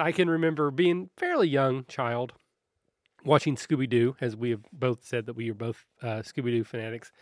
I 0.00 0.12
can 0.12 0.28
remember 0.28 0.70
being 0.70 1.10
fairly 1.16 1.48
young 1.48 1.84
child 1.86 2.32
watching 3.24 3.56
Scooby 3.56 3.88
Doo, 3.88 4.16
as 4.20 4.36
we 4.36 4.50
have 4.50 4.62
both 4.72 5.04
said 5.04 5.26
that 5.26 5.34
we 5.34 5.50
are 5.50 5.54
both 5.54 5.84
uh, 6.02 6.22
Scooby 6.22 6.50
Doo 6.50 6.64
fanatics, 6.64 7.12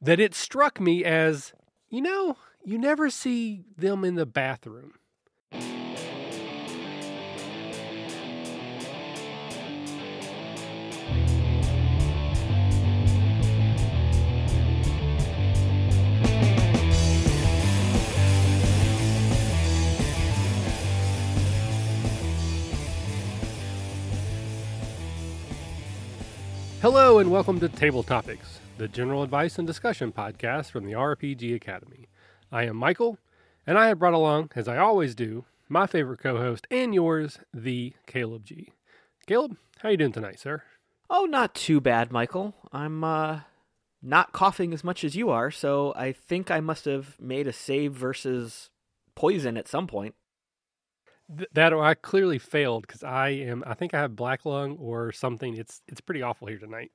that 0.00 0.20
it 0.20 0.34
struck 0.34 0.80
me 0.80 1.04
as, 1.04 1.52
you 1.88 2.00
know, 2.00 2.36
you 2.64 2.78
never 2.78 3.10
see 3.10 3.64
them 3.76 4.04
in 4.04 4.16
the 4.16 4.26
bathroom. 4.26 4.94
Hello, 26.92 27.20
and 27.20 27.30
welcome 27.30 27.60
to 27.60 27.68
Table 27.68 28.02
Topics, 28.02 28.58
the 28.76 28.88
general 28.88 29.22
advice 29.22 29.58
and 29.58 29.66
discussion 29.66 30.10
podcast 30.10 30.72
from 30.72 30.84
the 30.84 30.94
RPG 30.94 31.54
Academy. 31.54 32.08
I 32.50 32.64
am 32.64 32.76
Michael, 32.76 33.16
and 33.64 33.78
I 33.78 33.86
have 33.86 34.00
brought 34.00 34.12
along, 34.12 34.50
as 34.56 34.66
I 34.66 34.76
always 34.76 35.14
do, 35.14 35.44
my 35.68 35.86
favorite 35.86 36.18
co-host 36.18 36.66
and 36.68 36.92
yours, 36.92 37.38
the 37.54 37.92
Caleb 38.08 38.44
G. 38.44 38.72
Caleb, 39.24 39.56
how 39.78 39.88
are 39.88 39.92
you 39.92 39.98
doing 39.98 40.10
tonight, 40.10 40.40
sir? 40.40 40.64
Oh, 41.08 41.26
not 41.26 41.54
too 41.54 41.80
bad, 41.80 42.10
Michael. 42.10 42.56
I'm 42.72 43.04
uh 43.04 43.42
not 44.02 44.32
coughing 44.32 44.74
as 44.74 44.82
much 44.82 45.04
as 45.04 45.14
you 45.14 45.30
are, 45.30 45.52
so 45.52 45.94
I 45.94 46.10
think 46.10 46.50
I 46.50 46.58
must 46.58 46.86
have 46.86 47.20
made 47.20 47.46
a 47.46 47.52
save 47.52 47.92
versus 47.92 48.68
poison 49.14 49.56
at 49.56 49.68
some 49.68 49.86
point. 49.86 50.16
Th- 51.36 51.48
that 51.52 51.72
I 51.72 51.94
clearly 51.94 52.38
failed 52.38 52.86
because 52.86 53.02
I 53.04 53.28
am. 53.30 53.62
I 53.66 53.74
think 53.74 53.94
I 53.94 54.00
have 54.00 54.16
black 54.16 54.44
lung 54.44 54.76
or 54.78 55.12
something. 55.12 55.56
It's 55.56 55.82
it's 55.86 56.00
pretty 56.00 56.22
awful 56.22 56.48
here 56.48 56.58
tonight. 56.58 56.92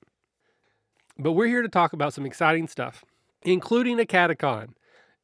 But 1.17 1.33
we're 1.33 1.47
here 1.47 1.61
to 1.61 1.69
talk 1.69 1.93
about 1.93 2.13
some 2.13 2.25
exciting 2.25 2.67
stuff, 2.67 3.05
including 3.43 3.97
AcadeCon. 3.97 4.73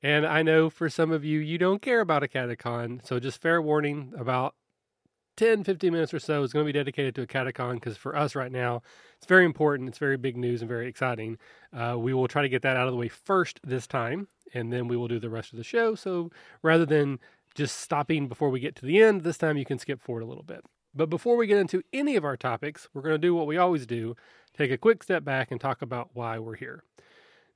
And 0.03 0.25
I 0.25 0.41
know 0.41 0.69
for 0.69 0.89
some 0.89 1.11
of 1.11 1.23
you, 1.23 1.39
you 1.39 1.57
don't 1.57 1.81
care 1.81 1.99
about 1.99 2.23
AcadeCon. 2.23 3.05
So 3.05 3.19
just 3.19 3.41
fair 3.41 3.61
warning 3.61 4.13
about 4.17 4.55
10, 5.37 5.63
15 5.63 5.93
minutes 5.93 6.13
or 6.13 6.19
so 6.19 6.43
is 6.43 6.53
going 6.53 6.65
to 6.65 6.71
be 6.71 6.77
dedicated 6.77 7.15
to 7.15 7.25
AcadeCon 7.25 7.75
because 7.75 7.97
for 7.97 8.15
us 8.15 8.35
right 8.35 8.51
now, 8.51 8.81
it's 9.17 9.27
very 9.27 9.45
important. 9.45 9.89
It's 9.89 9.97
very 9.97 10.17
big 10.17 10.37
news 10.37 10.61
and 10.61 10.69
very 10.69 10.87
exciting. 10.87 11.37
Uh, 11.73 11.95
we 11.97 12.13
will 12.13 12.27
try 12.27 12.41
to 12.41 12.49
get 12.49 12.61
that 12.63 12.77
out 12.77 12.87
of 12.87 12.93
the 12.93 12.97
way 12.97 13.09
first 13.09 13.59
this 13.63 13.85
time, 13.85 14.27
and 14.53 14.73
then 14.73 14.87
we 14.87 14.97
will 14.97 15.07
do 15.07 15.19
the 15.19 15.29
rest 15.29 15.51
of 15.51 15.57
the 15.57 15.63
show. 15.63 15.95
So 15.95 16.31
rather 16.63 16.85
than 16.85 17.19
just 17.55 17.77
stopping 17.77 18.27
before 18.27 18.49
we 18.49 18.59
get 18.59 18.75
to 18.77 18.85
the 18.85 19.01
end, 19.01 19.21
this 19.21 19.37
time 19.37 19.57
you 19.57 19.65
can 19.65 19.79
skip 19.79 20.01
forward 20.01 20.23
a 20.23 20.27
little 20.27 20.43
bit. 20.43 20.63
But 20.93 21.09
before 21.09 21.37
we 21.37 21.47
get 21.47 21.57
into 21.57 21.83
any 21.93 22.15
of 22.15 22.25
our 22.25 22.37
topics, 22.37 22.89
we're 22.93 23.01
going 23.01 23.13
to 23.13 23.17
do 23.17 23.33
what 23.33 23.47
we 23.47 23.57
always 23.57 23.85
do 23.85 24.15
take 24.57 24.71
a 24.71 24.77
quick 24.77 25.01
step 25.01 25.23
back 25.23 25.49
and 25.49 25.61
talk 25.61 25.81
about 25.81 26.09
why 26.13 26.37
we're 26.37 26.55
here. 26.55 26.83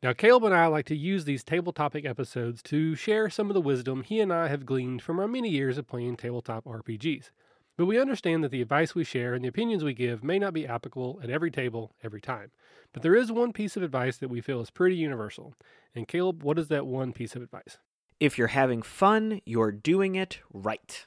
Now, 0.01 0.13
Caleb 0.13 0.43
and 0.45 0.53
I 0.53 0.67
like 0.67 0.85
to 0.85 0.95
use 0.95 1.25
these 1.25 1.43
table 1.43 1.73
topic 1.73 2.05
episodes 2.05 2.61
to 2.63 2.95
share 2.95 3.29
some 3.29 3.49
of 3.49 3.53
the 3.53 3.61
wisdom 3.61 4.03
he 4.03 4.19
and 4.19 4.31
I 4.31 4.47
have 4.47 4.65
gleaned 4.65 5.01
from 5.01 5.19
our 5.19 5.27
many 5.27 5.49
years 5.49 5.77
of 5.77 5.87
playing 5.87 6.17
tabletop 6.17 6.63
RPGs. 6.65 7.31
But 7.77 7.87
we 7.87 7.99
understand 7.99 8.43
that 8.43 8.51
the 8.51 8.61
advice 8.61 8.95
we 8.95 9.03
share 9.03 9.33
and 9.33 9.43
the 9.43 9.49
opinions 9.49 9.83
we 9.83 9.93
give 9.93 10.23
may 10.23 10.39
not 10.39 10.53
be 10.53 10.65
applicable 10.65 11.19
at 11.21 11.29
every 11.29 11.51
table 11.51 11.91
every 12.03 12.21
time. 12.21 12.51
But 12.93 13.03
there 13.03 13.15
is 13.15 13.31
one 13.31 13.51
piece 13.51 13.75
of 13.75 13.83
advice 13.83 14.17
that 14.17 14.29
we 14.29 14.39
feel 14.39 14.61
is 14.61 14.69
pretty 14.69 14.95
universal. 14.95 15.55
And 15.93 16.07
Caleb, 16.07 16.43
what 16.43 16.57
is 16.57 16.69
that 16.69 16.85
one 16.85 17.11
piece 17.11 17.35
of 17.35 17.41
advice? 17.41 17.79
If 18.19 18.37
you're 18.37 18.47
having 18.47 18.81
fun, 18.81 19.41
you're 19.45 19.71
doing 19.71 20.15
it 20.15 20.39
right. 20.53 21.05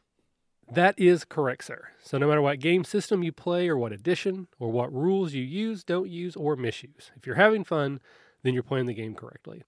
That 0.71 0.95
is 0.99 1.25
correct, 1.25 1.65
sir. 1.65 1.89
So, 2.03 2.19
no 2.19 2.29
matter 2.29 2.43
what 2.43 2.61
game 2.61 2.85
system 2.85 3.23
you 3.23 3.33
play, 3.33 3.69
or 3.69 3.79
what 3.79 3.93
edition, 3.93 4.49
or 4.59 4.71
what 4.71 4.93
rules 4.93 5.33
you 5.33 5.43
use, 5.43 5.83
don't 5.83 6.11
use, 6.11 6.37
or 6.37 6.57
misuse, 6.57 7.11
if 7.17 7.27
you're 7.27 7.37
having 7.37 7.65
fun, 7.65 8.01
then 8.43 8.53
you're 8.53 8.63
playing 8.63 8.87
the 8.87 8.95
game 8.95 9.15
correctly. 9.15 9.65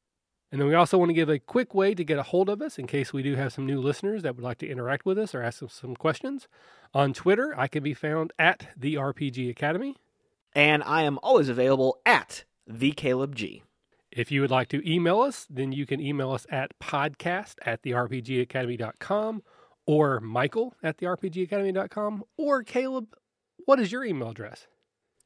And 0.53 0.61
then 0.61 0.69
we 0.69 0.75
also 0.75 0.99
want 0.99 1.11
to 1.11 1.15
give 1.15 1.29
a 1.29 1.39
quick 1.39 1.75
way 1.75 1.95
to 1.95 2.05
get 2.05 2.19
a 2.19 2.25
hold 2.25 2.49
of 2.49 2.61
us 2.61 2.79
in 2.79 2.87
case 2.87 3.13
we 3.13 3.23
do 3.23 3.37
have 3.37 3.53
some 3.53 3.67
new 3.67 3.81
listeners 3.81 4.23
that 4.23 4.35
would 4.35 4.45
like 4.45 4.59
to 4.59 4.69
interact 4.69 5.07
with 5.07 5.17
us 5.17 5.35
or 5.35 5.43
ask 5.43 5.63
us 5.63 5.73
some 5.73 5.95
questions. 5.95 6.49
On 6.93 7.13
Twitter, 7.13 7.55
I 7.57 7.69
can 7.69 7.85
be 7.85 7.95
found 7.95 8.33
at 8.39 8.69
the 8.77 8.95
RPG 8.95 9.49
Academy. 9.49 9.97
And 10.53 10.83
I 10.83 11.05
am 11.05 11.21
always 11.23 11.49
available 11.49 12.01
at 12.05 12.45
the 12.67 12.91
Caleb 12.91 13.37
G. 13.37 13.63
If 14.13 14.33
you 14.33 14.41
would 14.41 14.51
like 14.51 14.69
to 14.71 14.91
email 14.91 15.21
us, 15.21 15.47
then 15.49 15.71
you 15.73 15.87
can 15.87 16.01
email 16.01 16.33
us 16.33 16.47
at 16.51 16.77
podcast 16.81 17.57
at 17.65 17.83
therpgacademy.com 17.83 19.43
or 19.87 20.21
Michael 20.21 20.75
at 20.83 20.99
therpgacademy.com 20.99 22.25
or 22.37 22.63
Caleb, 22.63 23.15
what 23.67 23.79
is 23.79 23.93
your 23.93 24.05
email 24.05 24.31
address? 24.31 24.67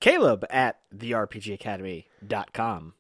Caleb 0.01 0.45
at 0.51 0.81
therpgacademy.com. 0.95 2.95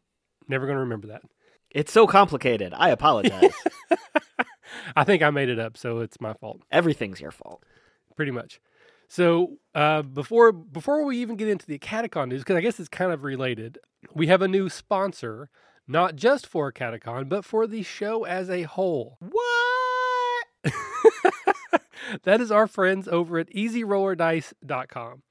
Never 0.49 0.67
going 0.67 0.77
to 0.77 0.81
remember 0.81 1.09
that. 1.09 1.23
It's 1.71 1.93
so 1.93 2.06
complicated. 2.06 2.73
I 2.75 2.91
apologize. 2.91 3.53
I 4.97 5.05
think 5.05 5.23
I 5.23 5.31
made 5.31 5.49
it 5.49 5.59
up, 5.59 5.77
so 5.77 6.00
it's 6.00 6.21
my 6.21 6.34
fault. 6.34 6.62
Everything's 6.71 7.21
your 7.21 7.31
fault. 7.31 7.62
Pretty 8.17 8.33
much. 8.33 8.61
So 9.09 9.59
uh, 9.75 10.03
before 10.03 10.53
before 10.53 11.05
we 11.05 11.19
even 11.19 11.37
get 11.37 11.49
into 11.49 11.67
the 11.67 11.78
AcadeCon 11.78 12.28
news, 12.28 12.41
because 12.41 12.56
I 12.56 12.61
guess 12.61 12.81
it's 12.81 12.89
kind 12.89 13.12
of 13.12 13.23
related, 13.23 13.78
we 14.15 14.28
have 14.28 14.43
a 14.43 14.49
new 14.49 14.69
sponsor, 14.69 15.50
not 15.87 16.17
just 16.17 16.47
for 16.47 16.72
AcadeCon, 16.72 17.28
but 17.28 17.45
for 17.45 17.67
the 17.67 17.83
show 17.83 18.25
as 18.25 18.49
a 18.49 18.62
whole. 18.62 19.19
What? 19.21 20.47
that 22.22 22.41
is 22.41 22.50
our 22.50 22.67
friends 22.67 23.09
over 23.09 23.39
at 23.39 23.50
EasyRollerDice.com. 23.50 25.23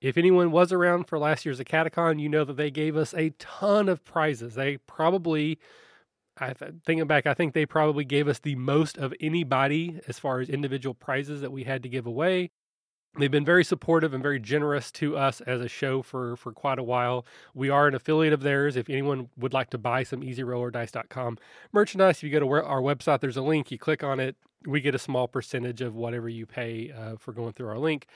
If 0.00 0.16
anyone 0.16 0.52
was 0.52 0.72
around 0.72 1.04
for 1.08 1.18
last 1.18 1.44
year's 1.44 1.58
AcadeCon, 1.58 2.20
you 2.20 2.28
know 2.28 2.44
that 2.44 2.56
they 2.56 2.70
gave 2.70 2.96
us 2.96 3.12
a 3.14 3.30
ton 3.38 3.88
of 3.88 4.04
prizes. 4.04 4.54
They 4.54 4.76
probably, 4.76 5.58
I 6.38 6.54
thinking 6.54 7.06
back, 7.06 7.26
I 7.26 7.34
think 7.34 7.52
they 7.52 7.66
probably 7.66 8.04
gave 8.04 8.28
us 8.28 8.38
the 8.38 8.54
most 8.54 8.96
of 8.96 9.12
anybody 9.20 10.00
as 10.06 10.18
far 10.18 10.40
as 10.40 10.48
individual 10.48 10.94
prizes 10.94 11.40
that 11.40 11.50
we 11.50 11.64
had 11.64 11.82
to 11.82 11.88
give 11.88 12.06
away. 12.06 12.50
They've 13.18 13.30
been 13.30 13.44
very 13.44 13.64
supportive 13.64 14.14
and 14.14 14.22
very 14.22 14.38
generous 14.38 14.92
to 14.92 15.16
us 15.16 15.40
as 15.40 15.60
a 15.60 15.68
show 15.68 16.02
for 16.02 16.36
for 16.36 16.52
quite 16.52 16.78
a 16.78 16.84
while. 16.84 17.26
We 17.52 17.68
are 17.68 17.88
an 17.88 17.94
affiliate 17.94 18.32
of 18.32 18.42
theirs. 18.42 18.76
If 18.76 18.88
anyone 18.88 19.28
would 19.36 19.52
like 19.52 19.70
to 19.70 19.78
buy 19.78 20.04
some 20.04 20.20
EasyRollerDice.com 20.20 21.38
merchandise, 21.72 22.18
if 22.18 22.22
you 22.22 22.30
go 22.30 22.40
to 22.40 22.48
our 22.48 22.80
website, 22.80 23.20
there's 23.20 23.36
a 23.36 23.42
link. 23.42 23.72
You 23.72 23.78
click 23.78 24.04
on 24.04 24.20
it, 24.20 24.36
we 24.66 24.80
get 24.80 24.94
a 24.94 24.98
small 24.98 25.26
percentage 25.26 25.80
of 25.80 25.96
whatever 25.96 26.28
you 26.28 26.46
pay 26.46 26.92
uh, 26.92 27.16
for 27.16 27.32
going 27.32 27.52
through 27.54 27.68
our 27.68 27.78
link. 27.78 28.06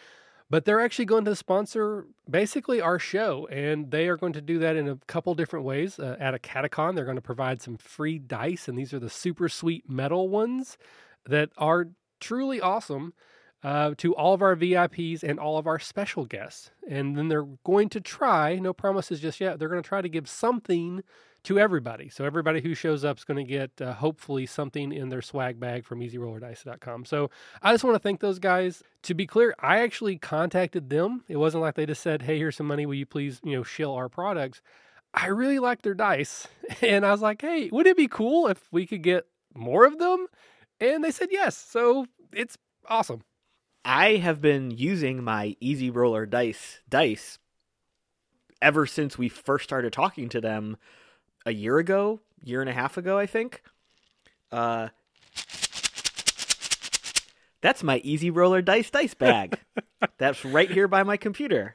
But 0.49 0.67
they're 0.67 0.81
actually 0.81 1.07
going 1.07 1.25
to 1.25 1.35
sponsor 1.35 2.07
basically 2.29 2.81
our 2.81 2.99
show, 2.99 3.47
and 3.47 3.91
they 3.91 4.07
are 4.09 4.19
going 4.19 4.35
to 4.35 4.43
do 4.43 4.59
that 4.59 4.77
in 4.77 4.87
a 4.87 4.99
couple 5.07 5.35
different 5.35 5.65
ways. 5.65 5.99
Uh, 5.99 6.17
at 6.21 6.41
AcadeCon, 6.41 6.95
they're 6.95 7.07
going 7.07 7.17
to 7.17 7.23
provide 7.23 7.63
some 7.63 7.79
free 7.79 8.19
dice, 8.19 8.69
and 8.69 8.77
these 8.79 8.93
are 8.93 8.99
the 8.99 9.09
super 9.11 9.49
sweet 9.49 9.89
metal 9.89 10.29
ones 10.29 10.77
that 11.25 11.51
are 11.57 11.89
truly 12.21 12.61
awesome 12.61 13.15
uh, 13.63 13.95
to 13.99 14.15
all 14.15 14.35
of 14.35 14.43
our 14.43 14.57
VIPs 14.57 15.23
and 15.23 15.39
all 15.39 15.59
of 15.59 15.67
our 15.67 15.79
special 15.79 16.25
guests. 16.25 16.71
And 16.89 17.17
then 17.17 17.29
they're 17.29 17.47
going 17.65 17.89
to 17.91 18.01
try, 18.01 18.57
no 18.57 18.73
promises 18.73 19.21
just 19.21 19.41
yet, 19.41 19.59
they're 19.59 19.69
going 19.69 19.83
to 19.83 19.89
try 19.89 20.03
to 20.03 20.09
give 20.09 20.29
something 20.29 21.03
to 21.45 21.59
everybody. 21.59 22.09
So 22.09 22.25
everybody 22.25 22.61
who 22.61 22.75
shows 22.75 23.05
up 23.05 23.19
is 23.19 23.25
going 23.25 23.45
to 23.45 23.51
get 23.51 23.71
uh, 23.81 23.95
hopefully 23.95 24.47
something 24.47 24.93
in 24.93 25.09
their 25.09 25.23
swag 25.23 25.59
bag 25.59 25.85
from 25.85 26.01
easyrollerdice.com. 26.01 27.05
So 27.05 27.31
I 27.63 27.73
just 27.73 27.85
want 27.85 27.95
to 27.95 28.01
thank 28.01 28.21
those 28.21 28.39
guys. 28.39 28.83
To 29.05 29.15
be 29.15 29.27
clear, 29.27 29.55
I 29.59 29.81
actually 29.81 30.19
contacted 30.19 30.91
them. 30.91 31.25
It 31.29 31.37
wasn't 31.37 31.63
like 31.63 31.75
they 31.75 31.87
just 31.87 32.03
said, 32.03 32.23
"Hey, 32.23 32.39
here's 32.39 32.57
some 32.57 32.69
money. 32.69 32.87
Will 32.87 32.95
you 32.95 33.07
please, 33.07 33.41
you 33.43 33.57
know, 33.57 33.65
shill 33.65 33.93
our 33.95 34.09
products?" 34.09 34.63
I 35.15 35.27
really 35.27 35.59
like 35.59 35.83
their 35.83 35.95
dice, 35.95 36.47
and 36.81 37.05
I 37.05 37.11
was 37.11 37.21
like, 37.21 37.43
"Hey, 37.43 37.69
would 37.73 37.89
it 37.89 37.97
be 37.97 38.09
cool 38.09 38.47
if 38.47 38.69
we 38.71 38.87
could 38.87 39.03
get 39.03 39.27
more 39.55 39.85
of 39.85 39.99
them?" 39.99 40.29
And 40.79 41.03
they 41.03 41.11
said 41.11 41.29
yes. 41.33 41.57
So 41.57 42.07
it's 42.33 42.57
awesome. 42.89 43.23
I 43.85 44.17
have 44.17 44.41
been 44.41 44.71
using 44.71 45.25
my 45.25 45.57
Easy 45.61 45.91
Roller 45.91 46.27
Dice 46.27 46.81
dice 46.89 47.39
ever 48.61 48.87
since 48.87 49.19
we 49.19 49.29
first 49.29 49.65
started 49.65 49.93
talking 49.93 50.29
to 50.29 50.41
them 50.41 50.77
a 51.45 51.53
year 51.53 51.79
ago, 51.79 52.21
year 52.43 52.61
and 52.61 52.71
a 52.71 52.73
half 52.73 52.97
ago, 52.97 53.19
I 53.19 53.27
think. 53.27 53.63
Uh, 54.53 54.89
that's 57.61 57.83
my 57.83 57.99
Easy 57.99 58.31
Roller 58.31 58.63
Dice 58.63 58.91
dice 58.91 59.15
bag. 59.15 59.59
that's 60.19 60.45
right 60.45 60.71
here 60.71 60.87
by 60.87 61.03
my 61.03 61.17
computer. 61.17 61.75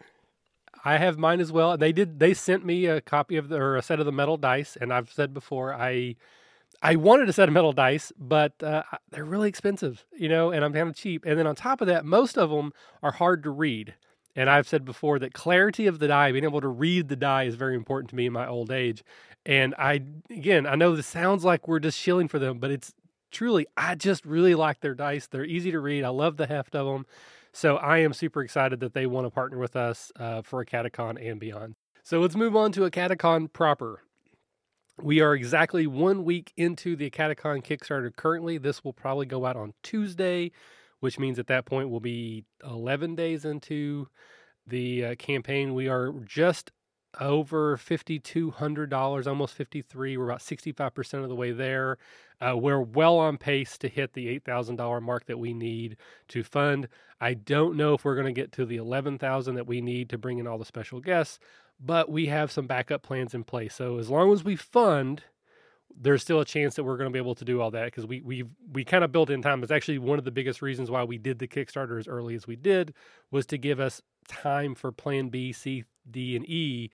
I 0.86 0.98
have 0.98 1.18
mine 1.18 1.42
as 1.42 1.52
well. 1.52 1.78
They 1.78 1.92
did. 1.92 2.20
They 2.20 2.34
sent 2.34 2.66
me 2.66 2.86
a 2.86 3.02
copy 3.02 3.36
of 3.36 3.50
the, 3.50 3.58
or 3.58 3.76
a 3.76 3.82
set 3.82 4.00
of 4.00 4.06
the 4.06 4.12
metal 4.14 4.38
dice, 4.38 4.78
and 4.80 4.94
I've 4.94 5.12
said 5.12 5.34
before, 5.34 5.74
I 5.74 6.16
I 6.82 6.96
wanted 6.96 7.28
a 7.28 7.34
set 7.34 7.48
of 7.50 7.54
metal 7.54 7.74
dice, 7.74 8.12
but 8.18 8.62
uh, 8.62 8.84
they're 9.10 9.26
really 9.26 9.50
expensive, 9.50 10.06
you 10.16 10.30
know, 10.30 10.52
and 10.52 10.64
I'm 10.64 10.74
kind 10.74 10.90
of 10.90 10.96
cheap. 10.96 11.26
And 11.26 11.38
then 11.38 11.48
on 11.48 11.56
top 11.56 11.82
of 11.82 11.88
that, 11.88 12.06
most 12.06 12.38
of 12.38 12.50
them 12.50 12.72
are 13.02 13.12
hard 13.12 13.44
to 13.44 13.50
read. 13.50 13.96
And 14.36 14.50
I've 14.50 14.68
said 14.68 14.86
before 14.86 15.18
that 15.20 15.34
clarity 15.34 15.88
of 15.88 15.98
the 15.98 16.08
die, 16.08 16.32
being 16.32 16.44
able 16.44 16.62
to 16.62 16.68
read 16.68 17.08
the 17.08 17.16
die, 17.16 17.44
is 17.44 17.56
very 17.56 17.76
important 17.76 18.12
to 18.12 18.16
me 18.16 18.28
in 18.28 18.34
my 18.34 18.48
old 18.48 18.72
age. 18.72 19.04
And 19.46 19.74
I, 19.80 20.02
again, 20.30 20.68
I 20.68 20.76
know 20.76 20.96
this 20.96 21.08
sounds 21.08 21.44
like 21.44 21.68
we're 21.68 21.80
just 21.80 21.98
shilling 21.98 22.28
for 22.28 22.38
them, 22.38 22.60
but 22.60 22.70
it's 22.70 22.94
truly, 23.32 23.66
I 23.76 23.96
just 23.96 24.26
really 24.26 24.54
like 24.54 24.82
their 24.82 24.94
dice. 24.94 25.26
They're 25.26 25.46
easy 25.46 25.72
to 25.72 25.80
read. 25.80 26.04
I 26.04 26.10
love 26.10 26.38
the 26.38 26.46
heft 26.46 26.76
of 26.76 26.86
them. 26.86 27.08
So 27.54 27.78
I 27.78 28.00
am 28.00 28.14
super 28.14 28.44
excited 28.44 28.82
that 28.82 28.94
they 28.94 29.08
want 29.08 29.26
to 29.26 29.32
partner 29.32 29.58
with 29.58 29.76
us 29.76 30.12
uh, 30.20 30.44
for 30.44 30.64
AcadeCon 30.64 31.20
and 31.20 31.40
beyond. 31.40 31.74
So 32.04 32.20
let's 32.20 32.36
move 32.36 32.56
on 32.56 32.72
to 32.74 32.82
AcadeCon 32.82 33.52
proper. 33.52 34.04
We 35.02 35.22
are 35.22 35.36
exactly 35.36 35.86
one 35.86 36.24
week 36.24 36.54
into 36.58 36.96
the 36.96 37.10
AcadeCon 37.10 37.64
Kickstarter 37.64 38.16
currently. 38.16 38.58
This 38.58 38.84
will 38.84 38.94
probably 38.94 39.28
go 39.28 39.46
out 39.46 39.56
on 39.56 39.74
Tuesday, 39.84 40.52
which 41.02 41.20
means 41.20 41.38
at 41.38 41.48
that 41.48 41.66
point 41.66 41.90
we'll 41.90 42.00
be 42.00 42.46
11 42.64 43.16
days 43.16 43.46
into 43.46 44.08
the 44.66 45.06
uh, 45.06 45.16
campaign. 45.16 45.76
We 45.76 45.88
are 45.88 46.14
just 46.26 46.72
over 47.20 47.78
$5,200, 47.78 49.28
almost 49.28 49.54
53. 49.54 50.18
We're 50.18 50.26
about 50.26 50.40
65% 50.40 51.24
of 51.24 51.30
the 51.30 51.36
way 51.36 51.52
there. 51.52 51.98
Uh, 52.40 52.56
we're 52.56 52.82
well 52.82 53.18
on 53.18 53.38
pace 53.38 53.78
to 53.80 53.88
hit 53.88 54.14
the 54.14 54.40
$8,000 54.40 55.02
mark 55.02 55.26
that 55.26 55.40
we 55.40 55.54
need 55.54 55.98
to 56.30 56.44
fund. 56.44 56.88
I 57.20 57.34
don't 57.34 57.78
know 57.78 57.94
if 57.94 58.06
we're 58.06 58.16
going 58.16 58.34
to 58.34 58.40
get 58.42 58.52
to 58.54 58.66
the 58.66 58.78
11,000 58.78 59.56
that 59.56 59.68
we 59.68 59.82
need 59.82 60.10
to 60.10 60.18
bring 60.18 60.38
in 60.38 60.48
all 60.48 60.58
the 60.58 60.66
special 60.66 61.00
guests, 61.00 61.40
but 61.80 62.10
we 62.10 62.28
have 62.28 62.52
some 62.52 62.68
backup 62.68 63.04
plans 63.04 63.34
in 63.34 63.44
place. 63.44 63.76
So 63.76 63.98
as 63.98 64.10
long 64.10 64.32
as 64.32 64.44
we 64.44 64.56
fund, 64.56 65.24
there's 66.00 66.22
still 66.22 66.40
a 66.40 66.46
chance 66.46 66.76
that 66.76 66.84
we're 66.84 66.98
going 66.98 67.10
to 67.10 67.14
be 67.14 67.20
able 67.20 67.36
to 67.36 67.46
do 67.46 67.62
all 67.62 67.72
that 67.72 67.86
because 67.86 68.06
we 68.06 68.22
we 68.22 68.44
we 68.72 68.84
kind 68.84 69.04
of 69.04 69.12
built 69.12 69.30
in 69.30 69.42
time. 69.42 69.64
It's 69.64 69.72
actually 69.72 69.98
one 69.98 70.20
of 70.20 70.26
the 70.26 70.32
biggest 70.32 70.62
reasons 70.62 70.92
why 70.92 71.04
we 71.04 71.18
did 71.18 71.40
the 71.40 71.48
Kickstarter 71.48 72.00
as 72.00 72.08
early 72.08 72.36
as 72.36 72.48
we 72.48 72.56
did 72.56 72.94
was 73.32 73.46
to 73.48 73.58
give 73.58 73.80
us 73.80 74.02
time 74.28 74.76
for 74.76 74.92
Plan 74.92 75.30
B, 75.30 75.52
C, 75.52 75.86
D, 76.10 76.36
and 76.36 76.48
E 76.48 76.92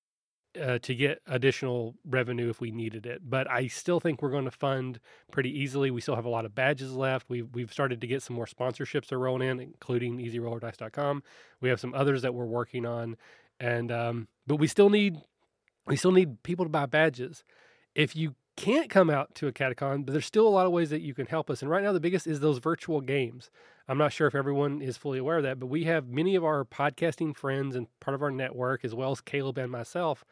uh, 0.62 0.78
to 0.80 0.94
get 0.94 1.20
additional 1.28 1.96
revenue 2.06 2.50
if 2.50 2.62
we 2.62 2.72
needed 2.72 3.06
it. 3.06 3.22
But 3.28 3.50
I 3.50 3.68
still 3.68 4.00
think 4.00 4.22
we're 4.22 4.30
going 4.30 4.46
to 4.46 4.52
fund 4.52 5.00
pretty 5.32 5.50
easily. 5.50 5.92
We 5.92 6.02
still 6.02 6.16
have 6.16 6.26
a 6.26 6.30
lot 6.30 6.46
of 6.46 6.54
badges 6.54 6.94
left. 6.94 7.30
We've 7.30 7.48
we've 7.54 7.72
started 7.72 8.02
to 8.02 8.08
get 8.08 8.22
some 8.22 8.36
more 8.36 8.46
sponsorships 8.46 9.12
are 9.12 9.20
rolling 9.20 9.48
in, 9.48 9.60
including 9.60 10.18
EasyRollerDice.com. 10.18 11.24
We 11.62 11.70
have 11.70 11.80
some 11.80 11.94
others 11.94 12.22
that 12.22 12.34
we're 12.34 12.46
working 12.46 12.86
on, 12.86 13.18
and 13.60 13.92
um, 13.92 14.28
but 14.48 14.58
we 14.58 14.68
still 14.68 14.90
need 14.90 15.18
we 15.86 15.96
still 15.96 16.12
need 16.12 16.44
people 16.44 16.66
to 16.66 16.70
buy 16.70 16.86
badges. 16.86 17.44
If 17.96 18.16
you 18.16 18.36
can't 18.56 18.90
come 18.90 19.10
out 19.10 19.34
to 19.36 19.52
AcadeCon, 19.52 20.06
but 20.06 20.12
there's 20.12 20.26
still 20.26 20.48
a 20.48 20.50
lot 20.50 20.66
of 20.66 20.72
ways 20.72 20.90
that 20.92 21.02
you 21.02 21.14
can 21.14 21.26
help 21.26 21.50
us. 21.50 21.62
And 21.62 21.72
right 21.72 21.84
now, 21.84 21.92
the 21.92 22.00
biggest 22.00 22.28
is 22.28 22.40
those 22.40 22.60
virtual 22.60 23.02
games. 23.02 23.50
I'm 23.88 23.98
not 23.98 24.14
sure 24.14 24.28
if 24.28 24.36
everyone 24.36 24.82
is 24.82 24.96
fully 24.96 25.20
aware 25.20 25.38
of 25.38 25.44
that, 25.44 25.60
but 25.60 25.68
we 25.68 25.84
have 25.86 26.08
many 26.08 26.36
of 26.36 26.44
our 26.46 26.64
podcasting 26.64 27.36
friends 27.36 27.76
and 27.76 27.88
part 28.00 28.16
of 28.16 28.22
our 28.22 28.32
network, 28.32 28.86
as 28.86 28.96
well 28.96 29.12
as 29.12 29.22
Caleb 29.22 29.58
and 29.58 29.72
myself, 29.72 30.24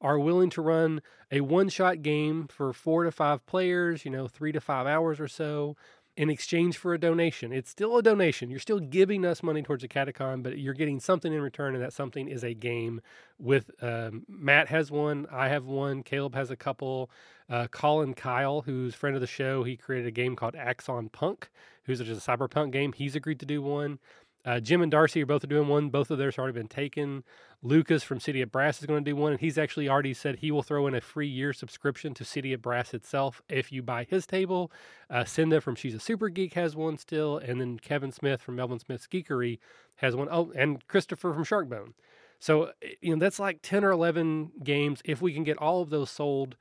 are 0.00 0.18
willing 0.18 0.50
to 0.50 0.62
run 0.62 1.00
a 1.30 1.40
one 1.40 1.68
shot 1.68 2.02
game 2.02 2.48
for 2.48 2.72
four 2.72 3.04
to 3.04 3.12
five 3.12 3.44
players, 3.46 4.04
you 4.04 4.10
know, 4.10 4.26
three 4.26 4.52
to 4.52 4.60
five 4.60 4.86
hours 4.86 5.20
or 5.20 5.28
so 5.28 5.76
in 6.16 6.30
exchange 6.30 6.78
for 6.78 6.94
a 6.94 6.98
donation. 6.98 7.52
It's 7.52 7.70
still 7.70 7.98
a 7.98 8.02
donation. 8.02 8.50
You're 8.50 8.58
still 8.58 8.80
giving 8.80 9.24
us 9.24 9.42
money 9.42 9.62
towards 9.62 9.84
AcadeCon, 9.84 10.42
but 10.42 10.58
you're 10.58 10.74
getting 10.74 10.98
something 10.98 11.32
in 11.32 11.40
return, 11.40 11.74
and 11.74 11.84
that 11.84 11.92
something 11.92 12.26
is 12.28 12.42
a 12.42 12.54
game. 12.54 13.00
With 13.38 13.70
um, 13.82 14.24
Matt 14.28 14.68
has 14.68 14.90
one, 14.90 15.26
I 15.30 15.48
have 15.48 15.66
one, 15.66 16.02
Caleb 16.02 16.34
has 16.34 16.50
a 16.50 16.56
couple. 16.56 17.10
Uh, 17.50 17.66
Colin 17.68 18.14
Kyle, 18.14 18.62
who's 18.62 18.94
friend 18.94 19.14
of 19.14 19.20
the 19.20 19.26
show, 19.26 19.62
he 19.62 19.76
created 19.76 20.08
a 20.08 20.10
game 20.10 20.36
called 20.36 20.56
Axon 20.56 21.10
Punk, 21.10 21.50
who's 21.84 22.00
just 22.00 22.26
a 22.26 22.30
cyberpunk 22.30 22.72
game. 22.72 22.92
He's 22.92 23.14
agreed 23.14 23.38
to 23.40 23.46
do 23.46 23.60
one. 23.60 23.98
Uh, 24.46 24.60
Jim 24.60 24.80
and 24.80 24.92
Darcy 24.92 25.20
are 25.22 25.26
both 25.26 25.46
doing 25.48 25.66
one. 25.66 25.90
Both 25.90 26.10
of 26.10 26.18
theirs 26.18 26.36
have 26.36 26.44
already 26.44 26.58
been 26.58 26.68
taken. 26.68 27.24
Lucas 27.62 28.04
from 28.04 28.20
City 28.20 28.40
of 28.42 28.52
Brass 28.52 28.78
is 28.78 28.86
going 28.86 29.04
to 29.04 29.10
do 29.10 29.16
one, 29.16 29.32
and 29.32 29.40
he's 29.40 29.58
actually 29.58 29.88
already 29.88 30.14
said 30.14 30.36
he 30.36 30.52
will 30.52 30.62
throw 30.62 30.86
in 30.86 30.94
a 30.94 31.00
free 31.00 31.26
year 31.26 31.52
subscription 31.52 32.14
to 32.14 32.24
City 32.24 32.52
of 32.52 32.62
Brass 32.62 32.94
itself 32.94 33.42
if 33.48 33.72
you 33.72 33.82
buy 33.82 34.04
his 34.04 34.24
table. 34.24 34.70
Uh, 35.10 35.24
Cinda 35.24 35.60
from 35.60 35.74
She's 35.74 35.94
a 35.94 36.00
Super 36.00 36.28
Geek 36.28 36.54
has 36.54 36.76
one 36.76 36.96
still, 36.96 37.38
and 37.38 37.60
then 37.60 37.78
Kevin 37.80 38.12
Smith 38.12 38.40
from 38.40 38.54
Melvin 38.54 38.78
Smith's 38.78 39.08
Geekery 39.08 39.58
has 39.96 40.14
one. 40.14 40.28
Oh, 40.30 40.52
and 40.54 40.86
Christopher 40.86 41.34
from 41.34 41.44
Sharkbone. 41.44 41.94
So 42.38 42.70
eh, 42.82 42.90
you 43.00 43.10
know 43.10 43.18
that's 43.18 43.40
like 43.40 43.60
ten 43.62 43.84
or 43.84 43.90
eleven 43.90 44.52
games. 44.62 45.02
If 45.04 45.20
we 45.20 45.32
can 45.32 45.42
get 45.42 45.58
all 45.58 45.82
of 45.82 45.90
those 45.90 46.10
sold, 46.10 46.56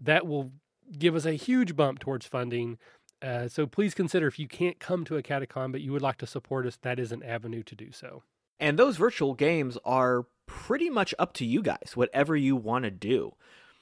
that 0.00 0.26
will 0.26 0.52
give 0.96 1.16
us 1.16 1.26
a 1.26 1.32
huge 1.32 1.74
bump 1.74 1.98
towards 1.98 2.26
funding. 2.26 2.78
Uh, 3.22 3.48
so 3.48 3.66
please 3.66 3.94
consider 3.94 4.26
if 4.26 4.38
you 4.38 4.46
can't 4.46 4.78
come 4.78 5.04
to 5.04 5.14
AcadeCon 5.14 5.72
but 5.72 5.80
you 5.80 5.92
would 5.92 6.02
like 6.02 6.18
to 6.18 6.26
support 6.26 6.66
us, 6.66 6.78
that 6.82 6.98
is 6.98 7.12
an 7.12 7.22
avenue 7.22 7.62
to 7.62 7.74
do 7.74 7.90
so. 7.92 8.22
And 8.60 8.78
those 8.78 8.96
virtual 8.96 9.34
games 9.34 9.78
are 9.84 10.26
pretty 10.46 10.90
much 10.90 11.14
up 11.18 11.32
to 11.34 11.44
you 11.44 11.62
guys, 11.62 11.92
whatever 11.94 12.36
you 12.36 12.56
want 12.56 12.84
to 12.84 12.90
do. 12.90 13.34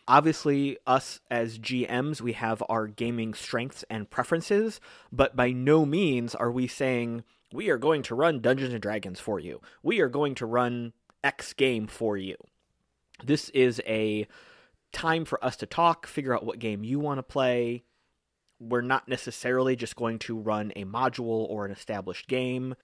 Obviously, 0.06 0.76
us 0.86 1.20
as 1.30 1.58
GMs, 1.58 2.20
we 2.20 2.32
have 2.34 2.62
our 2.68 2.86
gaming 2.86 3.32
strengths 3.32 3.84
and 3.88 4.10
preferences, 4.10 4.80
but 5.10 5.34
by 5.34 5.50
no 5.50 5.86
means 5.86 6.34
are 6.34 6.50
we 6.50 6.66
saying 6.66 7.24
we 7.52 7.70
are 7.70 7.78
going 7.78 8.02
to 8.02 8.14
run 8.14 8.40
Dungeons 8.40 8.72
and 8.72 8.82
Dragons 8.82 9.20
for 9.20 9.38
you. 9.38 9.60
We 9.82 10.00
are 10.00 10.08
going 10.08 10.34
to 10.36 10.46
run 10.46 10.92
X 11.22 11.54
game 11.54 11.86
for 11.86 12.16
you. 12.16 12.36
This 13.24 13.48
is 13.50 13.80
a 13.86 14.26
time 14.92 15.24
for 15.24 15.42
us 15.42 15.56
to 15.56 15.66
talk, 15.66 16.06
figure 16.06 16.34
out 16.34 16.44
what 16.44 16.58
game 16.58 16.84
you 16.84 16.98
want 16.98 17.18
to 17.18 17.22
play, 17.22 17.84
we're 18.60 18.80
not 18.80 19.08
necessarily 19.08 19.76
just 19.76 19.96
going 19.96 20.18
to 20.20 20.38
run 20.38 20.72
a 20.76 20.84
module 20.84 21.48
or 21.48 21.64
an 21.64 21.72
established 21.72 22.28
game. 22.28 22.74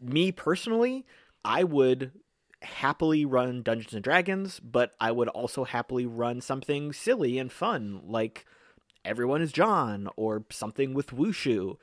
Me 0.00 0.32
personally, 0.32 1.06
I 1.44 1.64
would 1.64 2.12
happily 2.62 3.24
run 3.24 3.62
Dungeons 3.62 3.94
and 3.94 4.04
Dragons, 4.04 4.60
but 4.60 4.92
I 5.00 5.12
would 5.12 5.28
also 5.28 5.64
happily 5.64 6.06
run 6.06 6.40
something 6.40 6.92
silly 6.92 7.38
and 7.38 7.50
fun 7.50 8.00
like 8.04 8.44
Everyone 9.04 9.40
is 9.40 9.52
John 9.52 10.08
or 10.16 10.44
something 10.50 10.92
with 10.92 11.08
Wushu. 11.08 11.76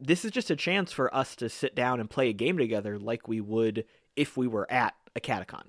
This 0.00 0.24
is 0.24 0.32
just 0.32 0.50
a 0.50 0.56
chance 0.56 0.92
for 0.92 1.14
us 1.14 1.36
to 1.36 1.48
sit 1.48 1.74
down 1.74 2.00
and 2.00 2.10
play 2.10 2.28
a 2.28 2.32
game 2.32 2.58
together 2.58 2.98
like 2.98 3.28
we 3.28 3.40
would 3.40 3.84
if 4.16 4.36
we 4.36 4.48
were 4.48 4.70
at 4.70 4.94
AcadeCon. 5.16 5.66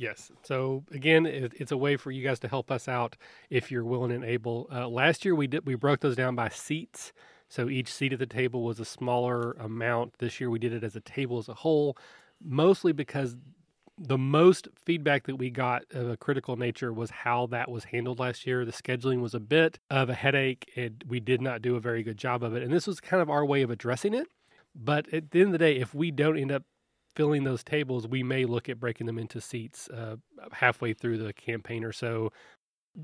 Yes. 0.00 0.32
So 0.44 0.82
again, 0.92 1.26
it, 1.26 1.52
it's 1.58 1.72
a 1.72 1.76
way 1.76 1.98
for 1.98 2.10
you 2.10 2.24
guys 2.24 2.40
to 2.40 2.48
help 2.48 2.70
us 2.70 2.88
out 2.88 3.16
if 3.50 3.70
you're 3.70 3.84
willing 3.84 4.12
and 4.12 4.24
able. 4.24 4.66
Uh, 4.72 4.88
last 4.88 5.26
year 5.26 5.34
we 5.34 5.46
did 5.46 5.66
we 5.66 5.74
broke 5.74 6.00
those 6.00 6.16
down 6.16 6.34
by 6.34 6.48
seats. 6.48 7.12
So 7.50 7.68
each 7.68 7.92
seat 7.92 8.14
at 8.14 8.18
the 8.18 8.24
table 8.24 8.62
was 8.62 8.80
a 8.80 8.84
smaller 8.86 9.52
amount. 9.60 10.14
This 10.18 10.40
year 10.40 10.48
we 10.48 10.58
did 10.58 10.72
it 10.72 10.82
as 10.84 10.96
a 10.96 11.00
table 11.00 11.36
as 11.36 11.50
a 11.50 11.54
whole, 11.54 11.98
mostly 12.42 12.92
because 12.92 13.36
the 13.98 14.16
most 14.16 14.68
feedback 14.86 15.26
that 15.26 15.36
we 15.36 15.50
got 15.50 15.82
of 15.90 16.08
a 16.08 16.16
critical 16.16 16.56
nature 16.56 16.94
was 16.94 17.10
how 17.10 17.46
that 17.48 17.70
was 17.70 17.84
handled 17.84 18.18
last 18.20 18.46
year. 18.46 18.64
The 18.64 18.72
scheduling 18.72 19.20
was 19.20 19.34
a 19.34 19.40
bit 19.40 19.80
of 19.90 20.08
a 20.08 20.14
headache. 20.14 20.70
and 20.76 21.04
we 21.06 21.20
did 21.20 21.42
not 21.42 21.60
do 21.60 21.76
a 21.76 21.80
very 21.80 22.02
good 22.02 22.16
job 22.16 22.42
of 22.42 22.54
it. 22.54 22.62
And 22.62 22.72
this 22.72 22.86
was 22.86 23.00
kind 23.00 23.20
of 23.20 23.28
our 23.28 23.44
way 23.44 23.60
of 23.60 23.70
addressing 23.70 24.14
it. 24.14 24.28
But 24.74 25.12
at 25.12 25.30
the 25.32 25.40
end 25.40 25.48
of 25.48 25.52
the 25.52 25.58
day, 25.58 25.76
if 25.76 25.94
we 25.94 26.10
don't 26.10 26.38
end 26.38 26.52
up 26.52 26.62
filling 27.14 27.44
those 27.44 27.64
tables, 27.64 28.06
we 28.06 28.22
may 28.22 28.44
look 28.44 28.68
at 28.68 28.80
breaking 28.80 29.06
them 29.06 29.18
into 29.18 29.40
seats 29.40 29.88
uh, 29.88 30.16
halfway 30.52 30.92
through 30.92 31.18
the 31.18 31.32
campaign 31.32 31.84
or 31.84 31.92
so, 31.92 32.32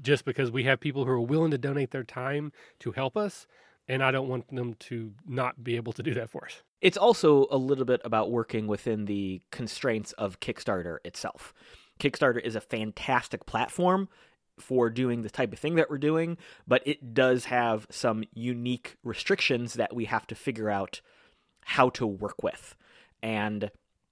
just 0.02 0.25
because 0.25 0.50
we 0.50 0.64
have 0.64 0.80
people 0.80 1.04
who 1.04 1.10
are 1.10 1.20
willing 1.20 1.50
to 1.50 1.58
donate 1.58 1.90
their 1.90 2.04
time 2.04 2.52
to 2.80 2.92
help 2.92 3.16
us. 3.16 3.46
And 3.88 4.02
I 4.02 4.10
don't 4.10 4.28
want 4.28 4.52
them 4.54 4.75
to 4.75 5.12
not 5.26 5.62
be 5.62 5.76
able 5.76 5.92
to 5.92 6.02
do 6.02 6.12
that 6.14 6.28
for 6.28 6.44
us. 6.44 6.62
It's 6.80 6.96
also 6.96 7.46
a 7.50 7.56
little 7.56 7.84
bit 7.84 8.00
about 8.04 8.32
working 8.32 8.66
within 8.66 9.04
the 9.04 9.42
constraints 9.52 10.12
of 10.12 10.40
Kickstarter 10.40 10.98
itself. 11.04 11.54
Kickstarter 12.00 12.40
is 12.40 12.56
a 12.56 12.60
fantastic 12.60 13.46
platform 13.46 14.08
for 14.58 14.90
doing 14.90 15.22
the 15.22 15.30
type 15.30 15.52
of 15.52 15.58
thing 15.58 15.76
that 15.76 15.88
we're 15.88 15.98
doing, 15.98 16.36
but 16.66 16.82
it 16.84 17.14
does 17.14 17.46
have 17.46 17.86
some 17.90 18.25
unique 18.34 18.96
restrictions 19.04 19.75
that 19.75 19.94
we 19.94 20.06
have 20.06 20.26
to 20.26 20.34
figure 20.34 20.70
out 20.70 21.00
how 21.64 21.88
to 21.90 22.06
work 22.06 22.42
with. 22.42 22.75
And 23.22 23.70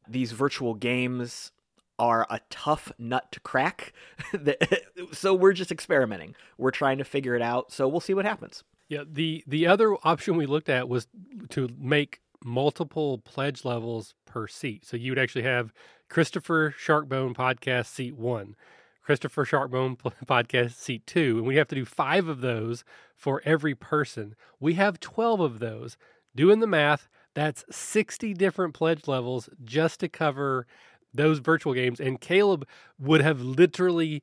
these 0.08 0.32
virtual 0.32 0.74
games 0.74 1.52
are 1.98 2.26
a 2.28 2.40
tough 2.50 2.90
nut 2.98 3.30
to 3.32 3.40
crack. 3.40 3.92
so 5.12 5.34
we're 5.34 5.52
just 5.52 5.70
experimenting. 5.70 6.34
We're 6.58 6.70
trying 6.70 6.98
to 6.98 7.04
figure 7.04 7.34
it 7.34 7.42
out. 7.42 7.72
So 7.72 7.88
we'll 7.88 8.00
see 8.00 8.14
what 8.14 8.24
happens. 8.24 8.64
Yeah, 8.88 9.04
the 9.10 9.42
the 9.46 9.66
other 9.66 9.96
option 10.04 10.36
we 10.36 10.46
looked 10.46 10.68
at 10.68 10.88
was 10.88 11.06
to 11.50 11.68
make 11.78 12.20
multiple 12.44 13.18
pledge 13.18 13.64
levels 13.64 14.14
per 14.26 14.46
seat. 14.46 14.84
So 14.84 14.96
you 14.96 15.10
would 15.12 15.18
actually 15.18 15.44
have 15.44 15.72
Christopher 16.10 16.74
Sharkbone 16.78 17.34
podcast 17.34 17.86
seat 17.86 18.16
1, 18.16 18.54
Christopher 19.02 19.46
Sharkbone 19.46 19.96
podcast 20.26 20.74
seat 20.74 21.06
2, 21.06 21.38
and 21.38 21.46
we 21.46 21.56
have 21.56 21.68
to 21.68 21.74
do 21.74 21.86
5 21.86 22.28
of 22.28 22.42
those 22.42 22.84
for 23.16 23.40
every 23.44 23.74
person. 23.74 24.36
We 24.60 24.74
have 24.74 25.00
12 25.00 25.40
of 25.40 25.58
those. 25.60 25.96
Doing 26.36 26.60
the 26.60 26.66
math, 26.66 27.08
that's 27.34 27.64
60 27.70 28.34
different 28.34 28.74
pledge 28.74 29.06
levels 29.06 29.48
just 29.62 30.00
to 30.00 30.08
cover 30.08 30.66
those 31.12 31.38
virtual 31.38 31.74
games. 31.74 32.00
And 32.00 32.20
Caleb 32.20 32.66
would 32.98 33.20
have 33.20 33.40
literally 33.40 34.22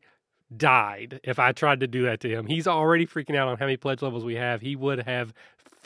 died 0.56 1.20
if 1.24 1.40
I 1.40 1.52
tried 1.52 1.80
to 1.82 1.88
do 1.88 2.04
that 2.04 2.20
to 2.22 2.30
him. 2.30 2.48
He's 2.48 2.68
already 2.68 3.06
freaking 3.06 3.36
out 3.36 3.48
on 3.48 3.58
how 3.58 3.66
many 3.66 3.78
pledge 3.78 4.02
levels 4.02 4.26
we 4.26 4.36
have. 4.36 4.62
He 4.62 4.76
would 4.76 5.04
have 5.04 5.34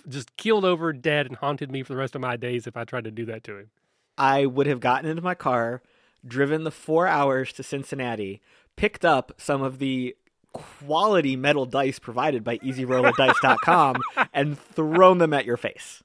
just 0.08 0.36
keeled 0.38 0.66
over 0.66 0.94
dead 0.94 1.28
and 1.28 1.36
haunted 1.36 1.72
me 1.72 1.84
for 1.84 1.94
the 1.94 1.98
rest 1.98 2.16
of 2.16 2.22
my 2.22 2.38
days 2.38 2.68
if 2.68 2.78
I 2.78 2.84
tried 2.84 3.06
to 3.06 3.12
do 3.12 3.26
that 3.26 3.44
to 3.46 3.58
him. 3.58 3.70
I 4.18 4.46
would 4.46 4.68
have 4.68 4.80
gotten 4.80 5.10
into 5.10 5.22
my 5.22 5.36
car, 5.36 5.82
driven 6.26 6.64
the 6.64 6.72
four 6.72 7.08
hours 7.08 7.52
to 7.54 7.64
Cincinnati, 7.64 8.42
picked 8.76 9.04
up 9.06 9.34
some 9.38 9.62
of 9.62 9.80
the 9.80 10.16
quality 10.54 11.36
metal 11.36 11.66
dice 11.66 12.00
provided 12.00 12.44
by 12.44 12.58
EasyRollerDice.com, 12.60 13.98
and 14.34 14.58
thrown 14.58 15.18
them 15.18 15.34
at 15.34 15.46
your 15.46 15.58
face. 15.58 16.02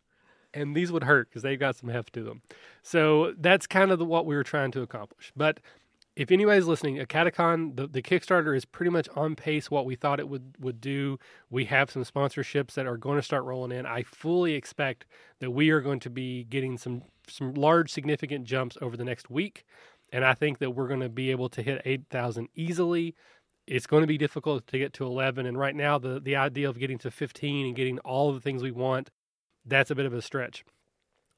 And 0.53 0.75
these 0.75 0.91
would 0.91 1.05
hurt 1.05 1.29
because 1.29 1.43
they've 1.43 1.59
got 1.59 1.77
some 1.77 1.89
heft 1.89 2.13
to 2.15 2.23
them. 2.23 2.43
So 2.83 3.35
that's 3.39 3.67
kind 3.67 3.91
of 3.91 3.99
the, 3.99 4.05
what 4.05 4.27
we 4.27 4.35
were 4.35 4.43
trying 4.43 4.73
to 4.73 4.83
accomplish. 4.83 5.33
But 5.37 5.61
if 6.17 6.31
anybody's 6.33 6.67
listening, 6.67 6.97
AcadeCon, 6.97 7.77
the, 7.77 7.87
the 7.87 8.03
Kickstarter 8.03 8.57
is 8.57 8.65
pretty 8.65 8.91
much 8.91 9.09
on 9.15 9.37
pace 9.37 9.71
what 9.71 9.87
we 9.87 9.95
thought 9.95 10.19
it 10.19 10.29
would, 10.29 10.57
would 10.59 10.81
do. 10.81 11.19
We 11.51 11.67
have 11.67 11.91
some 11.91 12.05
sponsorships 12.05 12.75
that 12.75 12.87
are 12.87 12.97
going 12.97 13.17
to 13.17 13.23
start 13.23 13.45
rolling 13.45 13.73
in. 13.73 13.87
I 13.87 14.03
fully 14.03 14.55
expect 14.55 15.07
that 15.39 15.53
we 15.53 15.71
are 15.71 15.81
going 15.81 16.01
to 16.01 16.11
be 16.11 16.45
getting 16.45 16.79
some 16.79 17.03
some 17.31 17.55
large 17.55 17.93
significant 17.93 18.45
jumps 18.45 18.77
over 18.83 18.97
the 18.97 19.05
next 19.05 19.31
week. 19.31 19.65
And 20.13 20.25
I 20.25 20.35
think 20.35 20.59
that 20.59 20.73
we're 20.73 20.89
going 20.89 21.01
to 21.01 21.09
be 21.09 21.31
able 21.31 21.49
to 21.51 21.63
hit 21.63 21.83
8,000 21.85 22.49
easily. 22.55 23.15
It's 23.67 23.87
going 23.87 24.03
to 24.03 24.09
be 24.09 24.19
difficult 24.19 24.67
to 24.67 24.79
get 24.79 24.93
to 24.95 25.07
11. 25.07 25.47
And 25.47 25.57
right 25.57 25.75
now, 25.75 25.99
the, 25.99 26.19
the 26.19 26.37
idea 26.37 26.69
of 26.69 26.79
getting 26.79 26.99
to 26.99 27.11
15 27.11 27.67
and 27.67 27.77
getting 27.77 27.99
all 28.01 28.33
the 28.33 28.41
things 28.41 28.63
we 28.63 28.73
want, 28.73 29.11
that's 29.65 29.91
a 29.91 29.95
bit 29.95 30.07
of 30.07 30.15
a 30.15 30.23
stretch. 30.23 30.65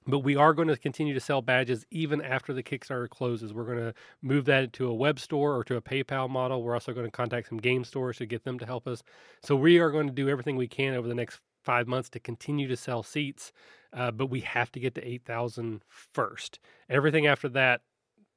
But 0.07 0.21
we 0.21 0.35
are 0.35 0.53
going 0.53 0.69
to 0.69 0.77
continue 0.77 1.15
to 1.15 1.21
sell 1.21 1.43
badges 1.43 1.85
even 1.91 2.21
after 2.21 2.53
the 2.53 2.63
Kickstarter 2.63 3.09
closes. 3.09 3.53
We're 3.53 3.65
going 3.65 3.79
to 3.79 3.95
move 4.21 4.47
that 4.47 4.73
to 4.75 4.89
a 4.89 4.95
web 4.95 5.21
store 5.21 5.57
or 5.57 5.63
to 5.65 5.77
a 5.77 5.81
PayPal 5.81 6.29
model. 6.29 6.63
We're 6.63 6.75
also 6.75 6.93
going 6.93 7.07
to 7.07 7.11
contact 7.11 7.49
some 7.49 7.59
game 7.59 7.85
stores 7.85 8.17
to 8.19 8.27
get 8.27 8.43
them 8.43 8.59
to 8.59 8.67
help 8.67 8.89
us. 8.89 9.03
So 9.45 9.55
we 9.55 9.79
are 9.79 9.91
going 9.91 10.09
to 10.09 10.13
do 10.13 10.29
everything 10.29 10.57
we 10.57 10.67
can 10.67 10.95
over 10.95 11.07
the 11.07 11.15
next 11.15 11.41
five 11.63 11.87
months 11.87 12.09
to 12.11 12.21
continue 12.21 12.67
to 12.67 12.77
sell 12.77 13.05
seats. 13.05 13.53
Uh, 13.93 14.11
but 14.11 14.27
we 14.27 14.41
have 14.41 14.73
to 14.73 14.81
get 14.81 14.95
to 14.97 15.07
8,000 15.07 15.83
first. 15.89 16.59
Everything 16.89 17.27
after 17.27 17.49
that, 17.51 17.83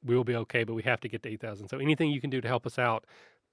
we 0.04 0.14
will 0.14 0.24
be 0.24 0.36
okay, 0.36 0.62
but 0.62 0.74
we 0.74 0.82
have 0.82 1.00
to 1.00 1.08
get 1.08 1.22
to 1.24 1.30
8,000. 1.30 1.68
So 1.68 1.78
anything 1.78 2.10
you 2.10 2.20
can 2.20 2.30
do 2.30 2.40
to 2.40 2.48
help 2.48 2.66
us 2.66 2.78
out, 2.78 3.06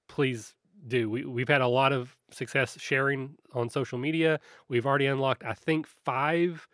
please 0.06 0.54
do. 0.86 1.08
We, 1.10 1.24
we've 1.24 1.48
had 1.48 1.60
a 1.60 1.68
lot 1.68 1.92
of 1.92 2.16
success 2.30 2.76
sharing 2.80 3.36
on 3.52 3.68
social 3.70 3.98
media. 3.98 4.40
We've 4.68 4.86
already 4.86 5.06
unlocked, 5.06 5.44
I 5.44 5.54
think, 5.54 5.86
five 5.86 6.68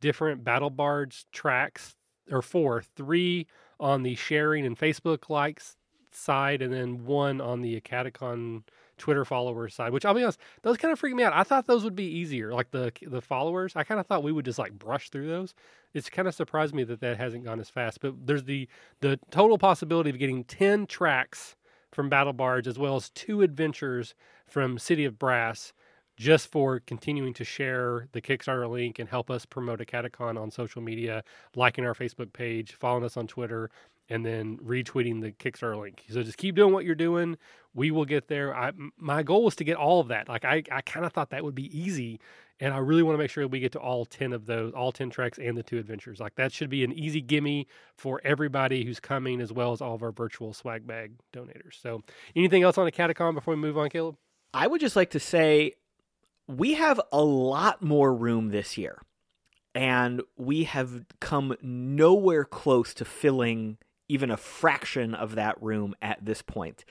different 0.00 0.44
battle 0.44 0.70
bards 0.70 1.26
tracks 1.32 1.96
or 2.30 2.42
four, 2.42 2.82
three 2.82 3.46
on 3.78 4.02
the 4.02 4.14
sharing 4.14 4.66
and 4.66 4.78
Facebook 4.78 5.28
likes 5.28 5.76
side, 6.12 6.62
and 6.62 6.72
then 6.72 7.04
one 7.04 7.40
on 7.40 7.60
the 7.60 7.80
AcadeCon 7.80 8.62
Twitter 8.98 9.24
followers 9.24 9.74
side. 9.74 9.92
Which 9.92 10.04
I'll 10.04 10.14
be 10.14 10.22
honest, 10.22 10.40
those 10.62 10.76
kind 10.76 10.92
of 10.92 10.98
freak 10.98 11.14
me 11.14 11.22
out. 11.22 11.34
I 11.34 11.42
thought 11.42 11.66
those 11.66 11.84
would 11.84 11.96
be 11.96 12.04
easier, 12.06 12.52
like 12.52 12.70
the 12.70 12.92
the 13.02 13.20
followers. 13.20 13.74
I 13.76 13.84
kind 13.84 14.00
of 14.00 14.06
thought 14.06 14.22
we 14.22 14.32
would 14.32 14.44
just 14.44 14.58
like 14.58 14.72
brush 14.72 15.10
through 15.10 15.28
those. 15.28 15.54
It's 15.92 16.08
kind 16.08 16.26
of 16.26 16.34
surprised 16.34 16.74
me 16.74 16.84
that 16.84 17.00
that 17.00 17.18
hasn't 17.18 17.44
gone 17.44 17.60
as 17.60 17.68
fast. 17.68 18.00
But 18.00 18.26
there's 18.26 18.44
the 18.44 18.68
the 19.00 19.18
total 19.30 19.58
possibility 19.58 20.10
of 20.10 20.18
getting 20.18 20.44
ten 20.44 20.86
tracks 20.86 21.56
from 21.92 22.08
Battle 22.08 22.32
Bards 22.32 22.68
as 22.68 22.78
well 22.78 22.96
as 22.96 23.10
two 23.10 23.42
adventures 23.42 24.14
from 24.46 24.78
City 24.78 25.04
of 25.04 25.18
Brass 25.18 25.72
just 26.16 26.50
for 26.50 26.80
continuing 26.80 27.34
to 27.34 27.44
share 27.44 28.08
the 28.12 28.22
Kickstarter 28.22 28.70
link 28.70 28.98
and 28.98 29.08
help 29.08 29.30
us 29.30 29.44
promote 29.44 29.80
AcadeCon 29.80 30.40
on 30.40 30.50
social 30.50 30.80
media, 30.80 31.22
liking 31.54 31.84
our 31.84 31.94
Facebook 31.94 32.32
page, 32.32 32.72
following 32.72 33.04
us 33.04 33.16
on 33.16 33.26
Twitter, 33.26 33.70
and 34.08 34.24
then 34.24 34.56
retweeting 34.58 35.20
the 35.20 35.32
Kickstarter 35.32 35.78
link. 35.78 36.04
So 36.08 36.22
just 36.22 36.38
keep 36.38 36.54
doing 36.54 36.72
what 36.72 36.84
you're 36.84 36.94
doing. 36.94 37.36
We 37.74 37.90
will 37.90 38.04
get 38.04 38.28
there. 38.28 38.56
I, 38.56 38.72
my 38.96 39.22
goal 39.22 39.44
was 39.44 39.56
to 39.56 39.64
get 39.64 39.76
all 39.76 40.00
of 40.00 40.08
that. 40.08 40.28
Like 40.28 40.44
I, 40.44 40.62
I 40.72 40.80
kind 40.80 41.04
of 41.04 41.12
thought 41.12 41.30
that 41.30 41.44
would 41.44 41.54
be 41.54 41.78
easy, 41.78 42.20
and 42.60 42.72
I 42.72 42.78
really 42.78 43.02
want 43.02 43.14
to 43.14 43.18
make 43.18 43.30
sure 43.30 43.46
we 43.46 43.60
get 43.60 43.72
to 43.72 43.78
all 43.78 44.04
ten 44.04 44.32
of 44.32 44.46
those, 44.46 44.72
all 44.72 44.92
ten 44.92 45.10
tracks 45.10 45.38
and 45.38 45.56
the 45.56 45.62
two 45.62 45.78
adventures. 45.78 46.20
Like 46.20 46.36
that 46.36 46.52
should 46.52 46.70
be 46.70 46.84
an 46.84 46.92
easy 46.92 47.20
gimme 47.20 47.66
for 47.96 48.20
everybody 48.24 48.84
who's 48.84 49.00
coming, 49.00 49.40
as 49.40 49.52
well 49.52 49.72
as 49.72 49.80
all 49.80 49.94
of 49.94 50.02
our 50.02 50.12
virtual 50.12 50.54
swag 50.54 50.86
bag 50.86 51.12
donators. 51.32 51.80
So, 51.80 52.02
anything 52.34 52.62
else 52.62 52.78
on 52.78 52.86
the 52.86 52.92
AcadeCon 52.92 53.34
before 53.34 53.54
we 53.54 53.60
move 53.60 53.76
on, 53.76 53.90
Caleb? 53.90 54.16
I 54.54 54.66
would 54.66 54.80
just 54.80 54.96
like 54.96 55.10
to 55.10 55.20
say 55.20 55.74
we 56.46 56.74
have 56.74 57.00
a 57.12 57.22
lot 57.22 57.82
more 57.82 58.14
room 58.14 58.48
this 58.48 58.78
year, 58.78 59.02
and 59.74 60.22
we 60.36 60.64
have 60.64 61.04
come 61.20 61.56
nowhere 61.60 62.44
close 62.44 62.94
to 62.94 63.04
filling 63.04 63.78
even 64.08 64.30
a 64.30 64.36
fraction 64.36 65.14
of 65.14 65.34
that 65.34 65.60
room 65.62 65.94
at 66.00 66.24
this 66.24 66.40
point. 66.40 66.84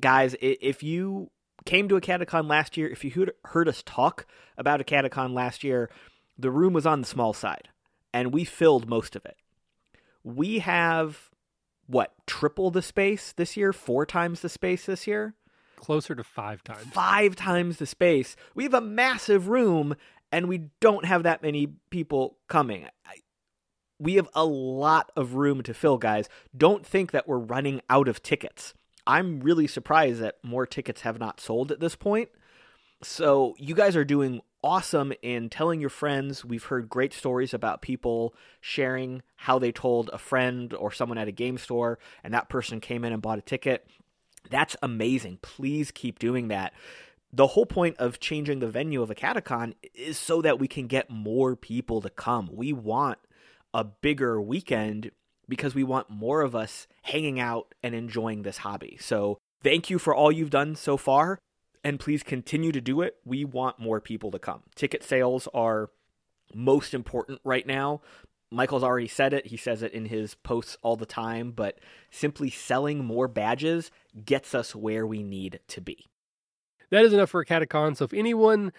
Guys, 0.00 0.36
if 0.40 0.82
you 0.82 1.30
came 1.64 1.88
to 1.88 1.96
AcadeCon 1.96 2.48
last 2.48 2.76
year, 2.76 2.88
if 2.88 3.04
you 3.04 3.28
heard 3.46 3.68
us 3.68 3.82
talk 3.84 4.26
about 4.56 4.80
AcadeCon 4.80 5.32
last 5.32 5.64
year, 5.64 5.90
the 6.38 6.50
room 6.50 6.72
was 6.72 6.86
on 6.86 7.00
the 7.00 7.06
small 7.06 7.32
side, 7.32 7.68
and 8.12 8.32
we 8.32 8.44
filled 8.44 8.88
most 8.88 9.16
of 9.16 9.24
it. 9.24 9.36
We 10.22 10.60
have 10.60 11.30
what 11.86 12.12
triple 12.26 12.70
the 12.70 12.82
space 12.82 13.32
this 13.32 13.56
year, 13.56 13.72
four 13.72 14.06
times 14.06 14.40
the 14.40 14.48
space 14.48 14.86
this 14.86 15.06
year 15.06 15.34
closer 15.78 16.14
to 16.14 16.24
five 16.24 16.62
times. 16.62 16.86
Five 16.92 17.36
times 17.36 17.78
the 17.78 17.86
space. 17.86 18.36
We 18.54 18.64
have 18.64 18.74
a 18.74 18.80
massive 18.80 19.48
room 19.48 19.94
and 20.30 20.48
we 20.48 20.68
don't 20.80 21.06
have 21.06 21.22
that 21.22 21.42
many 21.42 21.68
people 21.90 22.36
coming. 22.48 22.86
We 23.98 24.14
have 24.14 24.28
a 24.34 24.44
lot 24.44 25.10
of 25.16 25.34
room 25.34 25.62
to 25.62 25.74
fill, 25.74 25.98
guys. 25.98 26.28
Don't 26.56 26.86
think 26.86 27.12
that 27.12 27.26
we're 27.26 27.38
running 27.38 27.80
out 27.88 28.08
of 28.08 28.22
tickets. 28.22 28.74
I'm 29.08 29.40
really 29.40 29.66
surprised 29.66 30.20
that 30.20 30.36
more 30.44 30.66
tickets 30.66 31.00
have 31.00 31.18
not 31.18 31.40
sold 31.40 31.72
at 31.72 31.80
this 31.80 31.96
point. 31.96 32.28
So, 33.02 33.54
you 33.58 33.74
guys 33.74 33.96
are 33.96 34.04
doing 34.04 34.42
awesome 34.62 35.12
in 35.22 35.48
telling 35.48 35.80
your 35.80 35.88
friends. 35.88 36.44
We've 36.44 36.64
heard 36.64 36.90
great 36.90 37.14
stories 37.14 37.54
about 37.54 37.80
people 37.80 38.34
sharing 38.60 39.22
how 39.36 39.58
they 39.58 39.72
told 39.72 40.10
a 40.12 40.18
friend 40.18 40.74
or 40.74 40.92
someone 40.92 41.16
at 41.16 41.28
a 41.28 41.32
game 41.32 41.58
store, 41.58 41.98
and 42.22 42.34
that 42.34 42.48
person 42.50 42.80
came 42.80 43.04
in 43.04 43.12
and 43.12 43.22
bought 43.22 43.38
a 43.38 43.42
ticket. 43.42 43.86
That's 44.50 44.76
amazing. 44.82 45.38
Please 45.42 45.90
keep 45.90 46.18
doing 46.18 46.48
that. 46.48 46.74
The 47.32 47.46
whole 47.46 47.66
point 47.66 47.96
of 47.98 48.20
changing 48.20 48.58
the 48.58 48.68
venue 48.68 49.00
of 49.00 49.10
AcadeCon 49.10 49.74
is 49.94 50.18
so 50.18 50.42
that 50.42 50.58
we 50.58 50.68
can 50.68 50.86
get 50.86 51.08
more 51.08 51.56
people 51.56 52.00
to 52.02 52.10
come. 52.10 52.50
We 52.52 52.72
want 52.72 53.18
a 53.72 53.84
bigger 53.84 54.40
weekend 54.40 55.12
because 55.48 55.74
we 55.74 55.84
want 55.84 56.10
more 56.10 56.42
of 56.42 56.54
us 56.54 56.86
hanging 57.02 57.40
out 57.40 57.74
and 57.82 57.94
enjoying 57.94 58.42
this 58.42 58.58
hobby. 58.58 58.98
So, 59.00 59.38
thank 59.62 59.90
you 59.90 59.98
for 59.98 60.14
all 60.14 60.30
you've 60.30 60.50
done 60.50 60.76
so 60.76 60.96
far, 60.96 61.38
and 61.82 61.98
please 61.98 62.22
continue 62.22 62.72
to 62.72 62.80
do 62.80 63.02
it. 63.02 63.16
We 63.24 63.44
want 63.44 63.78
more 63.78 64.00
people 64.00 64.30
to 64.32 64.38
come. 64.38 64.62
Ticket 64.74 65.02
sales 65.02 65.48
are 65.54 65.90
most 66.54 66.94
important 66.94 67.40
right 67.44 67.66
now, 67.66 68.00
Michael's 68.50 68.82
already 68.82 69.08
said 69.08 69.32
it. 69.32 69.46
He 69.46 69.56
says 69.56 69.82
it 69.82 69.92
in 69.92 70.06
his 70.06 70.34
posts 70.34 70.76
all 70.82 70.96
the 70.96 71.06
time, 71.06 71.52
but 71.52 71.78
simply 72.10 72.50
selling 72.50 73.04
more 73.04 73.28
badges 73.28 73.90
gets 74.24 74.54
us 74.54 74.74
where 74.74 75.06
we 75.06 75.22
need 75.22 75.60
to 75.68 75.80
be. 75.80 76.06
That 76.90 77.04
is 77.04 77.12
enough 77.12 77.30
for 77.30 77.44
AcadeCon. 77.44 77.96
So 77.96 78.04
if 78.04 78.14
anyone 78.14 78.72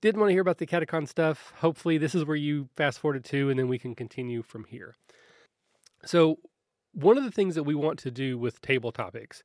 did 0.00 0.16
want 0.16 0.28
to 0.28 0.32
hear 0.32 0.42
about 0.42 0.58
the 0.58 0.66
AcadeCon 0.66 1.08
stuff, 1.08 1.52
hopefully 1.56 1.98
this 1.98 2.14
is 2.14 2.24
where 2.24 2.36
you 2.36 2.68
fast 2.76 3.00
forward 3.00 3.24
to, 3.24 3.50
and 3.50 3.58
then 3.58 3.66
we 3.66 3.78
can 3.78 3.94
continue 3.94 4.42
from 4.42 4.64
here. 4.64 4.94
So 6.06 6.38
one 6.92 7.18
of 7.18 7.24
the 7.24 7.30
things 7.30 7.54
that 7.56 7.64
we 7.64 7.74
want 7.74 7.98
to 8.00 8.10
do 8.10 8.38
with 8.38 8.60
table 8.62 8.92
topics 8.92 9.42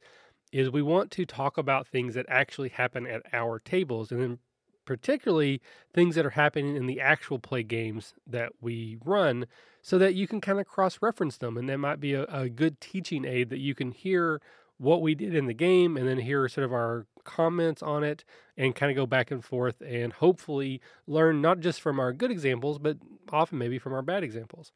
is 0.51 0.69
we 0.69 0.81
want 0.81 1.11
to 1.11 1.25
talk 1.25 1.57
about 1.57 1.87
things 1.87 2.13
that 2.15 2.25
actually 2.29 2.69
happen 2.69 3.07
at 3.07 3.21
our 3.33 3.59
tables 3.59 4.11
and 4.11 4.21
then 4.21 4.39
particularly 4.85 5.61
things 5.93 6.15
that 6.15 6.25
are 6.25 6.31
happening 6.31 6.75
in 6.75 6.85
the 6.85 6.99
actual 6.99 7.39
play 7.39 7.63
games 7.63 8.13
that 8.27 8.51
we 8.59 8.97
run, 9.05 9.45
so 9.81 9.97
that 9.97 10.15
you 10.15 10.27
can 10.27 10.41
kind 10.41 10.59
of 10.59 10.67
cross 10.67 10.99
reference 11.01 11.37
them. 11.37 11.57
And 11.57 11.69
that 11.69 11.77
might 11.77 11.99
be 11.99 12.13
a, 12.13 12.23
a, 12.25 12.49
good 12.49 12.81
teaching 12.81 13.25
aid 13.25 13.49
that 13.49 13.59
you 13.59 13.73
can 13.73 13.91
hear 13.91 14.41
what 14.77 15.01
we 15.01 15.15
did 15.15 15.35
in 15.35 15.45
the 15.45 15.53
game 15.53 15.95
and 15.95 16.07
then 16.07 16.19
hear 16.19 16.47
sort 16.49 16.65
of 16.65 16.73
our 16.73 17.05
comments 17.23 17.83
on 17.83 18.03
it 18.03 18.23
and 18.57 18.75
kind 18.75 18.91
of 18.91 18.95
go 18.95 19.05
back 19.05 19.29
and 19.29 19.45
forth 19.45 19.81
and 19.81 20.13
hopefully 20.13 20.81
learn 21.07 21.41
not 21.41 21.59
just 21.59 21.79
from 21.79 21.99
our 21.99 22.11
good 22.13 22.31
examples, 22.31 22.79
but 22.79 22.97
often 23.31 23.57
maybe 23.57 23.77
from 23.77 23.93
our 23.93 24.01
bad 24.01 24.23
examples. 24.23 24.71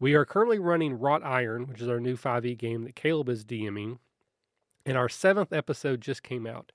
We 0.00 0.14
are 0.14 0.24
currently 0.24 0.58
running 0.58 0.98
Wrought 0.98 1.24
Iron, 1.24 1.66
which 1.66 1.80
is 1.80 1.88
our 1.88 2.00
new 2.00 2.16
5e 2.16 2.56
game 2.56 2.84
that 2.84 2.94
Caleb 2.94 3.28
is 3.28 3.44
DMing. 3.44 3.98
And 4.86 4.96
our 4.96 5.08
seventh 5.08 5.52
episode 5.52 6.00
just 6.00 6.22
came 6.22 6.46
out. 6.46 6.72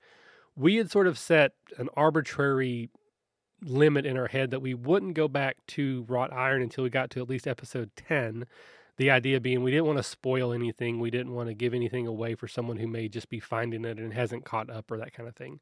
We 0.54 0.76
had 0.76 0.90
sort 0.90 1.06
of 1.06 1.18
set 1.18 1.52
an 1.78 1.88
arbitrary 1.96 2.90
limit 3.62 4.04
in 4.04 4.16
our 4.16 4.28
head 4.28 4.50
that 4.50 4.60
we 4.60 4.74
wouldn't 4.74 5.14
go 5.14 5.26
back 5.26 5.56
to 5.66 6.04
wrought 6.08 6.32
iron 6.32 6.62
until 6.62 6.84
we 6.84 6.90
got 6.90 7.10
to 7.10 7.20
at 7.20 7.28
least 7.28 7.46
episode 7.46 7.90
10 7.96 8.44
the 8.96 9.10
idea 9.10 9.40
being 9.40 9.62
we 9.62 9.70
didn't 9.70 9.86
want 9.86 9.98
to 9.98 10.04
spoil 10.04 10.52
anything. 10.52 11.00
We 11.00 11.10
didn't 11.10 11.34
want 11.34 11.48
to 11.48 11.54
give 11.54 11.74
anything 11.74 12.06
away 12.06 12.34
for 12.34 12.46
someone 12.46 12.76
who 12.76 12.86
may 12.86 13.08
just 13.08 13.28
be 13.28 13.40
finding 13.40 13.84
it 13.84 13.98
and 13.98 14.12
hasn't 14.12 14.44
caught 14.44 14.70
up 14.70 14.90
or 14.90 14.98
that 14.98 15.12
kind 15.12 15.28
of 15.28 15.34
thing. 15.34 15.60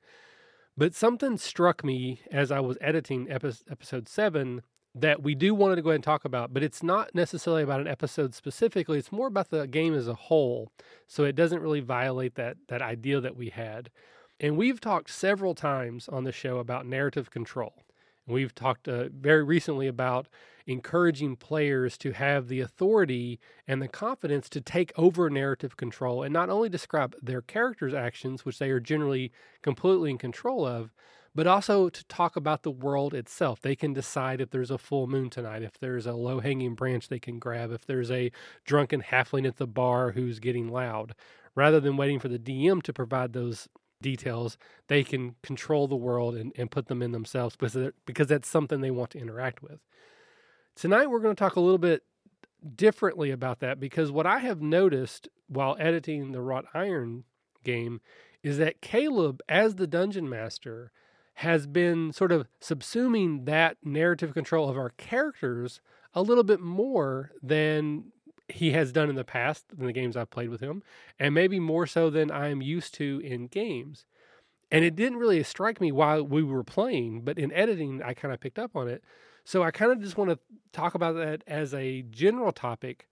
But 0.77 0.95
something 0.95 1.37
struck 1.37 1.85
me 1.85 2.21
as 2.31 2.51
i 2.51 2.61
was 2.61 2.79
editing 2.81 3.31
episode 3.31 4.09
7 4.09 4.63
that 4.95 5.23
we 5.23 5.35
do 5.35 5.55
want 5.55 5.75
to 5.75 5.83
go 5.83 5.89
ahead 5.89 5.97
and 5.97 6.05
talk 6.05 6.25
about 6.25 6.53
but 6.53 6.63
it's 6.63 6.83
not 6.83 7.15
necessarily 7.15 7.63
about 7.63 7.81
an 7.81 7.89
episode 7.89 8.35
specifically 8.35 8.99
it's 8.99 9.13
more 9.13 9.27
about 9.27 9.51
the 9.51 9.67
game 9.67 9.95
as 9.95 10.07
a 10.07 10.15
whole 10.15 10.71
so 11.07 11.25
it 11.25 11.35
doesn't 11.35 11.63
really 11.63 11.81
violate 11.81 12.35
that 12.35 12.57
that 12.69 12.83
idea 12.83 13.21
that 13.21 13.37
we 13.37 13.49
had 13.49 13.91
and 14.43 14.57
we've 14.57 14.81
talked 14.81 15.09
several 15.09 15.55
times 15.55 16.09
on 16.09 16.25
the 16.25 16.33
show 16.33 16.59
about 16.59 16.85
narrative 16.85 17.31
control. 17.31 17.85
We've 18.27 18.55
talked 18.55 18.89
uh, 18.89 19.05
very 19.13 19.45
recently 19.45 19.87
about 19.87 20.27
encouraging 20.67 21.37
players 21.37 21.97
to 21.99 22.11
have 22.13 22.49
the 22.49 22.61
authority 22.61 23.39
and 23.69 23.81
the 23.81 23.87
confidence 23.87 24.49
to 24.51 24.61
take 24.61 24.93
over 24.97 25.31
narrative 25.31 25.77
control 25.77 26.25
and 26.25 26.33
not 26.33 26.51
only 26.51 26.69
describe 26.69 27.15
their 27.23 27.41
characters' 27.41 27.95
actions, 27.95 28.45
which 28.45 28.59
they 28.59 28.71
are 28.71 28.81
generally 28.81 29.31
completely 29.63 30.11
in 30.11 30.19
control 30.19 30.67
of, 30.67 30.93
but 31.35 31.47
also 31.47 31.89
to 31.89 32.05
talk 32.05 32.37
about 32.37 32.63
the 32.63 32.71
world 32.71 33.15
itself. 33.15 33.61
They 33.61 33.75
can 33.75 33.93
decide 33.93 34.41
if 34.41 34.51
there's 34.51 34.71
a 34.71 34.79
full 34.79 35.07
moon 35.07 35.31
tonight, 35.31 35.63
if 35.63 35.79
there's 35.79 36.07
a 36.07 36.13
low 36.13 36.41
hanging 36.41 36.75
branch 36.75 37.09
they 37.09 37.19
can 37.19 37.39
grab, 37.39 37.73
if 37.73 37.87
there's 37.87 38.11
a 38.11 38.31
drunken 38.65 39.03
halfling 39.03 39.47
at 39.47 39.57
the 39.57 39.67
bar 39.67 40.13
who's 40.13 40.41
getting 40.41 40.69
loud. 40.69 41.15
Rather 41.55 41.81
than 41.81 41.97
waiting 41.97 42.19
for 42.19 42.29
the 42.29 42.39
DM 42.39 42.83
to 42.83 42.93
provide 42.93 43.33
those 43.33 43.69
details, 44.01 44.57
they 44.89 45.05
can 45.05 45.35
control 45.43 45.87
the 45.87 45.97
world 45.97 46.35
and, 46.35 46.53
and 46.57 46.71
put 46.71 46.89
them 46.89 47.03
in 47.03 47.13
themselves 47.13 47.57
because, 47.57 47.93
because 48.07 48.27
that's 48.27 48.49
something 48.49 48.81
they 48.81 48.91
want 48.91 49.11
to 49.11 49.19
interact 49.19 49.63
with. 49.63 49.81
Tonight, 50.75 51.11
we're 51.11 51.21
going 51.21 51.37
to 51.37 51.39
talk 51.39 51.57
a 51.57 51.61
little 51.61 51.79
bit 51.79 52.03
differently 52.75 53.31
about 53.31 53.61
that 53.61 53.81
because 53.81 54.11
what 54.11 54.27
I 54.27 54.39
have 54.39 54.63
noticed 54.63 55.29
while 55.49 55.77
editing 55.79 56.33
the 56.33 56.41
Wrought 56.41 56.65
Iron 56.75 57.25
game 57.65 58.01
is 58.43 58.59
that 58.59 58.81
Caleb, 58.81 59.41
as 59.49 59.77
the 59.77 59.87
dungeon 59.87 60.29
master, 60.29 60.91
has 61.35 61.67
been 61.67 62.13
sort 62.13 62.33
of 62.33 62.47
subsuming 62.61 63.47
that 63.47 63.77
narrative 63.83 64.35
control 64.35 64.69
of 64.69 64.77
our 64.77 64.91
characters 64.91 65.81
a 66.15 66.23
little 66.23 66.45
bit 66.45 66.61
more 66.61 67.33
than 67.43 68.13
he 68.49 68.73
has 68.73 68.93
done 68.93 69.09
in 69.09 69.17
the 69.17 69.25
past 69.25 69.65
in 69.79 69.87
the 69.87 69.93
games 69.93 70.17
I've 70.17 70.31
played 70.31 70.51
with 70.51 70.61
him, 70.61 70.83
and 71.19 71.35
maybe 71.35 71.59
more 71.59 71.87
so 71.87 72.11
than 72.11 72.31
I'm 72.31 72.61
used 72.61 72.95
to 72.95 73.21
in 73.25 73.47
games. 73.47 74.05
And 74.71 74.85
it 74.85 74.97
didn't 74.97 75.19
really 75.19 75.43
strike 75.43 75.81
me 75.81 75.93
while 75.93 76.23
we 76.23 76.43
were 76.43 76.65
playing, 76.65 77.23
but 77.23 77.39
in 77.39 77.53
editing, 77.53 78.03
I 78.03 78.15
kind 78.15 78.33
of 78.33 78.41
picked 78.41 78.59
up 78.59 78.77
on 78.77 78.89
it. 78.89 79.03
So 79.45 79.63
I 79.63 79.71
kind 79.71 79.93
of 79.93 80.01
just 80.01 80.17
want 80.17 80.31
to 80.31 80.39
talk 80.73 80.95
about 80.95 81.15
that 81.17 81.43
as 81.47 81.75
a 81.75 82.03
general 82.03 82.53
topic 82.53 83.09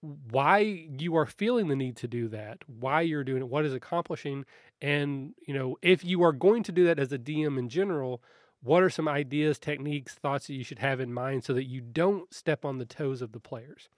why 0.00 0.58
you 0.98 1.16
are 1.16 1.26
feeling 1.26 1.68
the 1.68 1.76
need 1.76 1.96
to 1.96 2.08
do 2.08 2.28
that, 2.28 2.58
why 2.66 3.00
you're 3.00 3.24
doing 3.24 3.42
it, 3.42 3.48
what 3.48 3.64
is 3.64 3.74
accomplishing, 3.74 4.44
and 4.80 5.34
you 5.46 5.54
know 5.54 5.76
if 5.82 6.04
you 6.04 6.22
are 6.22 6.32
going 6.32 6.62
to 6.64 6.72
do 6.72 6.84
that 6.84 6.98
as 6.98 7.12
a 7.12 7.18
DM 7.18 7.58
in 7.58 7.68
general, 7.68 8.22
what 8.62 8.82
are 8.82 8.90
some 8.90 9.08
ideas, 9.08 9.58
techniques, 9.58 10.14
thoughts 10.14 10.46
that 10.46 10.54
you 10.54 10.64
should 10.64 10.78
have 10.78 11.00
in 11.00 11.12
mind 11.12 11.44
so 11.44 11.52
that 11.52 11.64
you 11.64 11.80
don't 11.80 12.32
step 12.32 12.64
on 12.64 12.78
the 12.78 12.84
toes 12.84 13.22
of 13.22 13.32
the 13.32 13.40
players. 13.40 13.88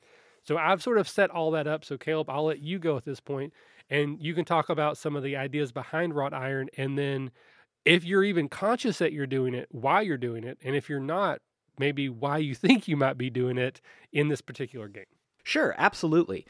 So 0.43 0.57
I've 0.57 0.83
sort 0.83 0.99
of 0.99 1.09
set 1.09 1.31
all 1.31 1.51
that 1.53 1.67
up. 1.67 1.85
So 1.85 1.99
Caleb, 1.99 2.31
I'll 2.31 2.45
let 2.45 2.61
you 2.61 2.79
go 2.79 2.97
at 2.97 3.05
this 3.05 3.21
point, 3.21 3.53
and 3.89 4.21
you 4.21 4.35
can 4.35 4.45
talk 4.45 4.69
about 4.69 4.97
some 4.97 5.17
of 5.17 5.23
the 5.23 5.37
ideas 5.37 5.73
behind 5.73 6.15
wrought 6.15 6.35
iron, 6.35 6.69
and 6.77 6.99
then 6.99 7.31
if 7.85 8.05
you're 8.05 8.25
even 8.25 8.49
conscious 8.49 8.99
that 8.99 9.13
you're 9.13 9.27
doing 9.27 9.55
it, 9.55 9.69
why 9.71 10.01
you're 10.03 10.19
doing 10.19 10.45
it, 10.45 10.59
and 10.63 10.77
if 10.77 10.89
you're 10.89 11.01
not, 11.01 11.41
maybe 11.79 12.09
why 12.09 12.39
you 12.39 12.55
think 12.55 12.89
you 12.89 12.97
might 12.97 13.19
be 13.19 13.31
doing 13.31 13.59
it 13.59 13.81
in 14.13 14.29
this 14.29 14.41
particular 14.41 14.89
game. 14.89 15.05
Sure, 15.51 15.75
absolutely. 15.79 16.47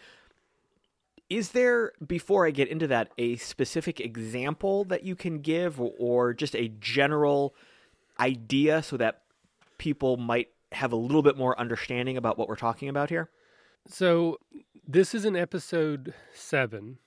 Is 1.30 1.52
there, 1.52 1.92
before 2.06 2.46
I 2.46 2.50
get 2.50 2.68
into 2.68 2.86
that, 2.88 3.10
a 3.16 3.36
specific 3.36 3.98
example 3.98 4.84
that 4.84 5.04
you 5.04 5.16
can 5.16 5.38
give 5.38 5.80
or 5.80 6.34
just 6.34 6.54
a 6.54 6.68
general 6.80 7.54
idea 8.18 8.82
so 8.82 8.98
that 8.98 9.22
people 9.78 10.18
might 10.18 10.48
have 10.72 10.92
a 10.92 10.96
little 10.96 11.22
bit 11.22 11.38
more 11.38 11.58
understanding 11.58 12.18
about 12.18 12.36
what 12.36 12.46
we're 12.46 12.56
talking 12.56 12.90
about 12.90 13.08
here? 13.08 13.30
So, 13.88 14.36
this 14.86 15.14
is 15.14 15.24
an 15.24 15.34
episode 15.34 16.12
seven. 16.34 16.98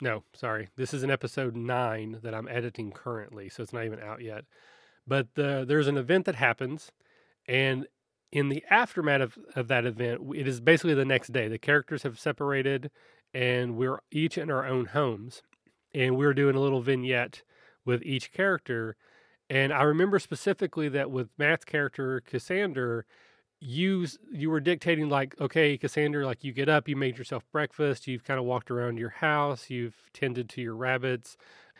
No, 0.00 0.22
sorry. 0.34 0.68
This 0.76 0.94
is 0.94 1.02
an 1.02 1.10
episode 1.10 1.56
nine 1.56 2.20
that 2.22 2.32
I'm 2.32 2.46
editing 2.46 2.92
currently, 2.92 3.48
so 3.48 3.64
it's 3.64 3.72
not 3.72 3.86
even 3.86 3.98
out 3.98 4.22
yet. 4.22 4.44
But 5.04 5.34
the, 5.34 5.64
there's 5.66 5.88
an 5.88 5.96
event 5.96 6.26
that 6.26 6.36
happens, 6.36 6.92
and 7.48 7.88
in 8.34 8.48
the 8.48 8.64
aftermath 8.68 9.20
of, 9.20 9.38
of 9.54 9.68
that 9.68 9.86
event, 9.86 10.20
it 10.34 10.48
is 10.48 10.60
basically 10.60 10.92
the 10.92 11.04
next 11.04 11.32
day. 11.32 11.46
The 11.46 11.56
characters 11.56 12.02
have 12.02 12.18
separated 12.18 12.90
and 13.32 13.76
we're 13.76 14.00
each 14.10 14.36
in 14.36 14.50
our 14.50 14.66
own 14.66 14.86
homes. 14.86 15.42
And 15.94 16.16
we're 16.16 16.34
doing 16.34 16.56
a 16.56 16.60
little 16.60 16.80
vignette 16.80 17.42
with 17.84 18.02
each 18.02 18.32
character. 18.32 18.96
And 19.48 19.72
I 19.72 19.84
remember 19.84 20.18
specifically 20.18 20.88
that 20.88 21.12
with 21.12 21.28
Matt's 21.38 21.64
character, 21.64 22.20
Cassander, 22.26 23.06
you 23.60 24.08
you 24.32 24.50
were 24.50 24.60
dictating 24.60 25.08
like, 25.08 25.40
okay, 25.40 25.78
Cassander, 25.78 26.26
like 26.26 26.42
you 26.42 26.52
get 26.52 26.68
up, 26.68 26.88
you 26.88 26.96
made 26.96 27.16
yourself 27.16 27.44
breakfast, 27.52 28.08
you've 28.08 28.24
kind 28.24 28.40
of 28.40 28.46
walked 28.46 28.70
around 28.72 28.98
your 28.98 29.10
house, 29.10 29.70
you've 29.70 29.94
tended 30.12 30.48
to 30.50 30.60
your 30.60 30.74
rabbits. 30.74 31.36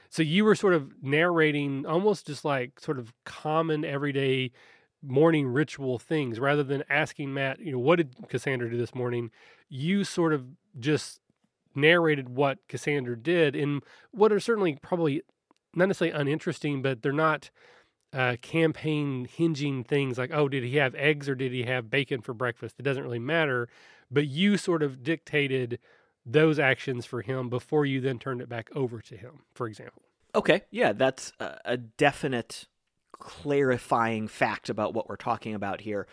So 0.08 0.22
you 0.22 0.44
were 0.44 0.54
sort 0.54 0.74
of 0.74 1.02
narrating 1.02 1.84
almost 1.84 2.28
just 2.28 2.44
like 2.44 2.78
sort 2.78 3.00
of 3.00 3.12
common 3.24 3.84
everyday 3.84 4.52
morning 5.04 5.46
ritual 5.46 5.98
things 5.98 6.40
rather 6.40 6.62
than 6.62 6.82
asking 6.88 7.34
Matt, 7.34 7.60
you 7.60 7.72
know, 7.72 7.78
what 7.78 7.96
did 7.96 8.14
Cassander 8.28 8.68
do 8.68 8.76
this 8.76 8.94
morning? 8.94 9.30
You 9.68 10.04
sort 10.04 10.32
of 10.32 10.46
just 10.78 11.20
narrated 11.74 12.28
what 12.28 12.58
Cassander 12.68 13.16
did 13.16 13.54
in 13.56 13.80
what 14.12 14.32
are 14.32 14.40
certainly 14.40 14.78
probably 14.80 15.22
not 15.74 15.88
necessarily 15.88 16.16
uninteresting, 16.18 16.82
but 16.82 17.02
they're 17.02 17.12
not 17.12 17.50
uh, 18.12 18.36
campaign 18.40 19.26
hinging 19.30 19.82
things 19.82 20.16
like, 20.18 20.30
oh, 20.32 20.48
did 20.48 20.62
he 20.62 20.76
have 20.76 20.94
eggs 20.94 21.28
or 21.28 21.34
did 21.34 21.52
he 21.52 21.64
have 21.64 21.90
bacon 21.90 22.20
for 22.20 22.32
breakfast? 22.32 22.76
It 22.78 22.84
doesn't 22.84 23.02
really 23.02 23.18
matter. 23.18 23.68
But 24.10 24.26
you 24.26 24.56
sort 24.56 24.82
of 24.82 25.02
dictated 25.02 25.80
those 26.24 26.58
actions 26.58 27.04
for 27.04 27.22
him 27.22 27.48
before 27.48 27.84
you 27.84 28.00
then 28.00 28.18
turned 28.18 28.40
it 28.40 28.48
back 28.48 28.70
over 28.74 29.00
to 29.00 29.16
him, 29.16 29.42
for 29.54 29.66
example. 29.66 30.02
Okay. 30.34 30.62
Yeah, 30.70 30.92
that's 30.92 31.32
a, 31.40 31.58
a 31.64 31.76
definite 31.76 32.66
clarifying 33.14 34.28
fact 34.28 34.68
about 34.68 34.94
what 34.94 35.08
we're 35.08 35.16
talking 35.16 35.54
about 35.54 35.80
here. 35.80 36.06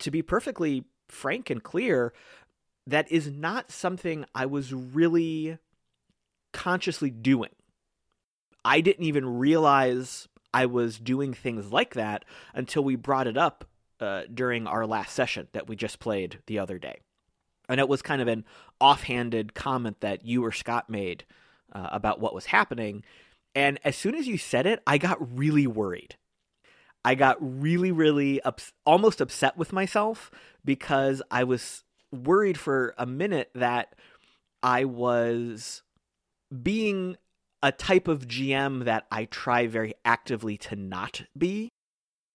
To 0.00 0.10
be 0.10 0.22
perfectly 0.22 0.84
frank 1.08 1.50
and 1.50 1.62
clear, 1.62 2.12
that 2.86 3.10
is 3.10 3.30
not 3.30 3.70
something 3.70 4.24
I 4.34 4.46
was 4.46 4.72
really 4.72 5.58
consciously 6.52 7.10
doing. 7.10 7.50
I 8.64 8.80
didn't 8.80 9.04
even 9.04 9.38
realize 9.38 10.28
I 10.52 10.66
was 10.66 10.98
doing 10.98 11.34
things 11.34 11.72
like 11.72 11.94
that 11.94 12.24
until 12.54 12.84
we 12.84 12.96
brought 12.96 13.26
it 13.26 13.36
up 13.36 13.64
uh, 14.00 14.22
during 14.32 14.66
our 14.66 14.86
last 14.86 15.14
session 15.14 15.48
that 15.52 15.68
we 15.68 15.76
just 15.76 15.98
played 15.98 16.38
the 16.46 16.58
other 16.58 16.78
day. 16.78 17.00
And 17.68 17.80
it 17.80 17.88
was 17.88 18.02
kind 18.02 18.22
of 18.22 18.28
an 18.28 18.44
offhanded 18.80 19.54
comment 19.54 20.00
that 20.00 20.24
you 20.24 20.44
or 20.44 20.52
Scott 20.52 20.90
made 20.90 21.24
uh, 21.72 21.88
about 21.90 22.20
what 22.20 22.34
was 22.34 22.46
happening. 22.46 23.02
And 23.54 23.78
as 23.84 23.96
soon 23.96 24.14
as 24.14 24.26
you 24.26 24.38
said 24.38 24.66
it, 24.66 24.82
I 24.86 24.98
got 24.98 25.36
really 25.36 25.66
worried. 25.66 26.16
I 27.04 27.14
got 27.14 27.36
really, 27.40 27.92
really 27.92 28.40
ups- 28.42 28.72
almost 28.86 29.20
upset 29.20 29.56
with 29.56 29.72
myself 29.72 30.30
because 30.64 31.22
I 31.30 31.44
was 31.44 31.84
worried 32.10 32.58
for 32.58 32.94
a 32.96 33.06
minute 33.06 33.50
that 33.54 33.94
I 34.62 34.84
was 34.84 35.82
being 36.62 37.16
a 37.62 37.72
type 37.72 38.08
of 38.08 38.26
GM 38.26 38.84
that 38.84 39.06
I 39.10 39.26
try 39.26 39.66
very 39.66 39.94
actively 40.04 40.56
to 40.58 40.76
not 40.76 41.22
be. 41.36 41.70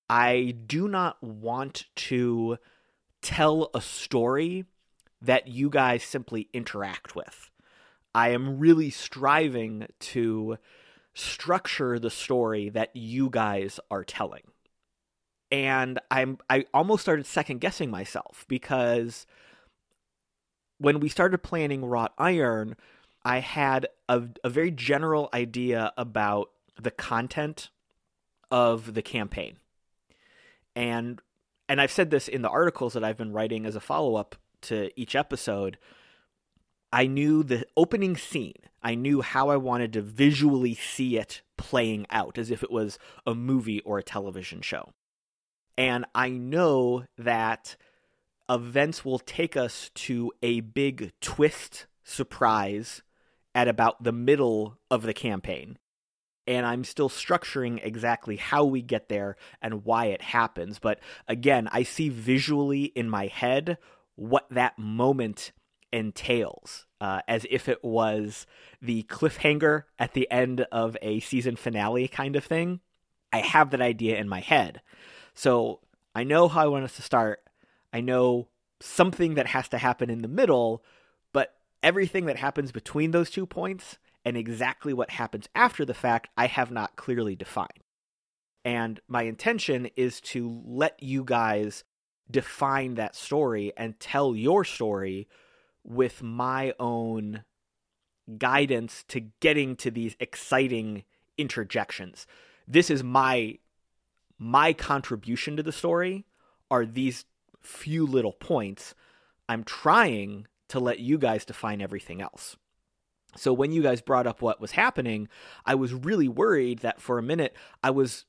I 0.09 0.55
do 0.65 0.87
not 0.87 1.21
want 1.23 1.85
to 1.95 2.57
tell 3.21 3.69
a 3.73 3.81
story 3.81 4.65
that 5.21 5.47
you 5.47 5.69
guys 5.69 6.03
simply 6.03 6.49
interact 6.53 7.15
with. 7.15 7.49
I 8.15 8.29
am 8.29 8.59
really 8.59 8.89
striving 8.89 9.87
to 9.99 10.57
structure 11.13 11.99
the 11.99 12.09
story 12.09 12.69
that 12.69 12.95
you 12.95 13.29
guys 13.29 13.79
are 13.91 14.03
telling 14.03 14.43
and 15.51 15.99
I'm 16.11 16.37
I 16.49 16.65
almost 16.73 17.01
started 17.01 17.25
second 17.25 17.59
guessing 17.59 17.89
myself 17.89 18.45
because 18.47 19.25
when 20.77 20.99
we 20.99 21.09
started 21.09 21.39
planning 21.39 21.85
wrought 21.85 22.13
iron, 22.17 22.75
I 23.23 23.39
had 23.39 23.87
a, 24.07 24.23
a 24.43 24.49
very 24.49 24.71
general 24.71 25.29
idea 25.33 25.91
about 25.97 26.51
the 26.81 26.91
content 26.91 27.69
of 28.49 28.93
the 28.93 29.01
campaign. 29.01 29.57
And 30.75 31.21
and 31.67 31.79
I've 31.79 31.91
said 31.91 32.09
this 32.09 32.27
in 32.27 32.41
the 32.41 32.49
articles 32.49 32.93
that 32.93 33.03
I've 33.03 33.17
been 33.17 33.33
writing 33.33 33.65
as 33.65 33.75
a 33.75 33.79
follow-up 33.79 34.35
to 34.61 34.89
each 34.99 35.15
episode. 35.15 35.77
I 36.91 37.05
knew 37.05 37.43
the 37.43 37.67
opening 37.77 38.17
scene. 38.17 38.55
I 38.81 38.95
knew 38.95 39.21
how 39.21 39.49
I 39.49 39.57
wanted 39.57 39.93
to 39.93 40.01
visually 40.01 40.73
see 40.73 41.17
it 41.17 41.41
playing 41.57 42.07
out 42.09 42.39
as 42.39 42.49
if 42.49 42.63
it 42.63 42.71
was 42.71 42.97
a 43.27 43.35
movie 43.35 43.81
or 43.81 43.99
a 43.99 44.03
television 44.03 44.61
show. 44.61 44.89
And 45.79 46.05
I 46.13 46.27
know 46.27 47.05
that 47.17 47.77
events 48.49 49.05
will 49.05 49.17
take 49.17 49.55
us 49.55 49.89
to 49.95 50.29
a 50.43 50.59
big 50.59 51.13
twist 51.21 51.85
surprise 52.03 53.01
at 53.55 53.69
about 53.69 54.03
the 54.03 54.11
middle 54.11 54.77
of 54.91 55.03
the 55.03 55.13
campaign. 55.13 55.77
And 56.45 56.65
I'm 56.65 56.83
still 56.83 57.07
structuring 57.07 57.79
exactly 57.81 58.35
how 58.35 58.65
we 58.65 58.81
get 58.81 59.07
there 59.07 59.37
and 59.61 59.85
why 59.85 60.07
it 60.07 60.21
happens. 60.21 60.79
But 60.79 60.99
again, 61.29 61.69
I 61.71 61.83
see 61.83 62.09
visually 62.09 62.83
in 62.83 63.09
my 63.09 63.27
head 63.27 63.77
what 64.15 64.49
that 64.49 64.77
moment 64.77 65.53
entails, 65.93 66.87
uh, 66.99 67.21
as 67.25 67.45
if 67.49 67.69
it 67.69 67.85
was 67.85 68.45
the 68.81 69.03
cliffhanger 69.03 69.83
at 69.97 70.13
the 70.13 70.29
end 70.29 70.67
of 70.73 70.97
a 71.01 71.21
season 71.21 71.55
finale 71.55 72.09
kind 72.09 72.35
of 72.35 72.43
thing. 72.43 72.81
I 73.31 73.39
have 73.39 73.69
that 73.69 73.81
idea 73.81 74.17
in 74.17 74.27
my 74.27 74.41
head. 74.41 74.81
So 75.39 75.79
I 76.13 76.25
know 76.25 76.49
how 76.49 76.63
I 76.63 76.67
want 76.67 76.83
us 76.83 76.97
to 76.97 77.01
start. 77.01 77.39
I 77.93 78.01
know 78.01 78.49
something 78.81 79.35
that 79.35 79.47
has 79.47 79.69
to 79.69 79.77
happen 79.77 80.09
in 80.09 80.21
the 80.21 80.27
middle, 80.27 80.83
but 81.31 81.55
everything 81.81 82.25
that 82.25 82.35
happens 82.35 82.73
between 82.73 83.11
those 83.11 83.29
two 83.29 83.45
points 83.45 83.99
and 84.25 84.35
exactly 84.35 84.91
what 84.91 85.11
happens 85.11 85.47
after 85.55 85.85
the 85.85 85.93
fact, 85.93 86.27
I 86.35 86.47
have 86.47 86.71
not 86.71 86.97
clearly 86.97 87.37
defined. 87.37 87.85
And 88.65 88.99
my 89.07 89.21
intention 89.21 89.85
is 89.95 90.19
to 90.21 90.61
let 90.65 91.01
you 91.01 91.23
guys 91.23 91.85
define 92.29 92.95
that 92.95 93.15
story 93.15 93.71
and 93.77 93.97
tell 93.97 94.35
your 94.35 94.65
story 94.65 95.29
with 95.85 96.21
my 96.21 96.73
own 96.81 97.45
guidance 98.37 99.05
to 99.07 99.21
getting 99.39 99.77
to 99.77 99.89
these 99.89 100.17
exciting 100.19 101.05
interjections. 101.37 102.27
This 102.67 102.89
is 102.89 103.05
my 103.05 103.59
my 104.39 104.73
contribution 104.73 105.57
to 105.57 105.63
the 105.63 105.71
story 105.71 106.25
are 106.71 106.85
these 106.85 107.25
few 107.61 108.05
little 108.05 108.31
points. 108.31 108.95
I'm 109.47 109.63
trying 109.63 110.47
to 110.69 110.79
let 110.79 110.99
you 110.99 111.17
guys 111.17 111.45
define 111.45 111.81
everything 111.81 112.21
else. 112.21 112.55
So 113.35 113.53
when 113.53 113.71
you 113.71 113.83
guys 113.83 114.01
brought 114.01 114.25
up 114.25 114.41
what 114.41 114.61
was 114.61 114.71
happening, 114.71 115.27
I 115.65 115.75
was 115.75 115.93
really 115.93 116.27
worried 116.27 116.79
that 116.79 117.01
for 117.01 117.19
a 117.19 117.23
minute 117.23 117.55
I 117.83 117.91
was 117.91 118.25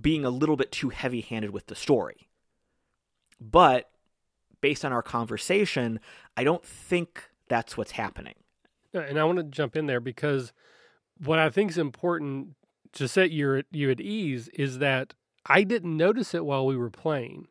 being 0.00 0.24
a 0.24 0.30
little 0.30 0.56
bit 0.56 0.72
too 0.72 0.88
heavy-handed 0.88 1.50
with 1.50 1.66
the 1.66 1.74
story. 1.74 2.28
But 3.40 3.90
based 4.60 4.84
on 4.84 4.92
our 4.92 5.02
conversation, 5.02 6.00
I 6.36 6.44
don't 6.44 6.64
think 6.64 7.30
that's 7.48 7.76
what's 7.76 7.92
happening. 7.92 8.34
And 8.92 9.18
I 9.18 9.24
want 9.24 9.38
to 9.38 9.44
jump 9.44 9.76
in 9.76 9.86
there 9.86 10.00
because 10.00 10.52
what 11.22 11.38
I 11.38 11.50
think 11.50 11.70
is 11.70 11.78
important 11.78 12.54
to 12.92 13.06
set 13.06 13.30
you 13.30 13.62
you 13.70 13.90
at 13.90 14.00
ease 14.00 14.48
is 14.54 14.78
that 14.78 15.14
I 15.46 15.62
didn't 15.62 15.96
notice 15.96 16.34
it 16.34 16.44
while 16.44 16.66
we 16.66 16.76
were 16.76 16.90
playing. 16.90 17.48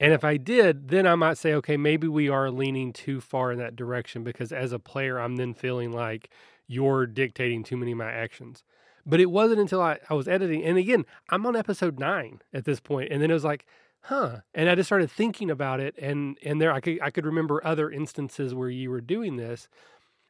And 0.00 0.12
if 0.14 0.24
I 0.24 0.38
did, 0.38 0.88
then 0.88 1.06
I 1.06 1.14
might 1.14 1.36
say, 1.36 1.52
okay, 1.54 1.76
maybe 1.76 2.08
we 2.08 2.28
are 2.28 2.50
leaning 2.50 2.92
too 2.92 3.20
far 3.20 3.52
in 3.52 3.58
that 3.58 3.76
direction 3.76 4.24
because 4.24 4.50
as 4.50 4.72
a 4.72 4.78
player, 4.78 5.18
I'm 5.18 5.36
then 5.36 5.52
feeling 5.52 5.92
like 5.92 6.30
you're 6.66 7.06
dictating 7.06 7.62
too 7.62 7.76
many 7.76 7.92
of 7.92 7.98
my 7.98 8.10
actions. 8.10 8.64
But 9.04 9.20
it 9.20 9.30
wasn't 9.30 9.60
until 9.60 9.82
I, 9.82 9.98
I 10.08 10.14
was 10.14 10.26
editing. 10.26 10.64
And 10.64 10.78
again, 10.78 11.04
I'm 11.28 11.44
on 11.44 11.54
episode 11.54 11.98
nine 11.98 12.40
at 12.52 12.64
this 12.64 12.80
point, 12.80 13.10
And 13.10 13.20
then 13.20 13.30
it 13.30 13.34
was 13.34 13.44
like, 13.44 13.66
huh. 14.02 14.38
And 14.54 14.70
I 14.70 14.74
just 14.74 14.88
started 14.88 15.10
thinking 15.10 15.50
about 15.50 15.80
it. 15.80 15.94
And, 15.98 16.38
and 16.42 16.60
there 16.60 16.72
I 16.72 16.80
could, 16.80 16.98
I 17.02 17.10
could 17.10 17.26
remember 17.26 17.60
other 17.64 17.90
instances 17.90 18.54
where 18.54 18.70
you 18.70 18.90
were 18.90 19.00
doing 19.02 19.36
this. 19.36 19.68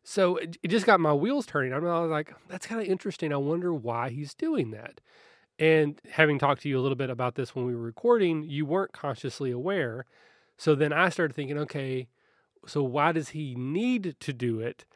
So 0.03 0.37
it, 0.37 0.57
it 0.63 0.69
just 0.69 0.87
got 0.87 0.99
my 0.99 1.13
wheels 1.13 1.47
turning. 1.47 1.73
I 1.73 1.79
was 1.79 2.11
like, 2.11 2.35
that's 2.49 2.67
kind 2.67 2.81
of 2.81 2.89
interesting. 2.89 3.33
I 3.33 3.37
wonder 3.37 3.73
why 3.73 4.11
he's 4.11 4.35
doing 4.35 4.71
that. 4.73 5.01
And 5.61 6.01
having 6.11 6.39
talked 6.39 6.63
to 6.63 6.71
you 6.71 6.79
a 6.79 6.81
little 6.81 6.97
bit 6.97 7.11
about 7.11 7.35
this 7.35 7.55
when 7.55 7.67
we 7.67 7.75
were 7.75 7.83
recording, 7.83 8.43
you 8.43 8.65
weren't 8.65 8.93
consciously 8.93 9.51
aware. 9.51 10.07
So 10.57 10.75
then 10.75 10.91
I 10.91 11.11
started 11.11 11.35
thinking, 11.35 11.59
okay, 11.59 12.09
so 12.67 12.83
why 12.83 13.13
does 13.13 13.31
he 13.31 13.55
need 13.55 14.17
to 14.21 14.33
do 14.33 14.61
it? 14.61 14.87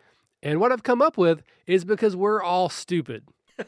And 0.42 0.61
what 0.61 0.72
I've 0.72 0.83
come 0.83 1.03
up 1.03 1.18
with 1.18 1.42
is 1.66 1.85
because 1.85 2.16
we're 2.16 2.42
all 2.42 2.70
stupid. 2.70 3.24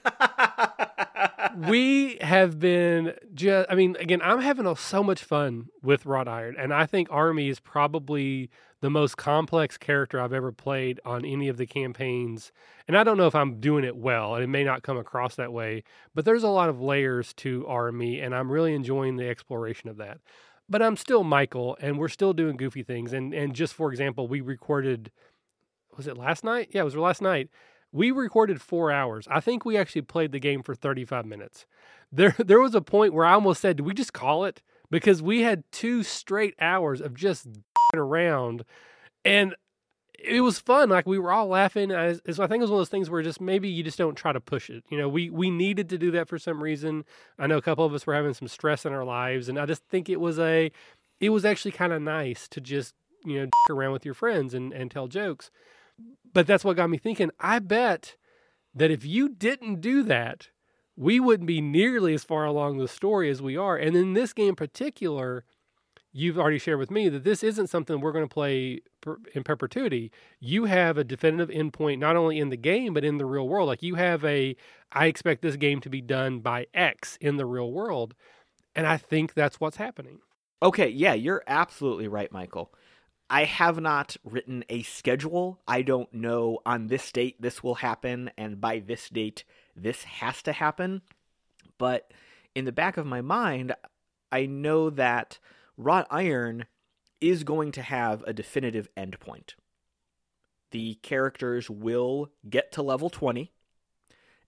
we 1.68 2.16
have 2.22 2.58
been 2.58 3.12
just, 3.34 3.70
I 3.70 3.74
mean, 3.74 3.96
again, 4.00 4.22
I'm 4.22 4.40
having 4.40 4.74
so 4.76 5.02
much 5.02 5.22
fun 5.22 5.66
with 5.82 6.06
Wrought 6.06 6.28
Iron. 6.28 6.56
And 6.58 6.72
I 6.72 6.86
think 6.86 7.08
Army 7.10 7.48
is 7.48 7.60
probably 7.60 8.48
the 8.80 8.90
most 8.90 9.16
complex 9.16 9.78
character 9.78 10.20
I've 10.20 10.32
ever 10.32 10.52
played 10.52 11.00
on 11.04 11.24
any 11.24 11.48
of 11.48 11.56
the 11.56 11.66
campaigns. 11.66 12.52
And 12.86 12.96
I 12.96 13.04
don't 13.04 13.16
know 13.16 13.26
if 13.26 13.34
I'm 13.34 13.60
doing 13.60 13.84
it 13.84 13.96
well, 13.96 14.34
and 14.34 14.44
it 14.44 14.48
may 14.48 14.64
not 14.64 14.82
come 14.82 14.98
across 14.98 15.34
that 15.36 15.52
way, 15.52 15.82
but 16.14 16.24
there's 16.24 16.42
a 16.42 16.48
lot 16.48 16.68
of 16.68 16.80
layers 16.80 17.32
to 17.34 17.64
RME, 17.68 18.24
and 18.24 18.34
I'm 18.34 18.50
really 18.50 18.74
enjoying 18.74 19.16
the 19.16 19.28
exploration 19.28 19.88
of 19.88 19.96
that. 19.96 20.18
But 20.68 20.82
I'm 20.82 20.96
still 20.96 21.24
Michael, 21.24 21.76
and 21.80 21.98
we're 21.98 22.08
still 22.08 22.32
doing 22.32 22.56
goofy 22.56 22.82
things. 22.82 23.12
And 23.12 23.32
and 23.32 23.54
just 23.54 23.72
for 23.72 23.90
example, 23.90 24.26
we 24.26 24.40
recorded 24.40 25.12
was 25.96 26.06
it 26.06 26.18
last 26.18 26.44
night? 26.44 26.70
Yeah, 26.72 26.82
it 26.82 26.84
was 26.84 26.96
last 26.96 27.22
night. 27.22 27.48
We 27.92 28.10
recorded 28.10 28.60
four 28.60 28.90
hours. 28.90 29.26
I 29.30 29.40
think 29.40 29.64
we 29.64 29.76
actually 29.76 30.02
played 30.02 30.32
the 30.32 30.40
game 30.40 30.62
for 30.62 30.74
35 30.74 31.24
minutes. 31.24 31.66
There 32.12 32.34
there 32.38 32.60
was 32.60 32.74
a 32.74 32.80
point 32.80 33.14
where 33.14 33.24
I 33.24 33.34
almost 33.34 33.60
said, 33.60 33.76
"Do 33.76 33.84
we 33.84 33.94
just 33.94 34.12
call 34.12 34.44
it?" 34.44 34.60
Because 34.90 35.22
we 35.22 35.42
had 35.42 35.64
two 35.72 36.02
straight 36.02 36.54
hours 36.60 37.00
of 37.00 37.14
just 37.14 37.48
around, 37.96 38.64
and 39.24 39.54
it 40.18 40.40
was 40.40 40.58
fun. 40.58 40.88
Like 40.88 41.06
we 41.06 41.18
were 41.18 41.32
all 41.32 41.46
laughing. 41.46 41.92
I, 41.92 42.10
I 42.10 42.12
think 42.12 42.30
it 42.38 42.60
was 42.60 42.70
one 42.70 42.78
of 42.78 42.80
those 42.80 42.88
things 42.88 43.10
where 43.10 43.22
just 43.22 43.40
maybe 43.40 43.68
you 43.68 43.82
just 43.82 43.98
don't 43.98 44.16
try 44.16 44.32
to 44.32 44.40
push 44.40 44.70
it. 44.70 44.84
You 44.90 44.98
know, 44.98 45.08
we 45.08 45.30
we 45.30 45.50
needed 45.50 45.88
to 45.90 45.98
do 45.98 46.10
that 46.12 46.28
for 46.28 46.38
some 46.38 46.62
reason. 46.62 47.04
I 47.38 47.46
know 47.46 47.58
a 47.58 47.62
couple 47.62 47.84
of 47.84 47.94
us 47.94 48.06
were 48.06 48.14
having 48.14 48.34
some 48.34 48.48
stress 48.48 48.84
in 48.84 48.92
our 48.92 49.04
lives, 49.04 49.48
and 49.48 49.58
I 49.58 49.66
just 49.66 49.84
think 49.88 50.08
it 50.08 50.20
was 50.20 50.38
a, 50.38 50.70
it 51.20 51.30
was 51.30 51.44
actually 51.44 51.72
kind 51.72 51.92
of 51.92 52.02
nice 52.02 52.48
to 52.48 52.60
just 52.60 52.94
you 53.24 53.40
know 53.40 53.48
around 53.70 53.92
with 53.92 54.04
your 54.04 54.14
friends 54.14 54.54
and 54.54 54.72
and 54.72 54.90
tell 54.90 55.08
jokes. 55.08 55.50
But 56.32 56.46
that's 56.46 56.64
what 56.64 56.76
got 56.76 56.90
me 56.90 56.98
thinking. 56.98 57.30
I 57.40 57.58
bet 57.58 58.16
that 58.74 58.90
if 58.90 59.04
you 59.04 59.30
didn't 59.30 59.80
do 59.80 60.02
that, 60.02 60.48
we 60.96 61.20
wouldn't 61.20 61.46
be 61.46 61.60
nearly 61.60 62.14
as 62.14 62.24
far 62.24 62.44
along 62.44 62.78
the 62.78 62.88
story 62.88 63.30
as 63.30 63.40
we 63.40 63.56
are. 63.56 63.76
And 63.76 63.96
in 63.96 64.14
this 64.14 64.32
game 64.32 64.50
in 64.50 64.56
particular, 64.56 65.44
you've 66.16 66.38
already 66.38 66.58
shared 66.58 66.78
with 66.78 66.90
me 66.90 67.10
that 67.10 67.24
this 67.24 67.44
isn't 67.44 67.66
something 67.66 68.00
we're 68.00 68.10
going 68.10 68.26
to 68.26 68.32
play 68.32 68.80
in 69.34 69.44
perpetuity. 69.44 70.10
You 70.40 70.64
have 70.64 70.96
a 70.96 71.04
definitive 71.04 71.54
endpoint 71.54 71.98
not 71.98 72.16
only 72.16 72.38
in 72.38 72.48
the 72.48 72.56
game 72.56 72.94
but 72.94 73.04
in 73.04 73.18
the 73.18 73.26
real 73.26 73.46
world. 73.46 73.68
Like 73.68 73.82
you 73.82 73.96
have 73.96 74.24
a 74.24 74.56
I 74.90 75.06
expect 75.06 75.42
this 75.42 75.56
game 75.56 75.80
to 75.82 75.90
be 75.90 76.00
done 76.00 76.40
by 76.40 76.68
X 76.72 77.18
in 77.20 77.36
the 77.36 77.44
real 77.44 77.70
world. 77.70 78.14
And 78.74 78.86
I 78.86 78.96
think 78.96 79.34
that's 79.34 79.60
what's 79.60 79.76
happening. 79.76 80.20
Okay, 80.62 80.88
yeah, 80.88 81.12
you're 81.12 81.44
absolutely 81.46 82.08
right, 82.08 82.32
Michael. 82.32 82.72
I 83.28 83.44
have 83.44 83.78
not 83.78 84.16
written 84.24 84.64
a 84.70 84.84
schedule. 84.84 85.60
I 85.68 85.82
don't 85.82 86.12
know 86.14 86.60
on 86.64 86.86
this 86.86 87.12
date 87.12 87.36
this 87.40 87.62
will 87.62 87.74
happen 87.74 88.30
and 88.38 88.58
by 88.58 88.78
this 88.78 89.10
date 89.10 89.44
this 89.76 90.04
has 90.04 90.42
to 90.44 90.54
happen. 90.54 91.02
But 91.76 92.10
in 92.54 92.64
the 92.64 92.72
back 92.72 92.96
of 92.96 93.04
my 93.04 93.20
mind, 93.20 93.74
I 94.32 94.46
know 94.46 94.88
that 94.88 95.38
wrought 95.76 96.06
iron 96.10 96.66
is 97.20 97.44
going 97.44 97.72
to 97.72 97.82
have 97.82 98.22
a 98.26 98.32
definitive 98.32 98.88
endpoint. 98.96 99.54
The 100.70 100.94
characters 101.02 101.70
will 101.70 102.30
get 102.48 102.72
to 102.72 102.82
level 102.82 103.08
20, 103.08 103.52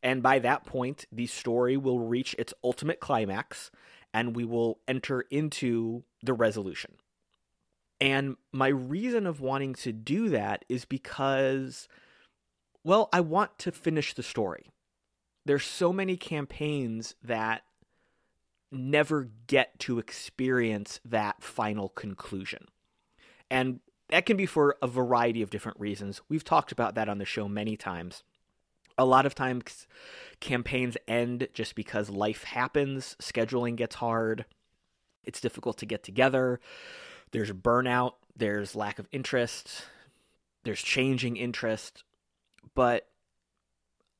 and 0.02 0.22
by 0.22 0.38
that 0.40 0.64
point, 0.64 1.06
the 1.10 1.26
story 1.26 1.76
will 1.76 2.00
reach 2.00 2.34
its 2.38 2.54
ultimate 2.62 3.00
climax, 3.00 3.70
and 4.12 4.36
we 4.36 4.44
will 4.44 4.80
enter 4.86 5.22
into 5.30 6.04
the 6.22 6.32
resolution. 6.32 6.94
And 8.00 8.36
my 8.52 8.68
reason 8.68 9.26
of 9.26 9.40
wanting 9.40 9.74
to 9.74 9.92
do 9.92 10.28
that 10.28 10.64
is 10.68 10.84
because, 10.84 11.88
well, 12.84 13.08
I 13.12 13.20
want 13.20 13.58
to 13.60 13.72
finish 13.72 14.14
the 14.14 14.22
story. 14.22 14.70
There's 15.44 15.64
so 15.64 15.92
many 15.92 16.16
campaigns 16.16 17.14
that 17.22 17.62
never 18.70 19.30
get 19.46 19.78
to 19.80 19.98
experience 19.98 21.00
that 21.04 21.42
final 21.42 21.88
conclusion. 21.88 22.66
And 23.50 23.80
that 24.10 24.26
can 24.26 24.36
be 24.36 24.46
for 24.46 24.76
a 24.82 24.86
variety 24.86 25.42
of 25.42 25.50
different 25.50 25.80
reasons. 25.80 26.20
We've 26.28 26.44
talked 26.44 26.72
about 26.72 26.94
that 26.94 27.08
on 27.08 27.18
the 27.18 27.24
show 27.24 27.48
many 27.48 27.76
times. 27.76 28.22
A 28.96 29.04
lot 29.04 29.26
of 29.26 29.34
times, 29.34 29.86
campaigns 30.40 30.96
end 31.06 31.48
just 31.52 31.74
because 31.74 32.10
life 32.10 32.44
happens, 32.44 33.16
scheduling 33.20 33.76
gets 33.76 33.96
hard, 33.96 34.44
it's 35.24 35.40
difficult 35.40 35.78
to 35.78 35.86
get 35.86 36.02
together, 36.02 36.58
there's 37.30 37.52
burnout, 37.52 38.14
there's 38.36 38.74
lack 38.74 38.98
of 38.98 39.06
interest, 39.12 39.84
there's 40.64 40.82
changing 40.82 41.36
interest. 41.36 42.02
But 42.74 43.08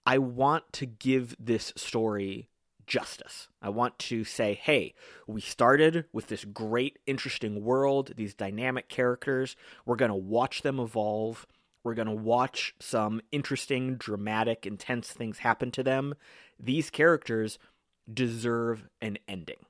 I 0.06 0.18
want 0.18 0.72
to 0.74 0.86
give 0.86 1.34
this 1.40 1.72
story 1.76 2.48
justice. 2.88 3.48
I 3.62 3.68
want 3.68 3.98
to 4.00 4.24
say, 4.24 4.54
hey, 4.54 4.94
we 5.26 5.40
started 5.40 6.06
with 6.12 6.26
this 6.26 6.44
great, 6.44 6.98
interesting 7.06 7.62
world, 7.62 8.12
these 8.16 8.34
dynamic 8.34 8.88
characters. 8.88 9.54
We're 9.86 9.96
going 9.96 10.10
to 10.10 10.16
watch 10.16 10.62
them 10.62 10.80
evolve. 10.80 11.46
We're 11.84 11.94
going 11.94 12.08
to 12.08 12.14
watch 12.14 12.74
some 12.80 13.20
interesting, 13.30 13.96
dramatic, 13.96 14.66
intense 14.66 15.10
things 15.10 15.38
happen 15.38 15.70
to 15.72 15.82
them. 15.82 16.14
These 16.58 16.90
characters 16.90 17.58
deserve 18.12 18.88
an 19.00 19.18
ending. 19.28 19.66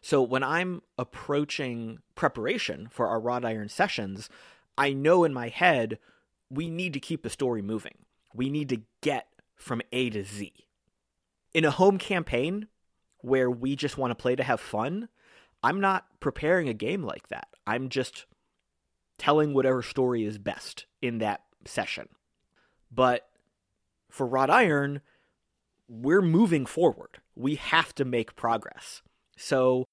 So 0.00 0.22
when 0.22 0.42
I'm 0.42 0.82
approaching 0.96 1.98
preparation 2.14 2.88
for 2.90 3.08
our 3.08 3.20
wrought 3.20 3.44
iron 3.44 3.68
sessions, 3.68 4.28
I 4.76 4.92
know 4.92 5.24
in 5.24 5.34
my 5.34 5.48
head 5.48 5.98
we 6.50 6.70
need 6.70 6.94
to 6.94 7.00
keep 7.00 7.22
the 7.22 7.30
story 7.30 7.62
moving. 7.62 7.98
We 8.34 8.48
need 8.48 8.70
to 8.70 8.82
get 9.02 9.28
from 9.54 9.82
A 9.92 10.10
to 10.10 10.24
Z 10.24 10.67
in 11.58 11.64
a 11.64 11.72
home 11.72 11.98
campaign 11.98 12.68
where 13.18 13.50
we 13.50 13.74
just 13.74 13.98
want 13.98 14.12
to 14.12 14.14
play 14.14 14.36
to 14.36 14.44
have 14.44 14.60
fun, 14.60 15.08
I'm 15.60 15.80
not 15.80 16.06
preparing 16.20 16.68
a 16.68 16.72
game 16.72 17.02
like 17.02 17.26
that. 17.30 17.48
I'm 17.66 17.88
just 17.88 18.26
telling 19.18 19.52
whatever 19.52 19.82
story 19.82 20.24
is 20.24 20.38
best 20.38 20.86
in 21.02 21.18
that 21.18 21.40
session. 21.64 22.10
But 22.92 23.28
for 24.08 24.24
Wrought 24.24 24.50
Iron, 24.50 25.00
we're 25.88 26.22
moving 26.22 26.64
forward. 26.64 27.18
We 27.34 27.56
have 27.56 27.92
to 27.96 28.04
make 28.04 28.36
progress. 28.36 29.02
So 29.36 29.84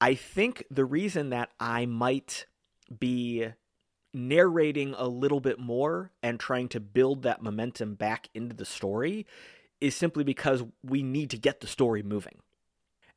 I 0.00 0.14
think 0.14 0.64
the 0.70 0.86
reason 0.86 1.28
that 1.28 1.50
I 1.60 1.84
might 1.84 2.46
be 2.98 3.48
narrating 4.14 4.94
a 4.96 5.08
little 5.08 5.40
bit 5.40 5.58
more 5.58 6.12
and 6.22 6.40
trying 6.40 6.70
to 6.70 6.80
build 6.80 7.20
that 7.24 7.42
momentum 7.42 7.96
back 7.96 8.30
into 8.32 8.56
the 8.56 8.64
story 8.64 9.26
is 9.80 9.94
simply 9.94 10.24
because 10.24 10.62
we 10.82 11.02
need 11.02 11.30
to 11.30 11.38
get 11.38 11.60
the 11.60 11.66
story 11.66 12.02
moving. 12.02 12.38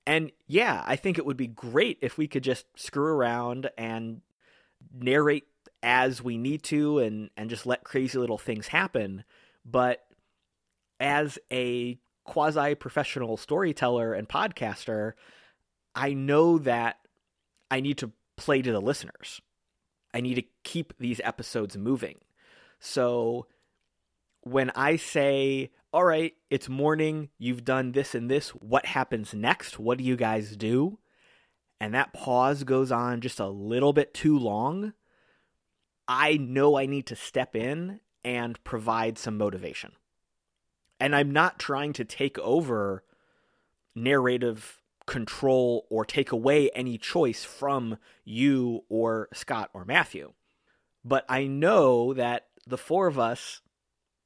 And 0.06 0.32
yeah, 0.48 0.84
I 0.86 0.96
think 0.96 1.18
it 1.18 1.26
would 1.26 1.38
be 1.38 1.48
great 1.48 2.00
if 2.02 2.18
we 2.18 2.28
could 2.28 2.44
just 2.44 2.66
screw 2.76 3.14
around 3.14 3.70
and 3.78 4.22
narrate 4.94 5.46
as 5.82 6.22
we 6.22 6.38
need 6.38 6.64
to 6.64 7.00
and 7.00 7.30
and 7.38 7.50
just 7.50 7.66
let 7.66 7.84
crazy 7.84 8.18
little 8.18 8.38
things 8.38 8.68
happen. 8.68 9.24
But 9.66 10.04
as 11.00 11.38
a 11.52 12.00
quasi 12.24 12.76
professional 12.76 13.38
storyteller 13.38 14.14
and 14.14 14.28
podcaster, 14.28 15.14
I 15.96 16.14
know 16.14 16.58
that 16.60 16.98
I 17.72 17.80
need 17.80 18.00
to 18.00 18.12
play 18.36 18.62
to 18.62 18.72
the 18.72 18.82
listeners. 18.82 19.42
I 20.14 20.22
need 20.22 20.36
to 20.36 20.44
keep 20.64 20.94
these 20.98 21.22
episodes 21.24 21.78
moving. 21.78 22.18
So 22.80 23.48
when 24.42 24.72
I 24.76 24.96
say, 24.96 25.72
all 25.92 26.06
right, 26.06 26.34
it's 26.52 26.70
morning, 26.70 27.30
you've 27.40 27.66
done 27.66 27.94
this 27.94 28.14
and 28.14 28.30
this, 28.30 28.50
what 28.50 28.86
happens 28.86 29.34
next? 29.34 29.80
What 29.80 29.98
do 29.98 30.04
you 30.04 30.16
guys 30.16 30.56
do? 30.56 31.00
And 31.80 31.94
that 31.94 32.14
pause 32.14 32.64
goes 32.64 32.92
on 32.92 33.22
just 33.22 33.40
a 33.40 33.48
little 33.48 33.94
bit 33.94 34.14
too 34.14 34.38
long. 34.38 34.94
I 36.08 36.38
know 36.38 36.78
I 36.78 36.86
need 36.86 37.08
to 37.08 37.16
step 37.16 37.56
in 37.56 38.02
and 38.24 38.64
provide 38.64 39.18
some 39.18 39.38
motivation. 39.38 39.94
And 41.00 41.16
I'm 41.16 41.32
not 41.32 41.58
trying 41.58 41.94
to 41.94 42.06
take 42.06 42.38
over 42.40 43.04
narrative 43.96 44.82
control 45.08 45.88
or 45.90 46.06
take 46.06 46.32
away 46.32 46.70
any 46.72 47.00
choice 47.00 47.44
from 47.44 47.98
you 48.24 48.84
or 48.90 49.28
Scott 49.34 49.72
or 49.74 49.86
Matthew. 49.86 50.34
But 51.04 51.26
I 51.28 51.48
know 51.48 52.14
that 52.14 52.48
the 52.68 52.78
four 52.78 53.08
of 53.08 53.18
us 53.18 53.62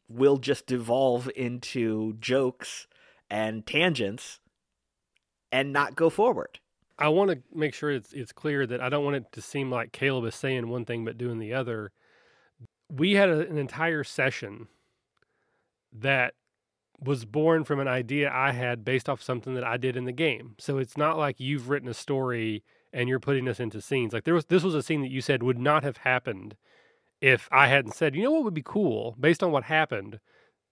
will 0.09 0.37
just 0.37 0.67
devolve 0.67 1.29
into 1.35 2.13
jokes 2.19 2.87
and 3.29 3.65
tangents 3.65 4.39
and 5.51 5.71
not 5.71 5.95
go 5.95 6.09
forward. 6.09 6.59
I 6.97 7.09
want 7.09 7.31
to 7.31 7.41
make 7.53 7.73
sure 7.73 7.91
it's 7.91 8.13
it's 8.13 8.31
clear 8.31 8.67
that 8.67 8.81
I 8.81 8.89
don't 8.89 9.03
want 9.03 9.15
it 9.15 9.31
to 9.31 9.41
seem 9.41 9.71
like 9.71 9.91
Caleb 9.91 10.25
is 10.25 10.35
saying 10.35 10.69
one 10.69 10.85
thing 10.85 11.03
but 11.03 11.17
doing 11.17 11.39
the 11.39 11.53
other. 11.53 11.91
We 12.89 13.13
had 13.13 13.29
a, 13.29 13.39
an 13.47 13.57
entire 13.57 14.03
session 14.03 14.67
that 15.91 16.35
was 16.99 17.25
born 17.25 17.63
from 17.63 17.79
an 17.79 17.87
idea 17.87 18.31
I 18.31 18.51
had 18.51 18.85
based 18.85 19.09
off 19.09 19.21
something 19.21 19.55
that 19.55 19.63
I 19.63 19.77
did 19.77 19.97
in 19.97 20.05
the 20.05 20.11
game. 20.11 20.55
So 20.59 20.77
it's 20.77 20.95
not 20.95 21.17
like 21.17 21.39
you've 21.39 21.69
written 21.69 21.89
a 21.89 21.93
story 21.93 22.63
and 22.93 23.09
you're 23.09 23.19
putting 23.19 23.47
us 23.47 23.59
into 23.59 23.81
scenes. 23.81 24.13
Like 24.13 24.23
there 24.23 24.33
was 24.33 24.45
this 24.45 24.63
was 24.63 24.75
a 24.75 24.83
scene 24.83 25.01
that 25.01 25.11
you 25.11 25.21
said 25.21 25.43
would 25.43 25.59
not 25.59 25.83
have 25.83 25.97
happened 25.97 26.55
if 27.23 27.47
I 27.53 27.67
hadn't 27.67 27.93
said, 27.93 28.15
you 28.15 28.21
know 28.21 28.31
what 28.31 28.43
would 28.43 28.53
be 28.53 28.61
cool 28.61 29.15
based 29.17 29.41
on 29.41 29.53
what 29.53 29.63
happened. 29.63 30.19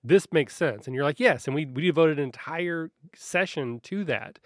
This 0.03 0.27
makes 0.33 0.53
sense. 0.53 0.85
And 0.85 0.93
you're 0.93 1.05
like, 1.05 1.19
yes. 1.19 1.45
And 1.45 1.55
we, 1.55 1.65
we 1.65 1.83
devoted 1.83 2.19
an 2.19 2.25
entire 2.25 2.91
session 3.15 3.79
to 3.83 4.03
that. 4.03 4.37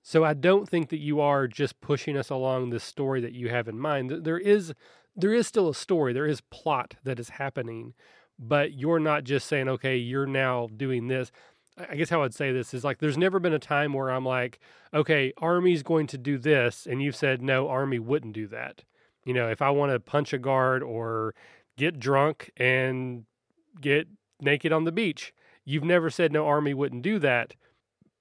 So 0.00 0.22
I 0.22 0.34
don't 0.34 0.68
think 0.68 0.90
that 0.90 1.00
you 1.00 1.20
are 1.20 1.48
just 1.48 1.80
pushing 1.80 2.16
us 2.16 2.30
along 2.30 2.70
this 2.70 2.84
story 2.84 3.20
that 3.20 3.32
you 3.32 3.48
have 3.48 3.66
in 3.66 3.80
mind. 3.80 4.10
There 4.10 4.38
is 4.38 4.72
there 5.16 5.34
is 5.34 5.48
still 5.48 5.68
a 5.68 5.74
story. 5.74 6.12
There 6.12 6.28
is 6.28 6.40
plot 6.40 6.94
that 7.02 7.18
is 7.18 7.30
happening, 7.30 7.94
but 8.38 8.74
you're 8.74 9.00
not 9.00 9.24
just 9.24 9.48
saying, 9.48 9.68
okay, 9.68 9.96
you're 9.96 10.24
now 10.24 10.68
doing 10.76 11.08
this. 11.08 11.32
I 11.76 11.96
guess 11.96 12.10
how 12.10 12.22
I'd 12.22 12.32
say 12.32 12.52
this 12.52 12.72
is 12.72 12.84
like 12.84 12.98
there's 12.98 13.18
never 13.18 13.40
been 13.40 13.52
a 13.52 13.58
time 13.58 13.92
where 13.92 14.10
I'm 14.10 14.24
like, 14.24 14.60
okay, 14.94 15.32
Army's 15.38 15.82
going 15.82 16.06
to 16.08 16.18
do 16.18 16.38
this, 16.38 16.86
and 16.86 17.02
you've 17.02 17.16
said 17.16 17.42
no, 17.42 17.68
Army 17.68 17.98
wouldn't 17.98 18.34
do 18.34 18.46
that. 18.46 18.84
You 19.24 19.34
know, 19.34 19.48
if 19.48 19.60
I 19.60 19.70
want 19.70 19.92
to 19.92 20.00
punch 20.00 20.32
a 20.32 20.38
guard 20.38 20.82
or 20.82 21.34
get 21.76 21.98
drunk 21.98 22.50
and 22.56 23.24
get 23.80 24.08
naked 24.40 24.72
on 24.72 24.84
the 24.84 24.92
beach, 24.92 25.32
you've 25.64 25.84
never 25.84 26.10
said 26.10 26.32
no 26.32 26.46
army 26.46 26.74
wouldn't 26.74 27.02
do 27.02 27.18
that. 27.18 27.54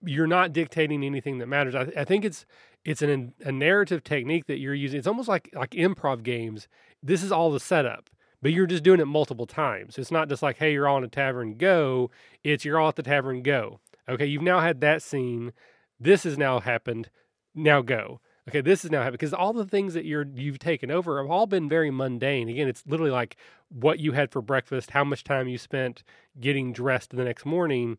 You're 0.04 0.28
not 0.28 0.54
dictating 0.54 1.04
anything 1.04 1.40
that 1.40 1.48
matters. 1.48 1.76
I, 1.76 1.88
I 1.98 2.04
think 2.04 2.26
it's 2.26 2.46
it's 2.86 3.02
an, 3.02 3.34
a 3.44 3.52
narrative 3.52 4.04
technique 4.04 4.46
that 4.48 4.60
you're 4.60 4.74
using. 4.74 4.98
It's 4.98 5.08
almost 5.08 5.28
like 5.28 5.50
like 5.54 5.72
improv 5.72 6.24
games. 6.24 6.68
This 7.02 7.24
is 7.24 7.32
all 7.32 7.52
the 7.52 7.60
setup, 7.60 8.10
but 8.42 8.52
you're 8.52 8.68
just 8.68 8.84
doing 8.84 9.00
it 9.00 9.06
multiple 9.06 9.48
times. 9.48 9.98
It's 9.98 10.12
not 10.12 10.30
just 10.30 10.44
like, 10.44 10.58
hey, 10.58 10.74
you're 10.74 10.88
all 10.88 10.98
in 10.98 11.04
a 11.04 11.10
tavern, 11.10 11.56
go. 11.58 12.12
It's 12.44 12.64
you're 12.64 12.80
all 12.80 12.90
at 12.90 12.96
the 12.96 13.04
tavern, 13.04 13.42
go. 13.42 13.80
Okay, 14.08 14.26
you've 14.26 14.44
now 14.44 14.60
had 14.60 14.82
that 14.82 15.02
scene. 15.02 15.52
This 16.00 16.24
has 16.24 16.38
now 16.38 16.60
happened. 16.60 17.10
Now 17.56 17.82
go 17.82 18.20
okay, 18.48 18.62
this 18.62 18.86
is 18.86 18.92
now 18.92 19.00
happening 19.00 19.14
because 19.14 19.34
all 19.34 19.54
the 19.54 19.66
things 19.66 19.94
that 19.94 20.06
you're 20.06 20.26
you've 20.36 20.60
taken 20.60 20.90
over 20.90 21.22
have 21.22 21.30
all 21.30 21.48
been 21.48 21.68
very 21.68 21.92
mundane. 21.92 22.50
Again, 22.50 22.68
it's 22.68 22.84
literally 22.88 23.12
like 23.12 23.36
what 23.70 24.00
you 24.00 24.14
had 24.14 24.32
for 24.32 24.42
breakfast, 24.42 24.92
how 24.92 25.04
much 25.04 25.24
time 25.24 25.48
you 25.48 25.58
spent 25.58 26.04
getting 26.40 26.72
dressed 26.74 27.12
the 27.12 27.24
next 27.24 27.46
morning. 27.46 27.98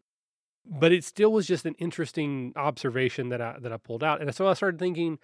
But 0.70 0.92
it 0.92 1.04
still 1.04 1.32
was 1.32 1.46
just 1.46 1.64
an 1.64 1.74
interesting 1.78 2.52
observation 2.56 3.30
that 3.30 3.40
I 3.40 3.56
that 3.61 3.72
I 3.72 3.76
pulled 3.76 4.04
out, 4.04 4.20
and 4.20 4.34
so 4.34 4.48
I 4.48 4.54
started 4.54 4.78
thinking, 4.78 5.18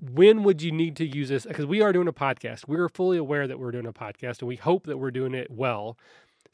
when 0.00 0.42
would 0.42 0.60
you 0.60 0.72
need 0.72 0.96
to 0.96 1.06
use 1.06 1.28
this? 1.28 1.46
Because 1.46 1.66
we 1.66 1.80
are 1.80 1.92
doing 1.92 2.08
a 2.08 2.12
podcast. 2.12 2.68
We're 2.68 2.88
fully 2.88 3.16
aware 3.16 3.46
that 3.46 3.58
we're 3.58 3.72
doing 3.72 3.86
a 3.86 3.92
podcast, 3.92 4.40
and 4.40 4.48
we 4.48 4.56
hope 4.56 4.86
that 4.86 4.98
we're 4.98 5.10
doing 5.10 5.34
it 5.34 5.50
well. 5.50 5.96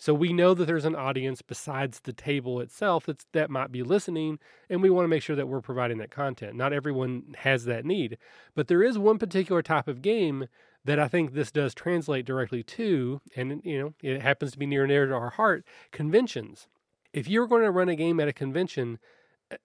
So 0.02 0.12
we 0.12 0.32
know 0.32 0.52
that 0.52 0.64
there's 0.64 0.84
an 0.84 0.96
audience 0.96 1.42
besides 1.42 2.00
the 2.00 2.12
table 2.12 2.58
itself 2.58 3.06
that's, 3.06 3.24
that 3.30 3.50
might 3.50 3.70
be 3.70 3.84
listening, 3.84 4.40
and 4.68 4.82
we 4.82 4.90
want 4.90 5.04
to 5.04 5.08
make 5.08 5.22
sure 5.22 5.36
that 5.36 5.46
we're 5.46 5.60
providing 5.60 5.98
that 5.98 6.10
content. 6.10 6.56
Not 6.56 6.72
everyone 6.72 7.36
has 7.38 7.66
that 7.66 7.84
need, 7.84 8.18
but 8.56 8.66
there 8.66 8.82
is 8.82 8.98
one 8.98 9.20
particular 9.20 9.62
type 9.62 9.86
of 9.86 10.02
game 10.02 10.48
that 10.84 10.98
I 10.98 11.06
think 11.06 11.34
this 11.34 11.52
does 11.52 11.72
translate 11.72 12.26
directly 12.26 12.64
to, 12.64 13.20
and 13.36 13.62
you 13.64 13.78
know 13.78 13.94
it 14.02 14.22
happens 14.22 14.50
to 14.50 14.58
be 14.58 14.66
near 14.66 14.82
and 14.82 14.90
dear 14.90 15.06
to 15.06 15.14
our 15.14 15.30
heart: 15.30 15.64
conventions. 15.92 16.66
If 17.12 17.28
you're 17.28 17.46
going 17.46 17.62
to 17.62 17.70
run 17.70 17.88
a 17.88 17.94
game 17.94 18.18
at 18.18 18.26
a 18.26 18.32
convention, 18.32 18.98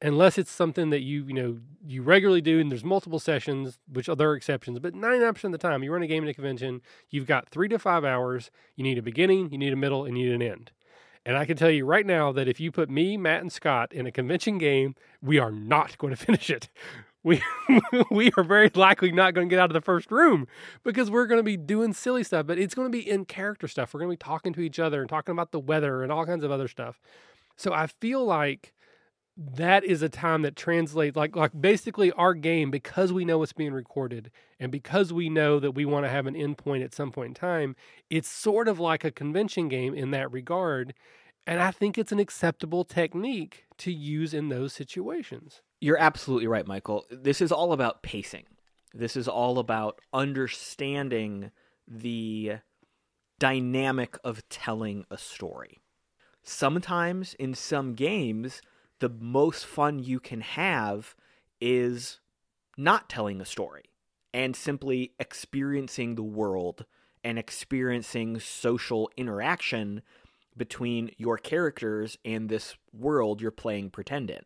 unless 0.02 0.38
it's 0.38 0.52
something 0.52 0.90
that 0.90 1.02
you 1.02 1.26
you 1.26 1.34
know 1.34 1.58
you 1.86 2.02
regularly 2.02 2.42
do 2.42 2.60
and 2.60 2.72
there's 2.72 2.84
multiple 2.84 3.20
sessions 3.20 3.80
which 3.92 4.08
there 4.08 4.30
are 4.30 4.36
exceptions 4.36 4.80
but 4.80 4.94
99% 4.94 5.44
of 5.46 5.52
the 5.52 5.58
time 5.58 5.84
you 5.84 5.92
run 5.92 6.04
a 6.04 6.08
game 6.08 6.24
in 6.24 6.30
a 6.30 6.34
convention 6.34 6.82
you've 7.10 7.28
got 7.28 7.50
three 7.50 7.68
to 7.68 7.80
five 7.80 8.04
hours. 8.04 8.52
You 8.76 8.84
need 8.84 8.98
a 8.98 9.02
beginning 9.02 9.52
you 9.52 9.58
need 9.58 9.74
a 9.74 9.78
middle 9.78 10.06
and 10.06 10.18
you 10.18 10.26
need 10.26 10.36
an 10.36 10.42
end. 10.42 10.72
And 11.26 11.38
i 11.38 11.46
can 11.46 11.58
tell 11.58 11.70
you 11.70 11.86
right 11.86 12.06
now 12.06 12.32
that 12.32 12.48
if 12.48 12.60
you 12.60 12.72
put 12.72 12.90
me 12.90 13.18
matt 13.18 13.42
and 13.42 13.52
scott 13.52 13.94
in 13.94 14.06
a 14.08 14.12
convention 14.12 14.58
game 14.58 14.96
we 15.22 15.40
are 15.40 15.52
not 15.52 15.98
going 15.98 16.12
to 16.16 16.18
finish 16.18 16.50
it. 16.50 16.70
We 17.24 17.42
we 18.12 18.32
are 18.38 18.44
very 18.44 18.72
likely 18.74 19.12
not 19.12 19.34
going 19.34 19.50
to 19.50 19.54
get 19.54 19.62
out 19.62 19.70
of 19.70 19.74
the 19.74 19.82
first 19.82 20.12
room 20.12 20.48
because 20.84 21.10
we're 21.12 21.28
going 21.28 21.40
to 21.40 21.44
be 21.44 21.58
doing 21.58 21.94
silly 21.94 22.24
stuff 22.24 22.48
but 22.48 22.58
it's 22.58 22.76
going 22.76 22.92
to 22.92 22.98
be 22.98 23.08
in 23.08 23.26
character 23.26 23.68
stuff. 23.68 23.94
We're 23.94 24.02
going 24.02 24.12
to 24.12 24.18
be 24.18 24.30
talking 24.30 24.54
to 24.54 24.62
each 24.62 24.80
other 24.80 25.02
and 25.02 25.10
talking 25.10 25.34
about 25.34 25.52
the 25.52 25.60
weather 25.60 26.04
and 26.04 26.12
all 26.12 26.26
kinds 26.26 26.44
of 26.44 26.52
other 26.52 26.68
stuff. 26.68 27.00
So 27.56 27.74
i 27.74 27.88
feel 27.88 28.24
like 28.24 28.74
that 29.38 29.84
is 29.84 30.02
a 30.02 30.10
time 30.10 30.42
that 30.42 30.56
translates 30.56 31.16
like 31.16 31.36
like 31.36 31.52
basically 31.60 32.12
our 32.14 32.34
game 32.34 32.72
because 32.72 33.14
we 33.14 33.24
know 33.24 33.44
it's 33.44 33.54
being 33.54 33.72
recorded 33.72 34.32
and 34.60 34.72
because 34.72 35.14
we 35.14 35.30
know 35.30 35.60
that 35.60 35.72
we 35.72 35.86
want 35.86 36.06
to 36.06 36.10
have 36.10 36.26
an 36.26 36.34
endpoint 36.34 36.84
at 36.84 36.94
some 36.94 37.12
point 37.12 37.30
in 37.30 37.34
time 37.36 37.76
it's 38.10 38.28
sort 38.28 38.68
of 38.68 38.80
like 38.80 39.04
a 39.04 39.12
convention 39.12 39.68
game 39.68 39.94
in 39.94 40.12
that 40.12 40.32
regard. 40.32 40.94
And 41.46 41.62
i 41.62 41.72
think 41.72 41.98
it's 41.98 42.12
an 42.12 42.20
acceptable 42.20 42.84
technique 42.84 43.66
to 43.78 43.92
use 43.92 44.34
in 44.34 44.50
those 44.50 44.74
situations. 44.74 45.62
You're 45.80 46.00
absolutely 46.00 46.48
right 46.48 46.66
michael. 46.66 47.06
This 47.12 47.40
is 47.40 47.52
all 47.52 47.74
about 47.74 48.02
pacing. 48.02 48.46
This 48.94 49.16
is 49.16 49.28
all 49.28 49.60
about 49.60 50.00
understanding 50.12 51.52
the 51.88 52.54
dynamic 53.38 54.18
of 54.24 54.48
telling 54.50 55.06
a 55.12 55.18
story. 55.18 55.78
Sometimes 56.42 57.36
in 57.36 57.54
some 57.54 57.94
games 57.94 58.62
the 59.00 59.10
most 59.10 59.66
fun 59.66 60.00
you 60.00 60.20
can 60.20 60.42
have 60.42 61.16
is 61.62 62.20
not 62.78 63.10
telling 63.10 63.42
a 63.42 63.46
story 63.46 63.84
and 64.34 64.56
simply 64.56 65.14
experiencing 65.20 66.16
the 66.16 66.24
world 66.24 66.86
and 67.24 67.40
experiencing 67.40 68.40
social 68.40 69.10
interaction 69.18 70.02
between 70.56 71.12
your 71.18 71.38
characters 71.38 72.18
and 72.26 72.50
this 72.50 72.76
world 72.94 73.42
you're 73.42 73.52
playing 73.52 73.90
pretend 73.90 74.30
in. 74.30 74.44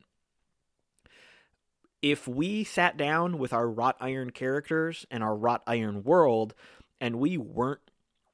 If 2.02 2.28
we 2.28 2.64
sat 2.64 2.98
down 2.98 3.38
with 3.38 3.54
our 3.54 3.70
wrought 3.70 3.96
iron 4.00 4.32
characters 4.32 5.06
and 5.12 5.24
our 5.24 5.36
wrought 5.36 5.62
iron 5.68 6.04
world 6.04 6.54
and 7.00 7.18
we 7.18 7.38
weren't 7.38 7.82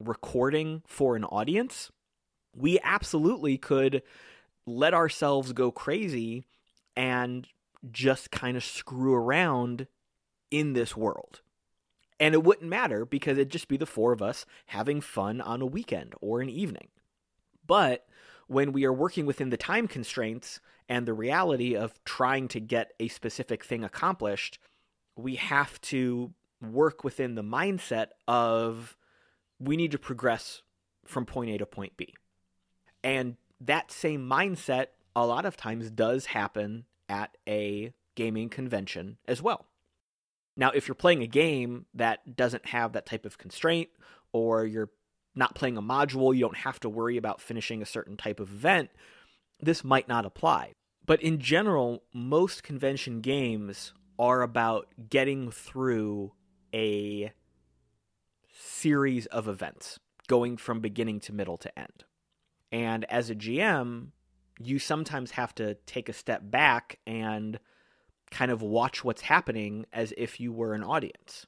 recording 0.00 0.82
for 0.86 1.16
an 1.16 1.24
audience, 1.24 1.90
we 2.56 2.78
absolutely 2.82 3.58
could 3.58 4.02
let 4.68 4.94
ourselves 4.94 5.52
go 5.52 5.70
crazy 5.70 6.44
and 6.96 7.48
just 7.90 8.30
kind 8.30 8.56
of 8.56 8.64
screw 8.64 9.14
around 9.14 9.86
in 10.50 10.72
this 10.72 10.96
world. 10.96 11.40
And 12.20 12.34
it 12.34 12.42
wouldn't 12.42 12.68
matter 12.68 13.04
because 13.04 13.38
it'd 13.38 13.50
just 13.50 13.68
be 13.68 13.76
the 13.76 13.86
four 13.86 14.12
of 14.12 14.22
us 14.22 14.44
having 14.66 15.00
fun 15.00 15.40
on 15.40 15.62
a 15.62 15.66
weekend 15.66 16.14
or 16.20 16.40
an 16.40 16.48
evening. 16.48 16.88
But 17.66 18.06
when 18.48 18.72
we 18.72 18.84
are 18.84 18.92
working 18.92 19.26
within 19.26 19.50
the 19.50 19.56
time 19.56 19.86
constraints 19.86 20.60
and 20.88 21.06
the 21.06 21.14
reality 21.14 21.76
of 21.76 22.02
trying 22.04 22.48
to 22.48 22.60
get 22.60 22.92
a 22.98 23.08
specific 23.08 23.64
thing 23.64 23.84
accomplished, 23.84 24.58
we 25.14 25.36
have 25.36 25.80
to 25.82 26.32
work 26.60 27.04
within 27.04 27.34
the 27.34 27.42
mindset 27.42 28.08
of 28.26 28.96
we 29.60 29.76
need 29.76 29.92
to 29.92 29.98
progress 29.98 30.62
from 31.04 31.24
point 31.24 31.50
A 31.50 31.58
to 31.58 31.66
point 31.66 31.96
B. 31.96 32.14
And 33.04 33.36
that 33.60 33.90
same 33.90 34.28
mindset 34.28 34.86
a 35.16 35.26
lot 35.26 35.44
of 35.44 35.56
times 35.56 35.90
does 35.90 36.26
happen 36.26 36.84
at 37.08 37.36
a 37.48 37.92
gaming 38.14 38.48
convention 38.48 39.18
as 39.26 39.42
well. 39.42 39.66
Now, 40.56 40.70
if 40.70 40.88
you're 40.88 40.94
playing 40.94 41.22
a 41.22 41.28
game 41.28 41.86
that 41.94 42.36
doesn't 42.36 42.66
have 42.66 42.92
that 42.92 43.06
type 43.06 43.24
of 43.24 43.38
constraint, 43.38 43.90
or 44.32 44.66
you're 44.66 44.90
not 45.34 45.54
playing 45.54 45.76
a 45.76 45.82
module, 45.82 46.34
you 46.34 46.40
don't 46.40 46.56
have 46.58 46.80
to 46.80 46.88
worry 46.88 47.16
about 47.16 47.40
finishing 47.40 47.80
a 47.80 47.86
certain 47.86 48.16
type 48.16 48.40
of 48.40 48.50
event, 48.50 48.90
this 49.60 49.84
might 49.84 50.08
not 50.08 50.26
apply. 50.26 50.72
But 51.06 51.22
in 51.22 51.38
general, 51.38 52.02
most 52.12 52.62
convention 52.62 53.20
games 53.20 53.94
are 54.18 54.42
about 54.42 54.88
getting 55.08 55.50
through 55.50 56.32
a 56.74 57.32
series 58.52 59.26
of 59.26 59.46
events, 59.48 59.98
going 60.26 60.56
from 60.56 60.80
beginning 60.80 61.20
to 61.20 61.32
middle 61.32 61.56
to 61.56 61.78
end. 61.78 62.04
And 62.70 63.04
as 63.06 63.30
a 63.30 63.34
GM, 63.34 64.08
you 64.60 64.78
sometimes 64.78 65.32
have 65.32 65.54
to 65.56 65.74
take 65.86 66.08
a 66.08 66.12
step 66.12 66.42
back 66.44 66.98
and 67.06 67.58
kind 68.30 68.50
of 68.50 68.62
watch 68.62 69.04
what's 69.04 69.22
happening 69.22 69.86
as 69.92 70.12
if 70.16 70.40
you 70.40 70.52
were 70.52 70.74
an 70.74 70.82
audience. 70.82 71.46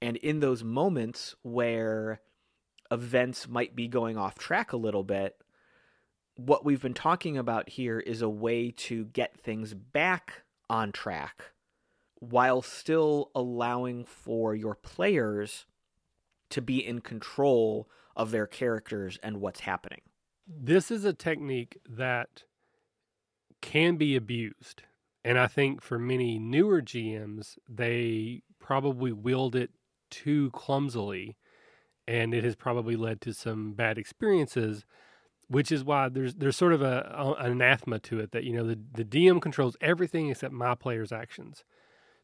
And 0.00 0.16
in 0.18 0.40
those 0.40 0.64
moments 0.64 1.34
where 1.42 2.20
events 2.90 3.48
might 3.48 3.74
be 3.74 3.88
going 3.88 4.18
off 4.18 4.36
track 4.36 4.72
a 4.72 4.76
little 4.76 5.04
bit, 5.04 5.36
what 6.36 6.64
we've 6.64 6.82
been 6.82 6.94
talking 6.94 7.38
about 7.38 7.68
here 7.68 8.00
is 8.00 8.20
a 8.20 8.28
way 8.28 8.70
to 8.70 9.04
get 9.06 9.40
things 9.40 9.74
back 9.74 10.42
on 10.68 10.92
track 10.92 11.52
while 12.18 12.62
still 12.62 13.30
allowing 13.34 14.04
for 14.04 14.54
your 14.54 14.74
players 14.74 15.66
to 16.50 16.60
be 16.60 16.86
in 16.86 17.00
control 17.00 17.88
of 18.14 18.30
their 18.30 18.46
characters 18.46 19.18
and 19.22 19.40
what's 19.40 19.60
happening. 19.60 20.00
This 20.60 20.90
is 20.90 21.04
a 21.04 21.12
technique 21.12 21.78
that 21.88 22.44
can 23.60 23.96
be 23.96 24.16
abused. 24.16 24.82
And 25.24 25.38
I 25.38 25.46
think 25.46 25.82
for 25.82 25.98
many 25.98 26.38
newer 26.38 26.82
GMs, 26.82 27.56
they 27.68 28.42
probably 28.58 29.12
wield 29.12 29.54
it 29.54 29.70
too 30.10 30.50
clumsily. 30.50 31.36
And 32.06 32.34
it 32.34 32.44
has 32.44 32.56
probably 32.56 32.96
led 32.96 33.20
to 33.22 33.32
some 33.32 33.72
bad 33.72 33.96
experiences, 33.96 34.84
which 35.48 35.70
is 35.70 35.84
why 35.84 36.08
there's 36.08 36.34
there's 36.34 36.56
sort 36.56 36.72
of 36.72 36.82
a, 36.82 37.08
a 37.16 37.32
an 37.34 37.52
anathema 37.52 38.00
to 38.00 38.18
it 38.18 38.32
that 38.32 38.42
you 38.42 38.52
know 38.52 38.66
the, 38.66 38.78
the 38.94 39.04
DM 39.04 39.40
controls 39.40 39.76
everything 39.80 40.28
except 40.28 40.52
my 40.52 40.74
player's 40.74 41.12
actions. 41.12 41.64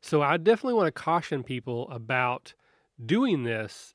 So 0.01 0.21
I 0.21 0.37
definitely 0.37 0.75
want 0.75 0.89
to 0.89 1.03
caution 1.03 1.45
people 1.45 1.89
about 1.91 2.55
doing 3.05 3.45
this 3.45 3.95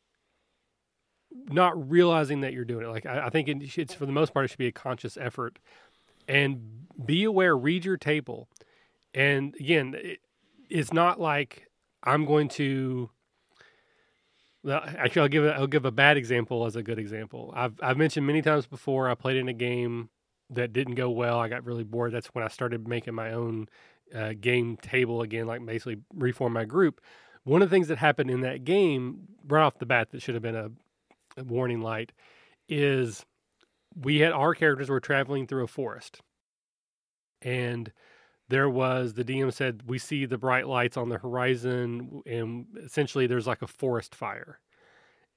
not 1.49 1.89
realizing 1.89 2.41
that 2.41 2.53
you're 2.53 2.65
doing 2.65 2.85
it. 2.85 2.89
Like 2.89 3.05
I, 3.05 3.27
I 3.27 3.29
think 3.29 3.47
it, 3.47 3.77
it's 3.77 3.93
for 3.93 4.05
the 4.05 4.11
most 4.11 4.33
part, 4.33 4.45
it 4.45 4.49
should 4.49 4.57
be 4.57 4.67
a 4.67 4.71
conscious 4.71 5.17
effort, 5.17 5.59
and 6.27 6.87
be 7.05 7.23
aware. 7.23 7.55
Read 7.57 7.85
your 7.85 7.97
table, 7.97 8.47
and 9.13 9.55
again, 9.59 9.95
it, 9.97 10.19
it's 10.69 10.93
not 10.93 11.19
like 11.19 11.67
I'm 12.03 12.25
going 12.25 12.49
to. 12.49 13.09
Well, 14.63 14.81
actually, 14.85 15.23
I'll 15.23 15.27
give 15.27 15.45
a, 15.45 15.55
I'll 15.55 15.67
give 15.67 15.85
a 15.85 15.91
bad 15.91 16.15
example 16.15 16.65
as 16.65 16.75
a 16.75 16.83
good 16.83 16.99
example. 16.99 17.51
I've 17.55 17.73
I've 17.81 17.97
mentioned 17.97 18.25
many 18.25 18.41
times 18.41 18.65
before. 18.65 19.09
I 19.09 19.15
played 19.15 19.37
in 19.37 19.49
a 19.49 19.53
game 19.53 20.09
that 20.49 20.73
didn't 20.73 20.95
go 20.95 21.09
well. 21.09 21.39
I 21.39 21.49
got 21.49 21.65
really 21.65 21.83
bored. 21.83 22.13
That's 22.13 22.27
when 22.27 22.43
I 22.43 22.47
started 22.47 22.87
making 22.87 23.13
my 23.13 23.33
own 23.33 23.67
uh, 24.15 24.33
game 24.39 24.77
table 24.77 25.21
again, 25.21 25.47
like 25.47 25.65
basically 25.65 25.97
reform 26.13 26.53
my 26.53 26.65
group. 26.65 27.01
One 27.43 27.61
of 27.61 27.69
the 27.69 27.75
things 27.75 27.89
that 27.89 27.97
happened 27.97 28.29
in 28.29 28.41
that 28.41 28.63
game 28.63 29.27
right 29.47 29.63
off 29.63 29.79
the 29.79 29.85
bat 29.85 30.11
that 30.11 30.21
should 30.21 30.35
have 30.35 30.43
been 30.43 30.55
a 30.55 30.71
warning 31.37 31.81
light 31.81 32.11
is 32.69 33.25
we 33.95 34.19
had 34.19 34.31
our 34.31 34.53
characters 34.53 34.89
were 34.89 34.99
traveling 34.99 35.47
through 35.47 35.63
a 35.63 35.67
forest 35.67 36.21
and 37.41 37.91
there 38.49 38.69
was 38.69 39.13
the 39.13 39.23
DM 39.23 39.51
said 39.53 39.83
we 39.87 39.97
see 39.97 40.25
the 40.25 40.37
bright 40.37 40.67
lights 40.67 40.97
on 40.97 41.09
the 41.09 41.17
horizon 41.17 42.21
and 42.25 42.65
essentially 42.83 43.27
there's 43.27 43.47
like 43.47 43.61
a 43.61 43.67
forest 43.67 44.13
fire. 44.15 44.59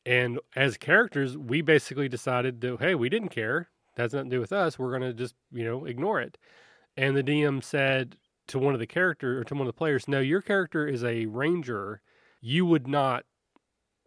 And 0.05 0.39
as 0.55 0.77
characters, 0.77 1.37
we 1.37 1.63
basically 1.63 2.09
decided 2.09 2.61
that 2.61 2.79
hey, 2.81 2.95
we 2.95 3.09
didn't 3.09 3.31
care. 3.31 3.69
That 3.97 4.03
has 4.03 4.13
nothing 4.13 4.31
to 4.31 4.37
do 4.37 4.41
with 4.41 4.53
us. 4.53 4.79
We're 4.79 4.93
gonna 4.93 5.13
just, 5.13 5.35
you 5.53 5.65
know, 5.65 5.85
ignore 5.85 6.21
it. 6.21 6.37
And 6.97 7.17
the 7.17 7.23
DM 7.23 7.63
said 7.63 8.17
to 8.49 8.59
one 8.59 8.75
of 8.75 8.81
the 8.81 8.87
character 8.87 9.41
or 9.41 9.45
to 9.45 9.55
one 9.55 9.63
of 9.63 9.67
the 9.67 9.73
players, 9.73 10.07
No, 10.09 10.21
your 10.21 10.43
character 10.43 10.87
is 10.87 11.03
a 11.03 11.27
ranger. 11.27 12.03
You 12.41 12.67
would 12.67 12.87
not 12.87 13.25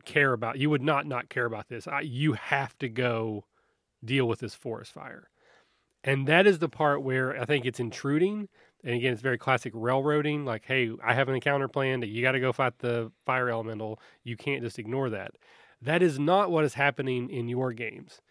care 0.06 0.34
about 0.34 0.58
you 0.58 0.70
would 0.70 0.82
not 0.82 1.06
not 1.06 1.30
care 1.30 1.46
about 1.46 1.68
this. 1.70 1.88
I, 1.88 2.02
you 2.02 2.34
have 2.34 2.78
to 2.80 2.90
go 2.90 3.46
deal 4.04 4.28
with 4.28 4.40
this 4.40 4.56
forest 4.56 4.92
fire. 4.92 5.30
And 6.04 6.28
that 6.28 6.48
is 6.48 6.60
the 6.60 6.70
part 6.70 7.04
where 7.04 7.40
i 7.40 7.46
think 7.46 7.66
it's 7.66 7.80
intruding. 7.80 8.48
And 8.84 8.96
again 8.96 9.14
it's 9.14 9.22
very 9.22 9.38
classic 9.38 9.74
railroading 9.76 10.46
like 10.46 10.66
hey 10.66 10.92
i 11.04 11.14
have 11.14 11.30
an 11.30 11.36
encounter 11.36 11.68
planned. 11.68 12.06
You 12.06 12.22
got 12.22 12.34
to 12.34 12.40
go 12.40 12.52
fight 12.54 12.80
the 12.80 13.12
fire 13.26 13.50
elemental. 13.50 14.00
You 14.24 14.38
can't 14.38 14.64
just 14.64 14.80
ignore 14.80 15.10
that. 15.10 15.32
That 15.82 16.02
is 16.02 16.20
not 16.20 16.52
what 16.52 16.66
is 16.66 16.74
happening 16.74 17.30
in 17.30 17.48
your 17.48 17.74
games. 17.74 18.22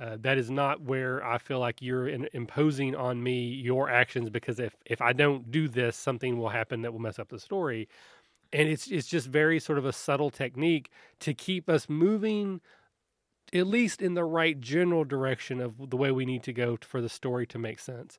Uh, 0.00 0.16
that 0.20 0.38
is 0.38 0.50
not 0.50 0.80
where 0.80 1.24
I 1.24 1.38
feel 1.38 1.60
like 1.60 1.80
you're 1.80 2.08
in, 2.08 2.28
imposing 2.32 2.96
on 2.96 3.22
me 3.22 3.44
your 3.44 3.88
actions 3.88 4.30
because 4.30 4.58
if, 4.58 4.74
if 4.86 5.00
I 5.00 5.12
don't 5.12 5.50
do 5.50 5.68
this, 5.68 5.96
something 5.96 6.38
will 6.38 6.48
happen 6.48 6.82
that 6.82 6.92
will 6.92 6.98
mess 6.98 7.18
up 7.20 7.28
the 7.28 7.38
story 7.38 7.88
and 8.52 8.68
it's 8.68 8.88
it's 8.90 9.08
just 9.08 9.26
very 9.28 9.58
sort 9.60 9.78
of 9.78 9.84
a 9.84 9.92
subtle 9.92 10.30
technique 10.30 10.90
to 11.20 11.34
keep 11.34 11.68
us 11.68 11.88
moving 11.88 12.60
at 13.52 13.66
least 13.66 14.00
in 14.00 14.14
the 14.14 14.24
right 14.24 14.60
general 14.60 15.04
direction 15.04 15.60
of 15.60 15.90
the 15.90 15.96
way 15.96 16.10
we 16.10 16.24
need 16.24 16.42
to 16.44 16.52
go 16.52 16.78
for 16.82 17.00
the 17.00 17.08
story 17.08 17.46
to 17.46 17.58
make 17.58 17.78
sense. 17.78 18.18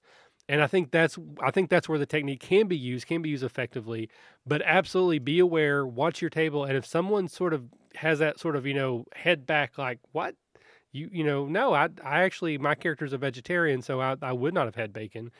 And 0.50 0.62
i 0.62 0.68
think 0.68 0.92
that's 0.92 1.18
i 1.42 1.52
think 1.52 1.70
that's 1.70 1.88
where 1.88 1.98
the 2.00 2.06
technique 2.06 2.42
can 2.42 2.68
be 2.68 2.78
used 2.78 3.08
can 3.08 3.22
be 3.22 3.30
used 3.30 3.46
effectively 3.46 4.10
but 4.46 4.62
absolutely 4.66 5.20
be 5.20 5.40
aware 5.40 5.88
watch 5.88 6.22
your 6.22 6.30
table 6.30 6.66
and 6.66 6.76
if 6.76 6.86
someone 6.86 7.30
sort 7.30 7.54
of 7.54 7.64
has 7.96 8.20
that 8.20 8.40
sort 8.40 8.58
of 8.58 8.66
you 8.66 8.74
know 8.74 9.06
head 9.16 9.46
back 9.46 9.78
like 9.78 10.00
what? 10.12 10.36
You 10.92 11.10
you 11.12 11.24
know 11.24 11.46
no 11.48 11.74
i 11.74 11.90
i 12.04 12.24
actually 12.24 12.58
my 12.58 12.76
character's 12.76 13.14
a 13.14 13.18
vegetarian 13.18 13.82
so 13.82 14.02
i, 14.02 14.16
I 14.22 14.34
would 14.34 14.54
not 14.54 14.66
have 14.66 14.76
had 14.76 14.94
bacon 14.94 15.32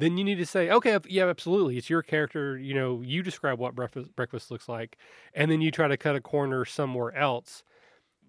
then 0.00 0.16
you 0.16 0.24
need 0.24 0.36
to 0.36 0.46
say, 0.46 0.70
okay, 0.70 0.98
yeah, 1.08 1.26
absolutely. 1.26 1.76
It's 1.76 1.90
your 1.90 2.02
character. 2.02 2.58
You 2.58 2.74
know, 2.74 3.02
you 3.02 3.22
describe 3.22 3.58
what 3.58 3.74
breakfast, 3.74 4.14
breakfast 4.16 4.50
looks 4.50 4.68
like. 4.68 4.96
And 5.34 5.50
then 5.50 5.60
you 5.60 5.70
try 5.70 5.88
to 5.88 5.96
cut 5.96 6.16
a 6.16 6.20
corner 6.20 6.64
somewhere 6.64 7.14
else. 7.14 7.62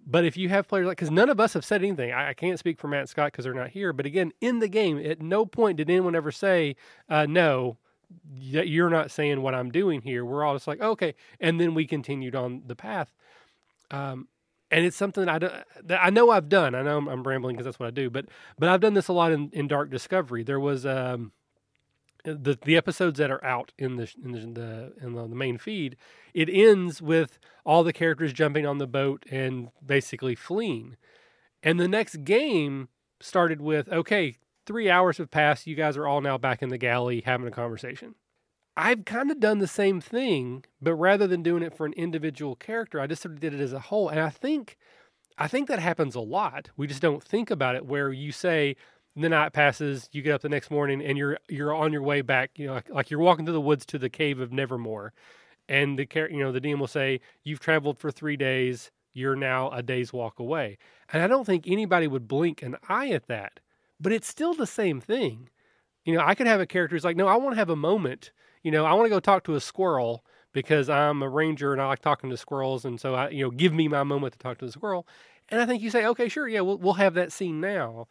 But 0.05 0.25
if 0.25 0.36
you 0.36 0.49
have 0.49 0.67
players 0.67 0.88
like, 0.88 0.97
because 0.97 1.12
none 1.12 1.29
of 1.29 1.39
us 1.39 1.53
have 1.53 1.63
said 1.63 1.84
anything, 1.84 2.12
I, 2.12 2.29
I 2.29 2.34
can't 2.34 2.57
speak 2.57 2.79
for 2.79 2.88
Matt 2.88 3.10
Scott 3.10 3.31
because 3.31 3.45
they're 3.45 3.53
not 3.53 3.69
here. 3.69 3.93
But 3.93 4.05
again, 4.05 4.31
in 4.41 4.60
the 4.60 4.67
game, 4.67 4.97
at 4.97 5.21
no 5.21 5.45
point 5.45 5.77
did 5.77 5.89
anyone 5.89 6.15
ever 6.15 6.31
say, 6.31 6.75
uh, 7.07 7.27
no, 7.29 7.77
you're 8.34 8.89
not 8.89 9.12
saying 9.12 9.41
what 9.41 9.53
I'm 9.53 9.69
doing 9.71 10.01
here. 10.01 10.25
We're 10.25 10.43
all 10.43 10.55
just 10.55 10.67
like, 10.67 10.81
okay. 10.81 11.13
And 11.39 11.60
then 11.60 11.73
we 11.73 11.86
continued 11.86 12.36
on 12.36 12.63
the 12.65 12.75
path. 12.75 13.13
Um, 13.91 14.27
and 14.71 14.86
it's 14.86 14.97
something 14.97 15.25
that 15.25 15.43
I, 15.43 15.63
that 15.84 15.99
I 16.01 16.10
know 16.10 16.29
I've 16.29 16.49
done. 16.49 16.75
I 16.75 16.81
know 16.81 16.97
I'm, 16.97 17.07
I'm 17.07 17.23
rambling 17.23 17.55
because 17.55 17.65
that's 17.65 17.79
what 17.79 17.88
I 17.88 17.91
do, 17.91 18.10
but 18.10 18.25
but 18.57 18.69
I've 18.69 18.79
done 18.79 18.93
this 18.93 19.10
a 19.10 19.13
lot 19.13 19.34
in, 19.34 19.49
in 19.51 19.67
Dark 19.67 19.89
Discovery. 19.91 20.43
There 20.43 20.62
was 20.62 20.86
um, 20.86 21.34
the 22.23 22.57
the 22.63 22.77
episodes 22.77 23.17
that 23.19 23.31
are 23.31 23.43
out 23.43 23.71
in 23.77 23.95
the 23.95 24.12
in 24.23 24.31
the 24.31 24.93
in 25.01 25.13
the, 25.13 25.27
main 25.27 25.57
feed, 25.57 25.97
it 26.34 26.49
ends 26.49 27.01
with 27.01 27.39
all 27.65 27.84
the 27.84 27.93
characters 27.93 28.34
jumping 28.34 28.65
on 28.65 28.77
the 28.77 28.88
boat 28.88 29.25
and 29.29 29.69
basically 29.86 30.36
fleeing. 30.36 30.97
And 31.63 31.79
the 31.79 31.88
next 31.88 32.23
game 32.23 32.89
started 33.19 33.62
with 33.62 33.89
okay, 33.89 34.36
three 34.65 34.89
hours 34.89 35.17
have 35.17 35.31
passed. 35.31 35.67
You 35.67 35.75
guys 35.75 35.97
are 35.97 36.07
all 36.07 36.21
now 36.21 36.38
back 36.38 36.62
in 36.62 36.69
the 36.69 36.77
galley 36.77 37.21
having 37.25 37.47
a 37.47 37.51
conversation. 37.51 38.15
I've 38.77 39.05
kind 39.05 39.31
of 39.31 39.39
done 39.39 39.60
the 39.60 39.67
same 39.67 39.99
thing, 39.99 40.63
but 40.81 40.95
rather 40.95 41.27
than 41.27 41.43
doing 41.43 41.62
it 41.62 41.75
for 41.75 41.86
an 41.86 41.93
individual 41.93 42.55
character, 42.55 43.01
I 43.01 43.07
just 43.07 43.21
sort 43.21 43.34
of 43.34 43.41
did 43.41 43.53
it 43.53 43.60
as 43.60 43.73
a 43.73 43.79
whole. 43.79 44.07
And 44.07 44.19
I 44.19 44.29
think, 44.29 44.77
I 45.38 45.47
think 45.47 45.67
that 45.67 45.79
happens 45.79 46.15
a 46.15 46.21
lot. 46.21 46.69
We 46.77 46.88
just 46.88 47.01
don't 47.01 47.21
think 47.21 47.51
about 47.51 47.75
it. 47.75 47.86
Where 47.86 48.12
you 48.13 48.31
say, 48.31 48.77
the 49.15 49.30
night 49.30 49.54
passes, 49.54 50.10
you 50.12 50.21
get 50.21 50.34
up 50.34 50.41
the 50.41 50.50
next 50.50 50.71
morning, 50.71 51.02
and 51.02 51.17
you're 51.17 51.38
you're 51.50 51.74
on 51.74 51.91
your 51.91 52.02
way 52.02 52.21
back. 52.21 52.52
You 52.56 52.67
know, 52.67 52.74
like, 52.74 52.89
like 52.89 53.12
you're 53.12 53.19
walking 53.19 53.45
through 53.45 53.54
the 53.54 53.62
woods 53.62 53.86
to 53.88 54.00
the 54.00 54.10
cave 54.10 54.39
of 54.39 54.52
Nevermore, 54.52 55.14
and 55.68 55.99
the 55.99 56.07
you 56.32 56.39
know 56.39 56.51
the 56.51 56.62
DM 56.62 56.80
will 56.80 56.88
say 56.88 57.20
you've 57.43 57.59
traveled 57.59 57.97
for 57.97 58.12
three 58.12 58.38
days. 58.38 58.91
You're 59.14 59.36
now 59.36 59.70
a 59.72 59.84
day's 59.84 60.14
walk 60.14 60.39
away, 60.39 60.78
and 61.12 61.22
I 61.22 61.28
don't 61.28 61.45
think 61.45 61.66
anybody 61.68 62.07
would 62.07 62.28
blink 62.28 62.62
an 62.62 62.78
eye 62.88 63.09
at 63.09 63.28
that. 63.28 63.59
But 63.99 64.14
it's 64.14 64.28
still 64.28 64.53
the 64.53 64.68
same 64.68 65.01
thing. 65.01 65.49
You 66.05 66.16
know, 66.16 66.24
I 66.26 66.34
could 66.34 66.47
have 66.47 66.62
a 66.62 66.66
character 66.66 66.95
who's 66.95 67.03
like, 67.03 67.18
no, 67.18 67.28
I 67.28 67.36
want 67.36 67.51
to 67.51 67.59
have 67.59 67.70
a 67.70 67.76
moment. 67.76 68.32
You 68.64 68.72
know, 68.72 68.86
I 68.86 68.93
want 68.93 69.05
to 69.05 69.09
go 69.09 69.20
talk 69.20 69.43
to 69.43 69.55
a 69.55 69.62
squirrel 69.62 70.26
because 70.53 70.89
I'm 70.89 71.22
a 71.22 71.30
ranger 71.30 71.74
and 71.74 71.82
I 71.82 71.88
like 71.88 72.01
talking 72.01 72.30
to 72.30 72.38
squirrels, 72.38 72.86
and 72.86 72.99
so 72.99 73.14
I, 73.16 73.30
you 73.30 73.43
know, 73.43 73.51
give 73.51 73.74
me 73.74 73.89
my 73.89 74.03
moment 74.03 74.34
to 74.34 74.39
talk 74.39 74.57
to 74.59 74.66
the 74.66 74.72
squirrel. 74.72 75.05
And 75.49 75.59
I 75.59 75.66
think 75.66 75.84
you 75.84 75.89
say, 75.89 76.05
okay, 76.05 76.30
sure, 76.30 76.47
yeah, 76.47 76.62
we'll 76.62 76.78
we'll 76.78 76.93
have 76.93 77.14
that 77.16 77.34
scene 77.34 77.59
now 77.59 78.07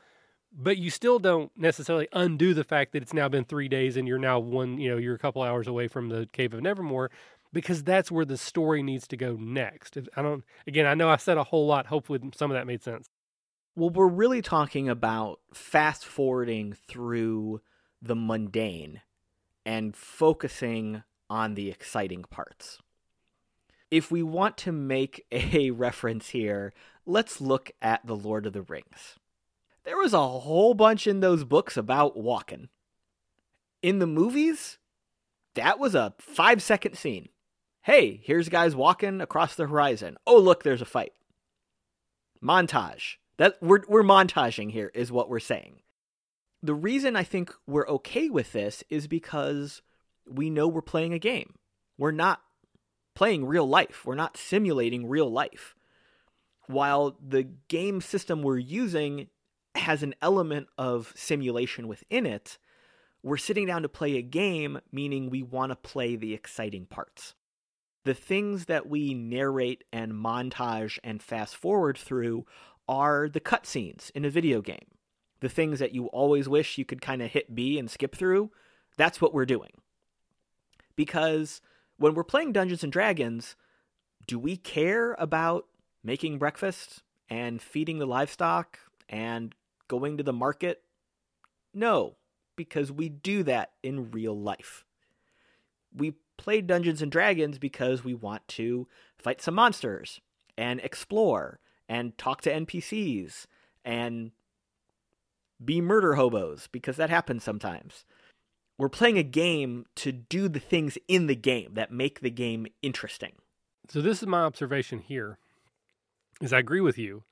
but 0.53 0.79
you 0.79 0.91
still 0.91 1.19
don't 1.19 1.51
necessarily 1.57 2.09
undo 2.13 2.55
the 2.55 2.65
fact 2.65 2.93
that 2.93 3.03
it's 3.03 3.15
now 3.15 3.29
been 3.29 3.45
three 3.45 3.69
days 3.69 3.97
and 3.97 4.09
you're 4.09 4.19
now 4.19 4.39
one, 4.39 4.79
you 4.79 4.91
know, 4.91 4.97
you're 4.97 5.15
a 5.15 5.19
couple 5.19 5.43
hours 5.43 5.67
away 5.67 5.89
from 5.89 6.09
the 6.09 6.29
Cave 6.33 6.55
of 6.55 6.63
Nevermore 6.63 7.11
because 7.53 7.83
that's 7.83 8.11
where 8.11 8.25
the 8.25 8.37
story 8.37 8.83
needs 8.83 9.07
to 9.09 9.17
go 9.17 9.37
next. 9.37 9.97
I 10.17 10.23
don't, 10.23 10.45
again, 10.67 10.87
I 10.87 10.95
know 10.95 11.09
I 11.09 11.17
said 11.17 11.39
a 11.39 11.45
whole 11.45 11.67
lot. 11.67 11.87
Hopefully 11.87 12.21
some 12.35 12.51
of 12.51 12.57
that 12.57 12.67
made 12.67 12.83
sense. 12.83 13.09
Well, 13.77 13.91
we're 13.91 14.09
really 14.09 14.43
talking 14.43 14.89
about 14.89 15.41
fast 15.55 16.05
forwarding 16.05 16.77
through 16.89 17.61
the 18.03 18.17
mundane 18.17 19.03
and 19.65 19.97
focusing 19.97 21.03
on 21.29 21.55
the 21.55 21.71
exciting 21.71 22.25
parts. 22.25 22.79
If 23.91 24.11
we 24.11 24.23
want 24.23 24.57
to 24.59 24.73
make 24.73 25.27
a 25.33 25.71
reference 25.71 26.31
here, 26.31 26.73
let's 27.07 27.41
look 27.41 27.71
at 27.81 28.05
The 28.05 28.17
Lord 28.17 28.47
of 28.47 28.53
the 28.53 28.63
Rings. 28.63 29.20
There 29.85 29.97
was 29.97 30.13
a 30.13 30.29
whole 30.29 30.75
bunch 30.75 31.07
in 31.07 31.21
those 31.21 31.45
books 31.45 31.77
about 31.77 32.17
walking. 32.17 32.69
In 33.83 33.99
the 33.99 34.07
movies, 34.07 34.79
that 35.55 35.79
was 35.79 35.95
a 35.95 36.15
five 36.19 36.63
second 36.63 36.97
scene. 36.97 37.29
Hey, 37.83 38.21
here's 38.23 38.51
guys 38.51 38.77
walking 38.77 39.21
across 39.21 39.55
the 39.55 39.67
horizon. 39.67 40.19
Oh, 40.27 40.39
look, 40.39 40.63
there's 40.63 40.83
a 40.83 40.87
fight. 40.87 41.13
Montage. 42.43 43.17
That 43.39 43.57
we're 43.63 43.81
we're 43.89 44.03
montaging 44.03 44.71
here 44.71 44.91
is 44.95 45.11
what 45.11 45.31
we're 45.31 45.41
saying. 45.41 45.81
The 46.63 46.75
reason 46.75 47.17
I 47.17 47.25
think 47.25 47.55
we're 47.67 47.89
okay 47.89 48.29
with 48.29 48.53
this 48.53 48.85
is 48.91 49.07
because 49.07 49.81
we 50.29 50.51
know 50.51 50.69
we're 50.69 50.83
playing 50.83 51.15
a 51.15 51.19
game. 51.19 51.55
We're 51.97 52.11
not 52.11 52.43
playing 53.15 53.47
real 53.47 53.67
life. 53.67 54.05
We're 54.05 54.15
not 54.15 54.37
simulating 54.37 55.09
real 55.09 55.31
life. 55.31 55.75
While 56.67 57.17
the 57.27 57.45
game 57.69 58.03
system 58.03 58.43
we're 58.43 58.59
using 58.59 59.29
has 59.81 60.03
an 60.03 60.15
element 60.23 60.69
of 60.79 61.13
simulation 61.17 61.89
within 61.89 62.27
it, 62.27 62.59
we're 63.23 63.37
sitting 63.37 63.67
down 63.67 63.83
to 63.83 63.89
play 63.89 64.17
a 64.17 64.23
game, 64.23 64.81
meaning 64.93 65.29
we 65.29 65.43
want 65.43 65.71
to 65.71 65.77
play 65.77 66.17
the 66.17 66.33
exciting 66.33 66.87
parts. 66.87 67.35
The 68.05 68.15
things 68.15 68.65
that 68.67 68.89
we 68.89 69.13
narrate 69.13 69.85
and 69.93 70.13
montage 70.13 70.99
and 71.05 71.23
fast 71.23 71.55
forward 71.57 71.99
through 71.99 72.47
are 72.89 73.29
the 73.29 73.41
cutscenes 73.41 74.11
in 74.13 74.25
a 74.25 74.31
video 74.31 74.63
game. 74.63 74.87
The 75.41 75.51
things 75.51 75.79
that 75.79 75.95
you 75.95 76.07
always 76.07 76.49
wish 76.49 76.79
you 76.79 76.85
could 76.85 77.03
kind 77.03 77.21
of 77.21 77.31
hit 77.31 77.55
B 77.55 77.79
and 77.79 77.91
skip 77.91 78.15
through, 78.15 78.51
that's 78.97 79.21
what 79.21 79.35
we're 79.35 79.47
doing. 79.47 79.71
Because 80.97 81.61
when 81.99 82.15
we're 82.15 82.25
playing 82.25 82.53
Dungeons 82.53 82.83
and 82.83 82.93
Dragons, 82.93 83.57
do 84.27 84.39
we 84.39 84.57
care 84.57 85.15
about 85.19 85.67
making 86.03 86.39
breakfast 86.39 87.03
and 87.29 87.61
feeding 87.61 87.99
the 87.99 88.07
livestock 88.07 88.79
and 89.09 89.55
going 89.91 90.17
to 90.17 90.23
the 90.23 90.33
market? 90.33 90.83
No, 91.75 92.17
because 92.57 92.91
we 92.93 93.09
do 93.09 93.43
that 93.43 93.73
in 93.83 94.13
real 94.13 94.39
life. 94.39 94.85
We 95.95 96.15
play 96.39 96.61
Dungeons 96.61 97.03
and 97.03 97.11
Dragons 97.11 97.59
because 97.59 98.05
we 98.05 98.15
want 98.15 98.47
to 98.49 98.87
fight 99.19 99.43
some 99.43 99.55
monsters 99.55 100.21
and 100.57 100.81
explore 100.81 101.59
and 101.89 102.17
talk 102.17 102.41
to 102.43 102.53
NPCs 102.53 103.47
and 103.85 104.31
be 105.63 105.81
murder 105.81 106.15
hobos 106.15 106.69
because 106.71 106.97
that 106.97 107.11
happens 107.11 107.43
sometimes. 107.43 108.05
We're 108.79 108.89
playing 108.89 109.19
a 109.19 109.23
game 109.25 109.85
to 109.97 110.13
do 110.13 110.49
the 110.49 110.61
things 110.61 110.97
in 111.09 111.27
the 111.27 111.35
game 111.35 111.75
that 111.75 111.93
make 111.93 112.21
the 112.21 112.31
game 112.31 112.67
interesting. 112.81 113.33
So 113.89 114.01
this 114.01 114.23
is 114.23 114.29
my 114.29 114.43
observation 114.43 115.01
here. 115.01 115.39
Is 116.41 116.53
I 116.53 116.61
agree 116.61 116.81
with 116.81 116.97
you. 116.97 117.25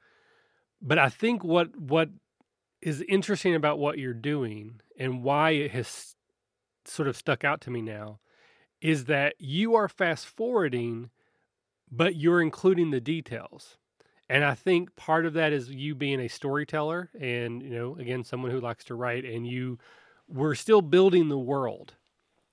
But 0.83 0.99
I 0.99 1.09
think 1.09 1.43
what 1.43 1.75
what 1.81 2.11
is 2.81 3.05
interesting 3.09 3.55
about 3.55 3.79
what 3.79 3.99
you're 3.99 4.15
doing 4.15 4.81
and 4.99 5.23
why 5.23 5.51
it 5.51 5.71
has 5.73 6.15
sort 6.85 7.09
of 7.09 7.17
stuck 7.17 7.45
out 7.45 7.61
to 7.61 7.71
me 7.71 7.83
now 7.83 8.19
is 8.81 9.07
that 9.07 9.35
you 9.39 9.75
are 9.75 9.89
fast 9.89 10.27
forwarding 10.27 11.11
but 11.91 12.17
you're 12.17 12.41
including 12.41 12.91
the 12.91 13.01
details. 13.01 13.77
And 14.29 14.45
I 14.45 14.55
think 14.55 14.95
part 14.95 15.25
of 15.25 15.33
that 15.35 15.53
is 15.53 15.71
you 15.71 15.95
being 15.95 16.21
a 16.21 16.29
storyteller 16.29 17.11
and, 17.19 17.63
you 17.63 17.71
know, 17.71 17.97
again, 17.97 18.25
someone 18.25 18.51
who 18.51 18.61
likes 18.61 18.85
to 18.85 18.95
write 18.95 19.25
and 19.25 19.47
you 19.47 19.79
we're 20.29 20.55
still 20.55 20.83
building 20.83 21.29
the 21.29 21.39
world. 21.39 21.95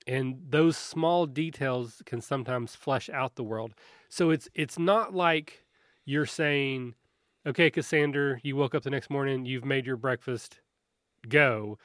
And 0.07 0.37
those 0.49 0.77
small 0.77 1.25
details 1.25 2.01
can 2.05 2.21
sometimes 2.21 2.75
flesh 2.75 3.09
out 3.09 3.35
the 3.35 3.43
world. 3.43 3.73
So 4.07 4.29
it's 4.29 4.47
it's 4.53 4.79
not 4.79 5.13
like 5.13 5.65
you're 6.05 6.27
saying, 6.27 6.95
okay, 7.45 7.69
Cassander, 7.69 8.39
you 8.43 8.55
woke 8.55 8.75
up 8.75 8.83
the 8.83 8.89
next 8.89 9.09
morning, 9.09 9.45
you've 9.45 9.65
made 9.65 9.85
your 9.85 9.97
breakfast, 9.97 10.59
go. 11.27 11.77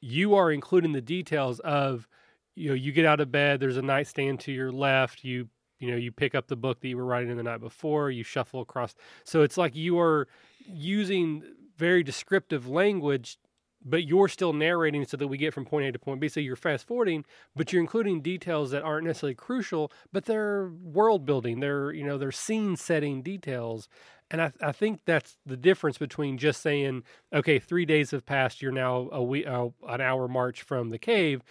You 0.00 0.34
are 0.34 0.50
including 0.50 0.92
the 0.92 1.00
details 1.00 1.60
of, 1.60 2.08
you 2.54 2.68
know, 2.68 2.74
you 2.74 2.92
get 2.92 3.04
out 3.04 3.20
of 3.20 3.30
bed, 3.30 3.60
there's 3.60 3.76
a 3.76 3.82
nightstand 3.82 4.40
to 4.40 4.52
your 4.52 4.72
left, 4.72 5.24
you 5.24 5.48
you 5.78 5.90
know, 5.90 5.96
you 5.96 6.12
pick 6.12 6.34
up 6.34 6.46
the 6.46 6.56
book 6.56 6.78
that 6.80 6.88
you 6.88 6.96
were 6.98 7.06
writing 7.06 7.30
in 7.30 7.38
the 7.38 7.42
night 7.42 7.60
before, 7.60 8.10
you 8.10 8.22
shuffle 8.22 8.60
across. 8.60 8.94
So 9.24 9.40
it's 9.40 9.56
like 9.56 9.74
you 9.74 9.98
are 9.98 10.28
using 10.66 11.42
very 11.78 12.02
descriptive 12.02 12.68
language 12.68 13.38
but 13.84 14.04
you're 14.06 14.28
still 14.28 14.52
narrating 14.52 15.04
so 15.06 15.16
that 15.16 15.28
we 15.28 15.38
get 15.38 15.54
from 15.54 15.64
point 15.64 15.86
A 15.86 15.92
to 15.92 15.98
point 15.98 16.20
B. 16.20 16.28
So 16.28 16.40
you're 16.40 16.56
fast 16.56 16.86
forwarding, 16.86 17.24
but 17.56 17.72
you're 17.72 17.80
including 17.80 18.20
details 18.20 18.70
that 18.70 18.82
aren't 18.82 19.06
necessarily 19.06 19.34
crucial, 19.34 19.90
but 20.12 20.26
they're 20.26 20.68
world 20.82 21.24
building. 21.24 21.60
They're 21.60 21.92
you 21.92 22.04
know 22.04 22.18
they're 22.18 22.32
scene 22.32 22.76
setting 22.76 23.22
details, 23.22 23.88
and 24.30 24.40
I, 24.40 24.52
I 24.60 24.72
think 24.72 25.00
that's 25.04 25.36
the 25.44 25.56
difference 25.56 25.98
between 25.98 26.38
just 26.38 26.62
saying, 26.62 27.02
okay, 27.32 27.58
three 27.58 27.84
days 27.84 28.12
have 28.12 28.24
passed, 28.24 28.62
you're 28.62 28.72
now 28.72 29.08
a 29.12 29.22
week, 29.22 29.46
uh, 29.46 29.68
an 29.88 30.00
hour 30.00 30.28
march 30.28 30.62
from 30.62 30.90
the 30.90 30.98
cave, 30.98 31.42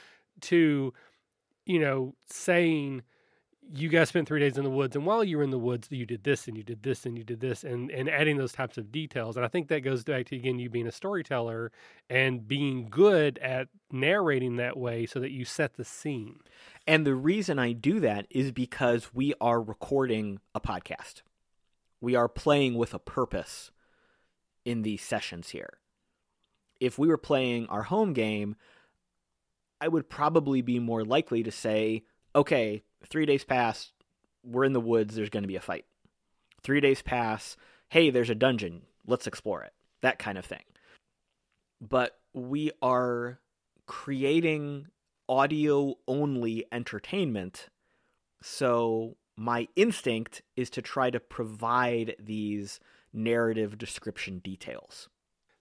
to 0.41 0.93
you 1.65 1.80
know 1.80 2.15
saying 2.25 3.03
you 3.71 3.89
guys 3.89 4.09
spent 4.09 4.27
three 4.27 4.39
days 4.39 4.57
in 4.57 4.63
the 4.63 4.69
woods 4.69 4.95
and 4.95 5.05
while 5.05 5.23
you 5.23 5.38
were 5.38 5.43
in 5.43 5.51
the 5.51 5.59
woods 5.59 5.88
you 5.91 6.05
did 6.05 6.23
this 6.23 6.47
and 6.47 6.57
you 6.57 6.63
did 6.63 6.82
this 6.82 7.05
and 7.05 7.17
you 7.17 7.23
did 7.23 7.39
this 7.39 7.63
and 7.63 7.91
and 7.91 8.09
adding 8.09 8.38
those 8.38 8.51
types 8.51 8.77
of 8.77 8.91
details. 8.91 9.36
And 9.36 9.45
i 9.45 9.49
think 9.49 9.67
that 9.67 9.82
goes 9.82 10.03
back 10.03 10.25
to 10.27 10.36
again 10.36 10.57
you 10.57 10.69
being 10.69 10.88
a 10.88 10.91
storyteller 10.91 11.71
and 12.09 12.47
being 12.47 12.88
good 12.89 13.38
at 13.39 13.67
narrating 13.91 14.55
that 14.55 14.77
way 14.77 15.05
so 15.05 15.19
that 15.19 15.32
you 15.32 15.45
set 15.45 15.75
the 15.75 15.86
scene. 15.86 16.39
And 16.88 17.05
the 17.05 17.15
reason 17.15 17.59
i 17.59 17.73
do 17.73 17.99
that 17.99 18.25
is 18.30 18.51
because 18.51 19.13
we 19.13 19.34
are 19.39 19.61
recording 19.61 20.39
a 20.55 20.61
podcast 20.61 21.21
we 22.01 22.15
are 22.15 22.27
playing 22.27 22.75
with 22.75 22.93
a 22.93 22.99
purpose 22.99 23.71
in 24.65 24.81
these 24.81 25.01
sessions 25.01 25.49
here 25.49 25.79
if 26.79 26.97
we 26.97 27.07
were 27.07 27.17
playing 27.17 27.65
our 27.67 27.83
home 27.83 28.13
game 28.13 28.55
i 29.81 29.87
would 29.87 30.09
probably 30.09 30.61
be 30.61 30.79
more 30.79 31.03
likely 31.03 31.43
to 31.43 31.51
say 31.51 32.03
okay 32.35 32.83
Three 33.07 33.25
days 33.25 33.43
pass, 33.43 33.91
we're 34.43 34.65
in 34.65 34.73
the 34.73 34.81
woods, 34.81 35.15
there's 35.15 35.29
going 35.29 35.43
to 35.43 35.47
be 35.47 35.55
a 35.55 35.61
fight. 35.61 35.85
Three 36.61 36.81
days 36.81 37.01
pass, 37.01 37.55
hey, 37.89 38.09
there's 38.09 38.29
a 38.29 38.35
dungeon, 38.35 38.83
let's 39.07 39.27
explore 39.27 39.63
it. 39.63 39.73
That 40.01 40.19
kind 40.19 40.37
of 40.37 40.45
thing. 40.45 40.63
But 41.81 42.19
we 42.33 42.71
are 42.81 43.39
creating 43.85 44.87
audio 45.27 45.95
only 46.07 46.65
entertainment. 46.71 47.69
So 48.41 49.15
my 49.39 49.69
instinct 49.77 50.41
is 50.57 50.69
to 50.69 50.81
try 50.81 51.09
to 51.09 51.19
provide 51.19 52.13
these 52.19 52.79
narrative 53.13 53.77
description 53.77 54.39
details. 54.39 55.07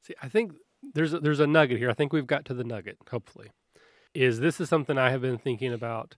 See, 0.02 0.14
I 0.20 0.28
think 0.28 0.54
there's 0.94 1.14
a, 1.14 1.20
there's 1.20 1.38
a 1.38 1.46
nugget 1.46 1.78
here. 1.78 1.88
I 1.88 1.94
think 1.94 2.12
we've 2.12 2.26
got 2.26 2.44
to 2.46 2.54
the 2.54 2.64
nugget. 2.64 2.98
Hopefully, 3.08 3.52
is 4.14 4.40
this 4.40 4.60
is 4.60 4.68
something 4.68 4.98
I 4.98 5.10
have 5.10 5.20
been 5.20 5.38
thinking 5.38 5.72
about 5.72 6.16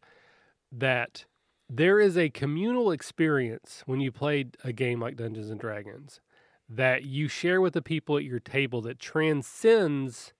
that 0.72 1.26
there 1.68 2.00
is 2.00 2.16
a 2.16 2.30
communal 2.30 2.90
experience 2.90 3.82
when 3.84 4.00
you 4.00 4.10
play 4.10 4.46
a 4.64 4.72
game 4.72 4.98
like 4.98 5.16
Dungeons 5.16 5.50
and 5.50 5.60
Dragons 5.60 6.20
that 6.66 7.04
you 7.04 7.28
share 7.28 7.60
with 7.60 7.74
the 7.74 7.82
people 7.82 8.16
at 8.16 8.24
your 8.24 8.40
table 8.40 8.80
that 8.82 8.98
transcends 8.98 10.32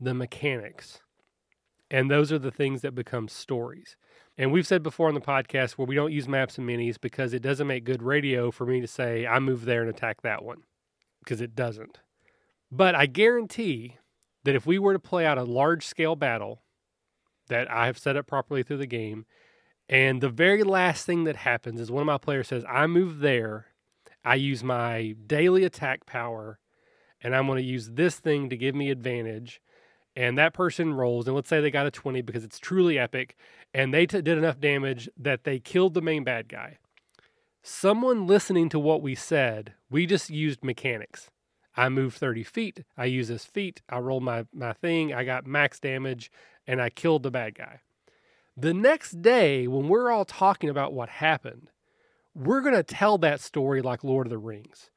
the 0.00 0.14
mechanics. 0.14 1.00
And 1.92 2.10
those 2.10 2.32
are 2.32 2.40
the 2.40 2.50
things 2.50 2.82
that 2.82 2.94
become 2.94 3.28
stories. 3.28 3.96
And 4.38 4.52
we've 4.52 4.66
said 4.66 4.82
before 4.82 5.08
on 5.08 5.14
the 5.14 5.20
podcast 5.20 5.72
where 5.72 5.86
we 5.86 5.94
don't 5.94 6.12
use 6.12 6.28
maps 6.28 6.58
and 6.58 6.68
minis 6.68 7.00
because 7.00 7.32
it 7.32 7.40
doesn't 7.40 7.66
make 7.66 7.84
good 7.84 8.02
radio 8.02 8.50
for 8.50 8.66
me 8.66 8.80
to 8.80 8.86
say, 8.86 9.26
I 9.26 9.38
move 9.38 9.64
there 9.64 9.80
and 9.80 9.88
attack 9.88 10.20
that 10.22 10.44
one, 10.44 10.64
because 11.20 11.40
it 11.40 11.54
doesn't. 11.54 12.00
But 12.70 12.94
I 12.94 13.06
guarantee 13.06 13.96
that 14.44 14.54
if 14.54 14.66
we 14.66 14.78
were 14.78 14.92
to 14.92 14.98
play 14.98 15.24
out 15.24 15.38
a 15.38 15.44
large 15.44 15.86
scale 15.86 16.16
battle 16.16 16.62
that 17.48 17.70
I 17.70 17.86
have 17.86 17.98
set 17.98 18.16
up 18.16 18.26
properly 18.26 18.62
through 18.62 18.78
the 18.78 18.86
game, 18.86 19.24
and 19.88 20.20
the 20.20 20.28
very 20.28 20.62
last 20.64 21.06
thing 21.06 21.24
that 21.24 21.36
happens 21.36 21.80
is 21.80 21.90
one 21.90 22.02
of 22.02 22.06
my 22.06 22.18
players 22.18 22.48
says, 22.48 22.64
I 22.68 22.86
move 22.86 23.20
there. 23.20 23.66
I 24.24 24.34
use 24.34 24.64
my 24.64 25.14
daily 25.26 25.64
attack 25.64 26.04
power, 26.04 26.58
and 27.22 27.34
I'm 27.34 27.46
going 27.46 27.62
to 27.62 27.68
use 27.68 27.90
this 27.90 28.18
thing 28.18 28.50
to 28.50 28.56
give 28.56 28.74
me 28.74 28.90
advantage. 28.90 29.60
And 30.16 30.38
that 30.38 30.54
person 30.54 30.94
rolls, 30.94 31.26
and 31.26 31.36
let's 31.36 31.48
say 31.48 31.60
they 31.60 31.70
got 31.70 31.86
a 31.86 31.90
20 31.90 32.22
because 32.22 32.42
it's 32.42 32.58
truly 32.58 32.98
epic, 32.98 33.36
and 33.74 33.92
they 33.92 34.06
t- 34.06 34.22
did 34.22 34.38
enough 34.38 34.58
damage 34.58 35.10
that 35.18 35.44
they 35.44 35.58
killed 35.58 35.92
the 35.92 36.00
main 36.00 36.24
bad 36.24 36.48
guy. 36.48 36.78
Someone 37.62 38.26
listening 38.26 38.70
to 38.70 38.78
what 38.78 39.02
we 39.02 39.14
said, 39.14 39.74
we 39.90 40.06
just 40.06 40.30
used 40.30 40.64
mechanics. 40.64 41.30
I 41.76 41.90
move 41.90 42.14
30 42.14 42.42
feet, 42.44 42.84
I 42.96 43.04
use 43.04 43.28
this 43.28 43.44
feet, 43.44 43.82
I 43.90 43.98
roll 43.98 44.20
my, 44.20 44.46
my 44.54 44.72
thing, 44.72 45.12
I 45.12 45.24
got 45.24 45.46
max 45.46 45.78
damage, 45.78 46.30
and 46.66 46.80
I 46.80 46.88
killed 46.88 47.22
the 47.22 47.30
bad 47.30 47.54
guy. 47.54 47.80
The 48.56 48.72
next 48.72 49.20
day, 49.20 49.66
when 49.66 49.88
we're 49.88 50.10
all 50.10 50.24
talking 50.24 50.70
about 50.70 50.94
what 50.94 51.10
happened, 51.10 51.68
we're 52.34 52.62
going 52.62 52.74
to 52.74 52.82
tell 52.82 53.18
that 53.18 53.40
story 53.42 53.82
like 53.82 54.02
Lord 54.02 54.26
of 54.26 54.30
the 54.30 54.38
Rings. 54.38 54.90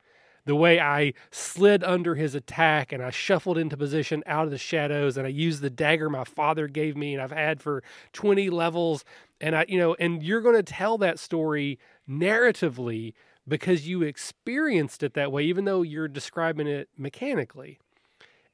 The 0.46 0.56
way 0.56 0.80
I 0.80 1.14
slid 1.32 1.84
under 1.84 2.16
his 2.16 2.36
attack 2.36 2.92
and 2.92 3.04
I 3.04 3.10
shuffled 3.10 3.58
into 3.58 3.78
position 3.78 4.24
out 4.26 4.46
of 4.46 4.52
the 4.52 4.58
shadows 4.58 5.18
and 5.18 5.26
I 5.26 5.30
used 5.30 5.62
the 5.62 5.70
dagger 5.70 6.10
my 6.10 6.24
father 6.24 6.68
gave 6.68 6.96
me 6.96 7.14
and 7.14 7.22
I've 7.22 7.32
had 7.32 7.62
for 7.62 7.84
20 8.14 8.50
levels 8.50 9.06
and 9.40 9.56
I 9.56 9.66
you 9.68 9.78
know 9.78 9.96
and 10.00 10.24
you're 10.24 10.42
going 10.42 10.56
to 10.56 10.64
tell 10.64 10.98
that 11.00 11.20
story 11.20 11.80
narratively 12.10 13.14
because 13.48 13.88
you 13.88 14.02
experienced 14.02 15.04
it 15.04 15.14
that 15.14 15.32
way 15.32 15.44
even 15.44 15.66
though 15.66 15.82
you're 15.82 16.08
describing 16.08 16.68
it 16.68 16.90
mechanically. 16.98 17.80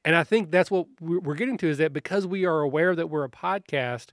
And 0.04 0.14
I 0.14 0.22
think 0.22 0.52
that's 0.52 0.70
what 0.70 0.86
we're 1.00 1.34
getting 1.34 1.58
to 1.58 1.68
is 1.68 1.78
that 1.78 1.92
because 1.92 2.28
we 2.28 2.44
are 2.44 2.60
aware 2.60 2.94
that 2.94 3.10
we're 3.10 3.24
a 3.24 3.28
podcast, 3.28 4.10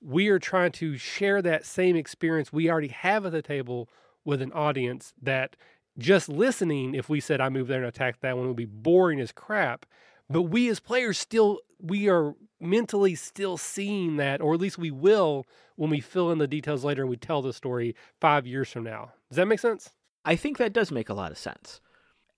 we 0.00 0.28
are 0.28 0.38
trying 0.38 0.72
to 0.72 0.96
share 0.96 1.42
that 1.42 1.66
same 1.66 1.96
experience 1.96 2.50
we 2.50 2.70
already 2.70 2.88
have 2.88 3.26
at 3.26 3.32
the 3.32 3.42
table 3.42 3.88
with 4.24 4.40
an 4.40 4.52
audience 4.52 5.12
that 5.20 5.56
just 5.98 6.28
listening, 6.28 6.94
if 6.94 7.08
we 7.08 7.20
said 7.20 7.40
I 7.40 7.48
move 7.48 7.68
there 7.68 7.78
and 7.78 7.86
attack 7.86 8.20
that 8.20 8.36
one, 8.36 8.46
would 8.46 8.56
be 8.56 8.64
boring 8.64 9.20
as 9.20 9.32
crap. 9.32 9.86
But 10.28 10.42
we 10.42 10.68
as 10.68 10.80
players 10.80 11.18
still 11.18 11.60
we 11.80 12.08
are 12.08 12.34
mentally 12.60 13.14
still 13.14 13.56
seeing 13.56 14.16
that, 14.16 14.40
or 14.40 14.54
at 14.54 14.60
least 14.60 14.78
we 14.78 14.90
will 14.90 15.46
when 15.76 15.90
we 15.90 16.00
fill 16.00 16.30
in 16.30 16.38
the 16.38 16.48
details 16.48 16.84
later 16.84 17.02
and 17.02 17.10
we 17.10 17.16
tell 17.16 17.42
the 17.42 17.52
story 17.52 17.94
five 18.20 18.46
years 18.46 18.70
from 18.70 18.84
now. 18.84 19.12
Does 19.28 19.36
that 19.36 19.46
make 19.46 19.60
sense? 19.60 19.90
I 20.24 20.36
think 20.36 20.56
that 20.56 20.72
does 20.72 20.90
make 20.90 21.08
a 21.08 21.14
lot 21.14 21.30
of 21.30 21.38
sense. 21.38 21.80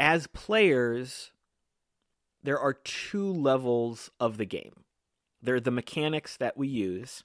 As 0.01 0.27
players, 0.27 1.31
there 2.43 2.59
are 2.59 2.75
two 2.75 3.33
levels 3.33 4.11
of 4.19 4.37
the 4.37 4.45
game. 4.45 4.85
There 5.41 5.55
are 5.55 5.61
the 5.61 5.71
mechanics 5.71 6.37
that 6.39 6.57
we 6.57 6.67
use, 6.67 7.23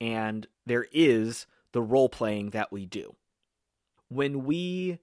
and 0.00 0.46
there 0.66 0.86
is 0.92 1.46
the 1.72 1.82
role 1.82 2.08
playing 2.08 2.50
that 2.50 2.70
we 2.70 2.84
do. 2.84 3.16
When 4.08 4.44
we 4.44 4.98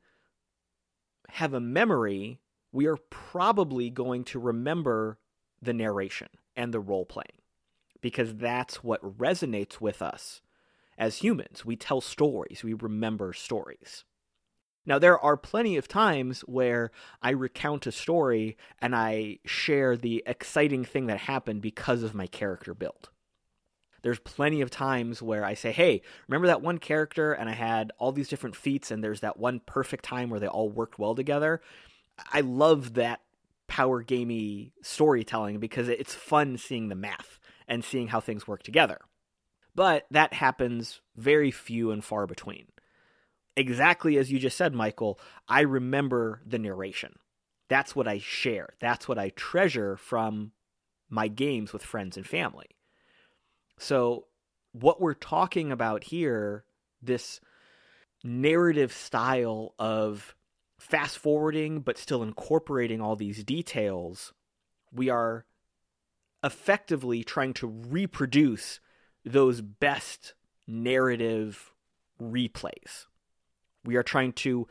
have 1.33 1.53
a 1.53 1.59
memory, 1.59 2.39
we 2.71 2.85
are 2.87 2.97
probably 3.09 3.89
going 3.89 4.23
to 4.25 4.39
remember 4.39 5.19
the 5.61 5.73
narration 5.73 6.29
and 6.55 6.73
the 6.73 6.79
role 6.79 7.05
playing 7.05 7.41
because 8.01 8.35
that's 8.35 8.83
what 8.83 9.17
resonates 9.17 9.79
with 9.79 10.01
us 10.01 10.41
as 10.97 11.17
humans. 11.17 11.65
We 11.65 11.75
tell 11.75 12.01
stories, 12.01 12.63
we 12.63 12.73
remember 12.73 13.33
stories. 13.33 14.03
Now, 14.85 14.97
there 14.97 15.19
are 15.19 15.37
plenty 15.37 15.77
of 15.77 15.87
times 15.87 16.41
where 16.41 16.91
I 17.21 17.31
recount 17.31 17.85
a 17.85 17.91
story 17.91 18.57
and 18.79 18.95
I 18.95 19.37
share 19.45 19.95
the 19.95 20.23
exciting 20.25 20.85
thing 20.85 21.05
that 21.05 21.19
happened 21.19 21.61
because 21.61 22.01
of 22.01 22.15
my 22.15 22.25
character 22.25 22.73
build. 22.73 23.09
There's 24.01 24.19
plenty 24.19 24.61
of 24.61 24.71
times 24.71 25.21
where 25.21 25.45
I 25.45 25.53
say, 25.53 25.71
hey, 25.71 26.01
remember 26.27 26.47
that 26.47 26.61
one 26.61 26.79
character 26.79 27.33
and 27.33 27.49
I 27.49 27.53
had 27.53 27.91
all 27.97 28.11
these 28.11 28.29
different 28.29 28.55
feats 28.55 28.91
and 28.91 29.03
there's 29.03 29.19
that 29.21 29.37
one 29.37 29.61
perfect 29.65 30.03
time 30.03 30.29
where 30.29 30.39
they 30.39 30.47
all 30.47 30.69
worked 30.69 30.97
well 30.97 31.15
together. 31.15 31.61
I 32.33 32.41
love 32.41 32.95
that 32.95 33.21
power 33.67 34.01
gamey 34.01 34.73
storytelling 34.81 35.59
because 35.59 35.87
it's 35.87 36.13
fun 36.13 36.57
seeing 36.57 36.89
the 36.89 36.95
math 36.95 37.39
and 37.67 37.85
seeing 37.85 38.07
how 38.07 38.19
things 38.19 38.47
work 38.47 38.63
together. 38.63 38.99
But 39.73 40.05
that 40.11 40.33
happens 40.33 40.99
very 41.15 41.51
few 41.51 41.91
and 41.91 42.03
far 42.03 42.27
between. 42.27 42.67
Exactly 43.55 44.17
as 44.17 44.31
you 44.31 44.39
just 44.39 44.57
said, 44.57 44.73
Michael, 44.73 45.19
I 45.47 45.61
remember 45.61 46.41
the 46.45 46.59
narration. 46.59 47.19
That's 47.69 47.95
what 47.95 48.07
I 48.07 48.17
share. 48.17 48.73
That's 48.81 49.07
what 49.07 49.17
I 49.17 49.29
treasure 49.29 49.95
from 49.95 50.51
my 51.09 51.27
games 51.27 51.71
with 51.71 51.83
friends 51.83 52.17
and 52.17 52.27
family. 52.27 52.67
So, 53.81 54.27
what 54.73 55.01
we're 55.01 55.15
talking 55.15 55.71
about 55.71 56.03
here, 56.03 56.65
this 57.01 57.41
narrative 58.23 58.93
style 58.93 59.73
of 59.79 60.35
fast 60.77 61.17
forwarding 61.17 61.79
but 61.79 61.97
still 61.97 62.21
incorporating 62.21 63.01
all 63.01 63.15
these 63.15 63.43
details, 63.43 64.33
we 64.93 65.09
are 65.09 65.45
effectively 66.43 67.23
trying 67.23 67.55
to 67.55 67.65
reproduce 67.65 68.79
those 69.25 69.61
best 69.61 70.35
narrative 70.67 71.73
replays. 72.21 73.07
We 73.83 73.95
are 73.95 74.03
trying 74.03 74.33
to 74.33 74.67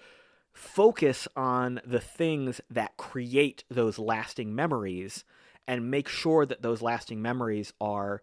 focus 0.52 1.26
on 1.34 1.80
the 1.84 2.00
things 2.00 2.60
that 2.70 2.96
create 2.96 3.64
those 3.68 3.98
lasting 3.98 4.54
memories 4.54 5.24
and 5.66 5.90
make 5.90 6.06
sure 6.06 6.46
that 6.46 6.62
those 6.62 6.80
lasting 6.80 7.20
memories 7.20 7.72
are 7.80 8.22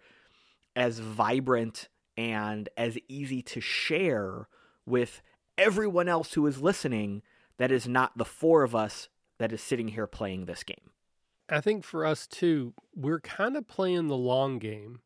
as 0.77 0.99
vibrant 0.99 1.89
and 2.15 2.69
as 2.77 2.97
easy 3.09 3.41
to 3.41 3.59
share 3.59 4.47
with 4.85 5.23
everyone 5.57 6.07
else 6.07 6.33
who 6.33 6.45
is 6.45 6.61
listening 6.61 7.23
that 7.57 7.71
is 7.71 7.87
not 7.87 8.15
the 8.15 8.23
four 8.23 8.61
of 8.61 8.75
us 8.75 9.09
that 9.39 9.51
is 9.51 9.59
sitting 9.59 9.89
here 9.89 10.05
playing 10.05 10.45
this 10.45 10.63
game. 10.63 10.91
I 11.49 11.61
think 11.61 11.83
for 11.83 12.05
us 12.05 12.27
too, 12.27 12.75
we're 12.95 13.19
kind 13.19 13.57
of 13.57 13.67
playing 13.67 14.07
the 14.07 14.15
long 14.15 14.59
game 14.59 14.99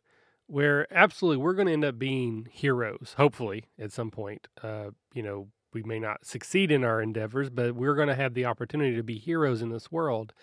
where 0.47 0.85
absolutely 0.93 1.37
we're 1.37 1.53
going 1.53 1.67
to 1.67 1.73
end 1.73 1.85
up 1.85 1.97
being 1.97 2.47
heroes, 2.51 3.15
hopefully, 3.15 3.65
at 3.79 3.93
some 3.93 4.11
point. 4.11 4.49
Uh, 4.61 4.89
you 5.13 5.23
know, 5.23 5.47
we 5.73 5.83
may 5.83 5.99
not 5.99 6.25
succeed 6.25 6.69
in 6.69 6.83
our 6.83 7.01
endeavors, 7.01 7.49
but 7.49 7.75
we're 7.75 7.95
going 7.95 8.09
to 8.09 8.15
have 8.15 8.33
the 8.33 8.43
opportunity 8.43 8.93
to 8.97 9.03
be 9.03 9.17
heroes 9.17 9.61
in 9.61 9.69
this 9.69 9.89
world. 9.89 10.33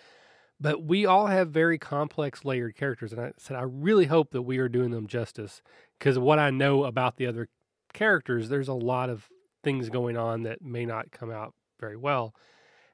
But 0.61 0.83
we 0.83 1.05
all 1.05 1.27
have 1.27 1.51
very 1.51 1.77
complex, 1.77 2.43
layered 2.43 2.75
characters. 2.75 3.13
And 3.13 3.21
I 3.21 3.31
said, 3.37 3.55
I 3.55 3.61
really 3.61 4.05
hope 4.05 4.31
that 4.31 4.41
we 4.41 4.57
are 4.57 4.67
doing 4.67 4.91
them 4.91 5.07
justice 5.07 5.61
because 5.97 6.19
what 6.19 6.39
I 6.39 6.49
know 6.49 6.83
about 6.83 7.15
the 7.15 7.27
other 7.27 7.47
characters, 7.93 8.49
there's 8.49 8.67
a 8.67 8.73
lot 8.73 9.09
of 9.09 9.29
things 9.63 9.89
going 9.89 10.17
on 10.17 10.43
that 10.43 10.61
may 10.61 10.85
not 10.85 11.11
come 11.11 11.31
out 11.31 11.53
very 11.79 11.95
well. 11.95 12.33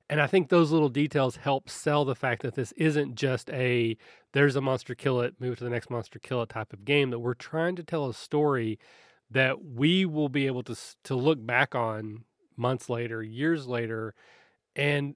And 0.09 0.21
I 0.21 0.27
think 0.27 0.49
those 0.49 0.71
little 0.71 0.89
details 0.89 1.37
help 1.37 1.67
sell 1.69 2.05
the 2.05 2.15
fact 2.15 2.43
that 2.43 2.53
this 2.53 2.71
isn't 2.73 3.15
just 3.15 3.49
a 3.49 3.97
there's 4.33 4.55
a 4.55 4.61
monster, 4.61 4.93
kill 4.93 5.21
it, 5.21 5.35
move 5.39 5.57
to 5.57 5.63
the 5.63 5.69
next 5.69 5.89
monster, 5.89 6.19
kill 6.19 6.43
it 6.43 6.49
type 6.49 6.73
of 6.73 6.85
game, 6.85 7.09
that 7.09 7.19
we're 7.19 7.33
trying 7.33 7.75
to 7.77 7.83
tell 7.83 8.07
a 8.07 8.13
story 8.13 8.77
that 9.31 9.63
we 9.63 10.05
will 10.05 10.29
be 10.29 10.45
able 10.45 10.61
to 10.63 10.75
to 11.05 11.15
look 11.15 11.43
back 11.43 11.73
on 11.73 12.25
months 12.55 12.87
later, 12.89 13.23
years 13.23 13.65
later, 13.65 14.13
and 14.75 15.15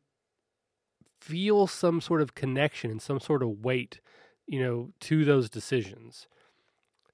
feel 1.19 1.67
some 1.67 2.01
sort 2.01 2.21
of 2.21 2.35
connection 2.35 2.91
and 2.91 3.01
some 3.01 3.19
sort 3.19 3.43
of 3.43 3.63
weight, 3.63 3.99
you 4.47 4.61
know, 4.61 4.91
to 5.01 5.25
those 5.25 5.49
decisions. 5.49 6.27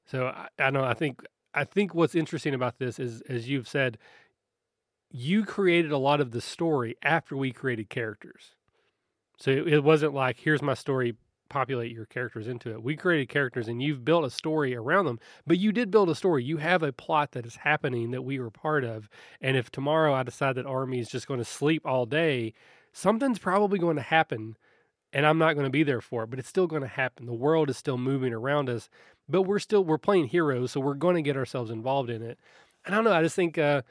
So 0.06 0.28
I, 0.28 0.48
I 0.60 0.70
know 0.70 0.84
I 0.84 0.94
think 0.94 1.22
I 1.54 1.64
think 1.64 1.96
what's 1.96 2.16
interesting 2.16 2.54
about 2.54 2.80
this 2.80 3.00
is, 3.00 3.22
as 3.22 3.50
you've 3.50 3.68
said, 3.68 3.98
you 5.12 5.46
created 5.46 5.92
a 5.92 5.98
lot 5.98 6.20
of 6.20 6.32
the 6.32 6.42
story 6.42 6.96
after 7.02 7.38
we 7.38 7.52
created 7.52 7.90
characters. 7.90 8.56
So 9.38 9.52
it, 9.52 9.68
it 9.68 9.84
wasn't 9.84 10.14
like 10.14 10.40
here's 10.40 10.62
my 10.62 10.74
story, 10.74 11.16
populate 11.50 11.92
your 11.92 12.06
characters 12.06 12.48
into 12.48 12.72
it. 12.72 12.84
We 12.84 12.96
created 12.96 13.30
characters 13.30 13.68
and 13.68 13.82
you've 13.82 14.04
built 14.04 14.26
a 14.26 14.30
story 14.30 14.76
around 14.76 15.06
them, 15.06 15.20
but 15.48 15.58
you 15.58 15.72
did 15.72 15.92
build 15.92 16.10
a 16.10 16.16
story. 16.16 16.44
You 16.44 16.58
have 16.58 16.84
a 16.84 16.92
plot 16.92 17.32
that 17.32 17.46
is 17.46 17.56
happening 17.56 18.12
that 18.12 18.24
we 18.24 18.40
were 18.40 18.52
part 18.52 18.84
of. 18.84 19.10
And 19.42 19.56
if 19.56 19.72
tomorrow 19.72 20.14
I 20.14 20.24
decide 20.24 20.56
that 20.56 20.66
Army 20.66 21.00
is 21.00 21.10
just 21.10 21.28
going 21.28 21.40
to 21.40 21.46
sleep 21.46 21.86
all 21.86 22.06
day, 22.06 22.54
something's 22.96 23.40
probably 23.40 23.78
going 23.78 23.98
to 23.98 24.02
happen 24.02 24.56
and 25.12 25.26
I'm 25.26 25.38
not 25.38 25.54
going 25.54 25.66
to 25.66 25.72
be 25.72 25.84
there 25.84 26.02
for 26.02 26.24
it, 26.24 26.30
but 26.30 26.40
it's 26.40 26.48
still 26.48 26.68
going 26.68 26.82
to 26.82 26.88
happen. 26.88 27.26
The 27.26 27.34
world 27.34 27.70
is 27.70 27.78
still 27.78 27.98
moving 27.98 28.34
around 28.34 28.70
us, 28.70 28.90
but 29.30 29.44
we're 29.44 29.60
still 29.60 29.84
we're 29.84 29.98
playing 29.98 30.28
heroes, 30.28 30.72
so 30.72 30.80
we're 30.80 30.94
going 30.94 31.16
to 31.16 31.22
get 31.22 31.38
ourselves 31.38 31.72
involved 31.72 32.10
in 32.10 32.22
it. 32.22 32.40
And 32.86 32.94
I 32.94 32.98
don't 32.98 33.06
know, 33.06 33.14
I 33.14 33.22
just 33.22 33.36
think 33.36 33.58
uh, 33.58 33.82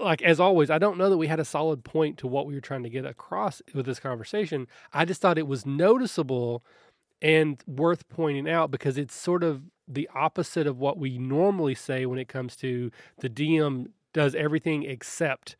like 0.00 0.22
as 0.22 0.40
always, 0.40 0.70
I 0.70 0.78
don't 0.78 0.98
know 0.98 1.10
that 1.10 1.18
we 1.18 1.26
had 1.26 1.40
a 1.40 1.44
solid 1.44 1.84
point 1.84 2.18
to 2.18 2.26
what 2.26 2.46
we 2.46 2.54
were 2.54 2.60
trying 2.60 2.82
to 2.82 2.90
get 2.90 3.04
across 3.04 3.60
with 3.74 3.86
this 3.86 4.00
conversation. 4.00 4.66
I 4.92 5.04
just 5.04 5.20
thought 5.20 5.38
it 5.38 5.46
was 5.46 5.66
noticeable 5.66 6.62
and 7.20 7.62
worth 7.66 8.08
pointing 8.08 8.48
out 8.48 8.70
because 8.70 8.98
it's 8.98 9.14
sort 9.14 9.42
of 9.42 9.62
the 9.88 10.08
opposite 10.14 10.66
of 10.66 10.78
what 10.78 10.98
we 10.98 11.18
normally 11.18 11.74
say 11.74 12.06
when 12.06 12.18
it 12.18 12.28
comes 12.28 12.56
to 12.56 12.90
the 13.18 13.28
DM 13.28 13.88
does 14.12 14.34
everything 14.34 14.82
except 14.82 15.56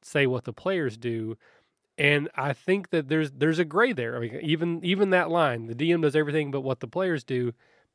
say 0.00 0.26
what 0.26 0.44
the 0.44 0.52
players 0.52 0.96
do 0.96 1.36
and 1.98 2.28
I 2.34 2.52
think 2.52 2.90
that 2.90 3.08
there's 3.08 3.30
there's 3.32 3.58
a 3.58 3.64
gray 3.64 3.92
there. 3.92 4.16
I 4.16 4.20
mean, 4.20 4.40
even 4.42 4.84
even 4.84 5.10
that 5.10 5.30
line, 5.30 5.66
the 5.66 5.74
DM 5.74 6.02
does 6.02 6.16
everything 6.16 6.50
but 6.50 6.62
what 6.62 6.80
the 6.80 6.86
players 6.86 7.24
do. 7.24 7.52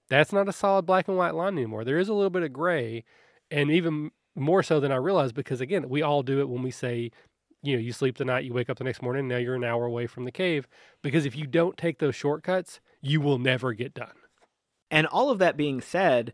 That's 0.10 0.32
not 0.32 0.48
a 0.48 0.54
solid 0.54 0.86
black 0.86 1.08
and 1.08 1.18
white 1.18 1.36
line 1.36 1.54
anymore. 1.54 1.84
There 1.84 1.98
is 1.98 2.08
a 2.08 2.14
little 2.14 2.30
bit 2.30 2.44
of 2.44 2.54
gray, 2.54 3.04
and 3.52 3.72
even 3.72 4.12
more 4.36 4.64
so 4.64 4.80
than 4.80 4.92
I 4.92 4.98
realized 4.98 5.36
because 5.36 5.62
again, 5.62 5.90
we 5.90 6.02
all 6.02 6.24
do 6.24 6.40
it 6.40 6.48
when 6.48 6.62
we 6.62 6.72
say, 6.72 7.12
you 7.64 7.74
know, 7.76 7.82
you 7.82 7.92
sleep 7.92 8.18
the 8.18 8.26
night, 8.26 8.46
you 8.46 8.54
wake 8.54 8.70
up 8.70 8.78
the 8.78 8.84
next 8.84 9.02
morning, 9.02 9.28
now 9.28 9.38
you're 9.38 9.56
an 9.56 9.64
hour 9.64 9.86
away 9.86 10.08
from 10.08 10.26
the 10.26 10.32
cave. 10.32 10.68
Because 11.02 11.26
if 11.26 11.36
you 11.36 11.48
don't 11.48 11.76
take 11.76 12.00
those 12.00 12.16
shortcuts, 12.16 12.80
you 13.02 13.20
will 13.20 13.40
never 13.40 13.74
get 13.74 13.94
done. 13.94 14.14
And 14.92 15.08
all 15.08 15.30
of 15.30 15.40
that 15.40 15.58
being 15.58 15.82
said, 15.82 16.34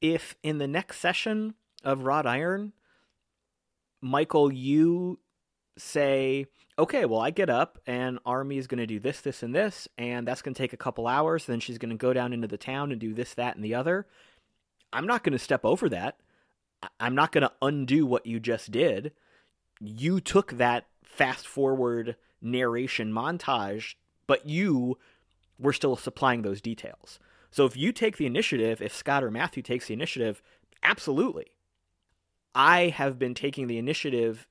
if 0.00 0.36
in 0.42 0.58
the 0.58 0.66
next 0.66 0.98
session 0.98 1.54
of 1.82 2.02
Wrought 2.02 2.26
Iron, 2.26 2.72
Michael, 4.00 4.52
you 4.52 5.20
say, 5.76 6.46
okay, 6.78 7.04
well, 7.04 7.20
I 7.20 7.30
get 7.30 7.50
up 7.50 7.78
and 7.86 8.18
Army 8.24 8.58
is 8.58 8.66
going 8.66 8.78
to 8.78 8.86
do 8.86 9.00
this, 9.00 9.20
this, 9.20 9.42
and 9.42 9.54
this, 9.54 9.88
and 9.98 10.26
that's 10.26 10.42
going 10.42 10.54
to 10.54 10.62
take 10.62 10.72
a 10.72 10.78
couple 10.78 11.06
hours. 11.06 11.46
Then 11.46 11.60
she's 11.60 11.78
going 11.78 11.90
to 11.90 11.96
go 11.96 12.12
down 12.12 12.32
into 12.32 12.48
the 12.48 12.56
town 12.56 12.92
and 12.92 13.00
do 13.00 13.14
this, 13.14 13.34
that, 13.34 13.56
and 13.56 13.64
the 13.64 13.74
other. 13.74 14.06
I'm 14.92 15.06
not 15.06 15.24
going 15.24 15.32
to 15.32 15.38
step 15.38 15.64
over 15.64 15.88
that. 15.88 16.18
I'm 17.00 17.14
not 17.14 17.32
going 17.32 17.42
to 17.42 17.52
undo 17.62 18.06
what 18.06 18.26
you 18.26 18.40
just 18.40 18.70
did. 18.70 19.12
You 19.80 20.20
took 20.20 20.52
that 20.52 20.86
fast 21.02 21.46
forward 21.46 22.16
narration 22.40 23.12
montage, 23.12 23.94
but 24.26 24.48
you 24.48 24.98
were 25.58 25.72
still 25.72 25.96
supplying 25.96 26.42
those 26.42 26.60
details. 26.60 27.18
So 27.50 27.64
if 27.64 27.76
you 27.76 27.92
take 27.92 28.16
the 28.16 28.26
initiative, 28.26 28.82
if 28.82 28.94
Scott 28.94 29.22
or 29.22 29.30
Matthew 29.30 29.62
takes 29.62 29.86
the 29.86 29.94
initiative, 29.94 30.42
absolutely. 30.82 31.46
I 32.54 32.88
have 32.88 33.18
been 33.18 33.34
taking 33.34 33.66
the 33.66 33.78
initiative 33.78 34.46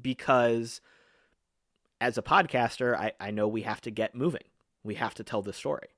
because 0.00 0.80
as 2.00 2.18
a 2.18 2.22
podcaster, 2.22 2.96
I, 2.96 3.12
I 3.20 3.30
know 3.30 3.48
we 3.48 3.62
have 3.62 3.80
to 3.82 3.90
get 3.90 4.14
moving. 4.14 4.44
We 4.82 4.94
have 4.96 5.14
to 5.14 5.24
tell 5.24 5.42
the 5.42 5.52
story. 5.52 5.88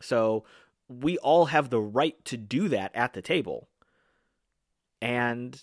So 0.00 0.44
we 0.88 1.18
all 1.18 1.46
have 1.46 1.70
the 1.70 1.80
right 1.80 2.22
to 2.26 2.36
do 2.36 2.68
that 2.68 2.94
at 2.94 3.12
the 3.12 3.22
table. 3.22 3.68
And, 5.00 5.60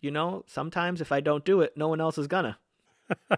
you 0.00 0.10
know, 0.10 0.44
sometimes 0.46 1.00
if 1.00 1.12
I 1.12 1.20
don't 1.20 1.44
do 1.44 1.60
it, 1.60 1.76
no 1.76 1.88
one 1.88 2.00
else 2.00 2.18
is 2.18 2.26
gonna. 2.26 2.58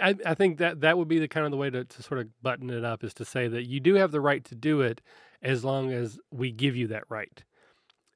I, 0.00 0.16
I 0.26 0.34
think 0.34 0.58
that 0.58 0.80
that 0.80 0.98
would 0.98 1.08
be 1.08 1.18
the 1.18 1.28
kind 1.28 1.46
of 1.46 1.52
the 1.52 1.56
way 1.56 1.70
to, 1.70 1.84
to 1.84 2.02
sort 2.02 2.20
of 2.20 2.42
button 2.42 2.70
it 2.70 2.84
up 2.84 3.04
is 3.04 3.14
to 3.14 3.24
say 3.24 3.48
that 3.48 3.64
you 3.64 3.80
do 3.80 3.94
have 3.94 4.10
the 4.10 4.20
right 4.20 4.44
to 4.44 4.54
do 4.54 4.80
it 4.80 5.00
as 5.42 5.64
long 5.64 5.92
as 5.92 6.18
we 6.30 6.50
give 6.50 6.76
you 6.76 6.88
that 6.88 7.04
right. 7.08 7.42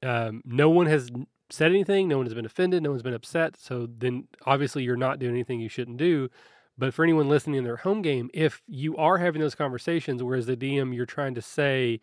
Um, 0.03 0.41
no 0.45 0.69
one 0.69 0.85
has 0.87 1.09
said 1.49 1.71
anything. 1.71 2.07
No 2.07 2.17
one 2.17 2.25
has 2.25 2.33
been 2.33 2.45
offended. 2.45 2.83
No 2.83 2.91
one's 2.91 3.03
been 3.03 3.13
upset. 3.13 3.57
So 3.57 3.87
then 3.97 4.27
obviously 4.45 4.83
you're 4.83 4.95
not 4.97 5.19
doing 5.19 5.33
anything 5.33 5.59
you 5.59 5.69
shouldn't 5.69 5.97
do. 5.97 6.29
But 6.77 6.93
for 6.93 7.03
anyone 7.03 7.27
listening 7.27 7.57
in 7.57 7.63
their 7.63 7.77
home 7.77 8.01
game, 8.01 8.29
if 8.33 8.61
you 8.67 8.95
are 8.97 9.17
having 9.17 9.41
those 9.41 9.55
conversations, 9.55 10.21
whereas 10.21 10.45
the 10.45 10.55
DM 10.55 10.95
you're 10.95 11.07
trying 11.07 11.33
to 11.35 11.41
say 11.41 11.99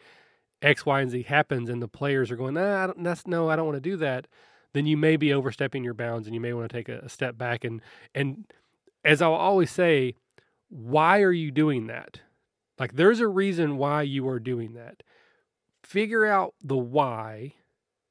X, 0.63 0.85
Y, 0.85 1.01
and 1.01 1.11
Z 1.11 1.23
happens, 1.25 1.69
and 1.69 1.81
the 1.81 1.89
players 1.89 2.31
are 2.31 2.37
going, 2.37 2.55
nah, 2.55 2.93
that's 2.97 3.27
no, 3.27 3.49
I 3.49 3.57
don't 3.57 3.67
want 3.67 3.77
to 3.77 3.81
do 3.81 3.97
that, 3.99 4.27
then 4.73 4.87
you 4.87 4.97
may 4.97 5.17
be 5.17 5.33
overstepping 5.33 5.85
your 5.85 5.95
bounds, 5.95 6.27
and 6.27 6.35
you 6.35 6.41
may 6.41 6.53
want 6.53 6.69
to 6.69 6.77
take 6.77 6.89
a, 6.89 7.01
a 7.01 7.09
step 7.09 7.39
back. 7.39 7.63
And 7.63 7.81
and 8.15 8.47
as 9.05 9.23
I'll 9.23 9.35
always 9.35 9.71
say, 9.71 10.15
why 10.69 11.21
are 11.21 11.33
you 11.33 11.53
doing 11.53 11.87
that? 11.87 12.21
Like, 12.79 12.95
there's 12.95 13.21
a 13.21 13.29
reason 13.29 13.77
why 13.77 14.03
you 14.03 14.27
are 14.29 14.41
doing 14.41 14.75
that. 14.75 15.05
Figure 15.85 16.25
out 16.25 16.55
the 16.63 16.77
why 16.77 17.55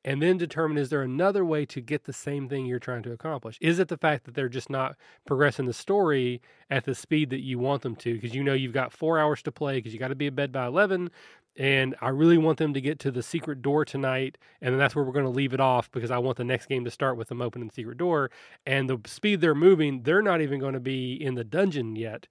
and 0.05 0.21
then 0.21 0.37
determine 0.37 0.77
is 0.77 0.89
there 0.89 1.01
another 1.01 1.45
way 1.45 1.65
to 1.65 1.81
get 1.81 2.03
the 2.03 2.13
same 2.13 2.49
thing 2.49 2.65
you're 2.65 2.79
trying 2.79 3.03
to 3.03 3.11
accomplish? 3.11 3.57
Is 3.61 3.79
it 3.79 3.87
the 3.87 3.97
fact 3.97 4.25
that 4.25 4.33
they're 4.33 4.49
just 4.49 4.69
not 4.69 4.95
progressing 5.25 5.65
the 5.65 5.73
story 5.73 6.41
at 6.69 6.83
the 6.83 6.95
speed 6.95 7.29
that 7.29 7.41
you 7.41 7.57
want 7.57 7.83
them 7.83 7.95
to? 7.97 8.13
Because 8.13 8.35
you 8.35 8.43
know 8.43 8.53
you've 8.53 8.73
got 8.73 8.91
four 8.91 9.17
hours 9.17 9.41
to 9.43 9.51
play 9.51 9.75
because 9.77 9.93
you 9.93 9.99
got 9.99 10.09
to 10.09 10.15
be 10.15 10.27
in 10.27 10.35
bed 10.35 10.51
by 10.51 10.65
11. 10.65 11.09
And 11.55 11.95
I 12.01 12.09
really 12.09 12.39
want 12.39 12.57
them 12.57 12.73
to 12.73 12.81
get 12.81 12.97
to 12.99 13.11
the 13.11 13.21
secret 13.21 13.61
door 13.61 13.85
tonight. 13.85 14.39
And 14.59 14.73
then 14.73 14.79
that's 14.79 14.95
where 14.95 15.05
we're 15.05 15.11
going 15.11 15.25
to 15.25 15.31
leave 15.31 15.53
it 15.53 15.59
off 15.59 15.91
because 15.91 16.09
I 16.09 16.17
want 16.17 16.37
the 16.37 16.43
next 16.43 16.65
game 16.65 16.83
to 16.83 16.91
start 16.91 17.15
with 17.15 17.27
them 17.27 17.41
opening 17.41 17.67
the 17.67 17.73
secret 17.73 17.97
door. 17.99 18.31
And 18.65 18.89
the 18.89 18.99
speed 19.05 19.39
they're 19.39 19.53
moving, 19.53 20.01
they're 20.01 20.23
not 20.23 20.41
even 20.41 20.59
going 20.59 20.73
to 20.73 20.79
be 20.79 21.13
in 21.13 21.35
the 21.35 21.43
dungeon 21.43 21.95
yet 21.95 22.27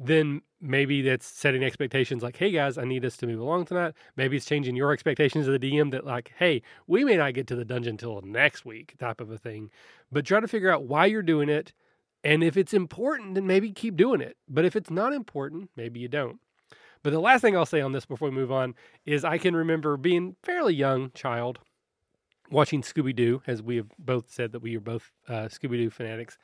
then 0.00 0.42
maybe 0.60 1.02
that's 1.02 1.26
setting 1.26 1.64
expectations 1.64 2.22
like, 2.22 2.36
hey 2.36 2.52
guys, 2.52 2.78
I 2.78 2.84
need 2.84 3.04
us 3.04 3.16
to 3.18 3.26
move 3.26 3.40
along 3.40 3.66
tonight. 3.66 3.94
Maybe 4.16 4.36
it's 4.36 4.46
changing 4.46 4.76
your 4.76 4.92
expectations 4.92 5.48
of 5.48 5.60
the 5.60 5.72
DM 5.72 5.90
that, 5.90 6.06
like, 6.06 6.32
hey, 6.38 6.62
we 6.86 7.04
may 7.04 7.16
not 7.16 7.34
get 7.34 7.48
to 7.48 7.56
the 7.56 7.64
dungeon 7.64 7.96
till 7.96 8.20
next 8.22 8.64
week, 8.64 8.94
type 8.98 9.20
of 9.20 9.30
a 9.30 9.38
thing. 9.38 9.70
But 10.12 10.24
try 10.24 10.38
to 10.38 10.48
figure 10.48 10.70
out 10.72 10.84
why 10.84 11.06
you're 11.06 11.22
doing 11.22 11.48
it. 11.48 11.72
And 12.22 12.44
if 12.44 12.56
it's 12.56 12.72
important, 12.72 13.34
then 13.34 13.46
maybe 13.46 13.72
keep 13.72 13.96
doing 13.96 14.20
it. 14.20 14.36
But 14.48 14.64
if 14.64 14.76
it's 14.76 14.90
not 14.90 15.12
important, 15.12 15.70
maybe 15.76 15.98
you 15.98 16.08
don't. 16.08 16.38
But 17.02 17.10
the 17.10 17.20
last 17.20 17.42
thing 17.42 17.56
I'll 17.56 17.66
say 17.66 17.80
on 17.80 17.92
this 17.92 18.06
before 18.06 18.28
we 18.28 18.34
move 18.34 18.52
on 18.52 18.74
is 19.04 19.24
I 19.24 19.38
can 19.38 19.54
remember 19.54 19.96
being 19.96 20.36
fairly 20.42 20.74
young 20.74 21.10
child 21.12 21.58
watching 22.50 22.82
Scooby 22.82 23.14
Doo, 23.14 23.42
as 23.46 23.62
we 23.62 23.76
have 23.76 23.88
both 23.98 24.30
said 24.30 24.52
that 24.52 24.62
we 24.62 24.76
are 24.76 24.80
both 24.80 25.10
uh, 25.28 25.48
Scooby 25.48 25.76
Doo 25.76 25.90
fanatics, 25.90 26.38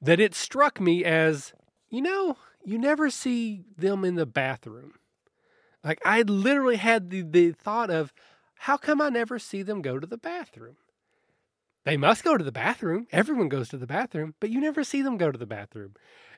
that 0.00 0.20
it 0.20 0.34
struck 0.34 0.80
me 0.80 1.04
as, 1.04 1.52
you 1.90 2.02
know, 2.02 2.36
you 2.64 2.78
never 2.78 3.10
see 3.10 3.64
them 3.76 4.04
in 4.04 4.14
the 4.14 4.26
bathroom. 4.26 4.94
Like 5.84 6.00
I 6.04 6.22
literally 6.22 6.76
had 6.76 7.10
the, 7.10 7.22
the 7.22 7.52
thought 7.52 7.90
of, 7.90 8.12
how 8.54 8.76
come 8.76 9.00
I 9.00 9.08
never 9.08 9.38
see 9.38 9.62
them 9.62 9.82
go 9.82 9.98
to 9.98 10.06
the 10.06 10.18
bathroom? 10.18 10.76
They 11.84 11.96
must 11.96 12.22
go 12.22 12.36
to 12.36 12.44
the 12.44 12.52
bathroom. 12.52 13.08
Everyone 13.10 13.48
goes 13.48 13.68
to 13.70 13.76
the 13.76 13.88
bathroom, 13.88 14.34
but 14.38 14.50
you 14.50 14.60
never 14.60 14.84
see 14.84 15.02
them 15.02 15.16
go 15.16 15.32
to 15.32 15.38
the 15.38 15.46
bathroom. 15.46 15.94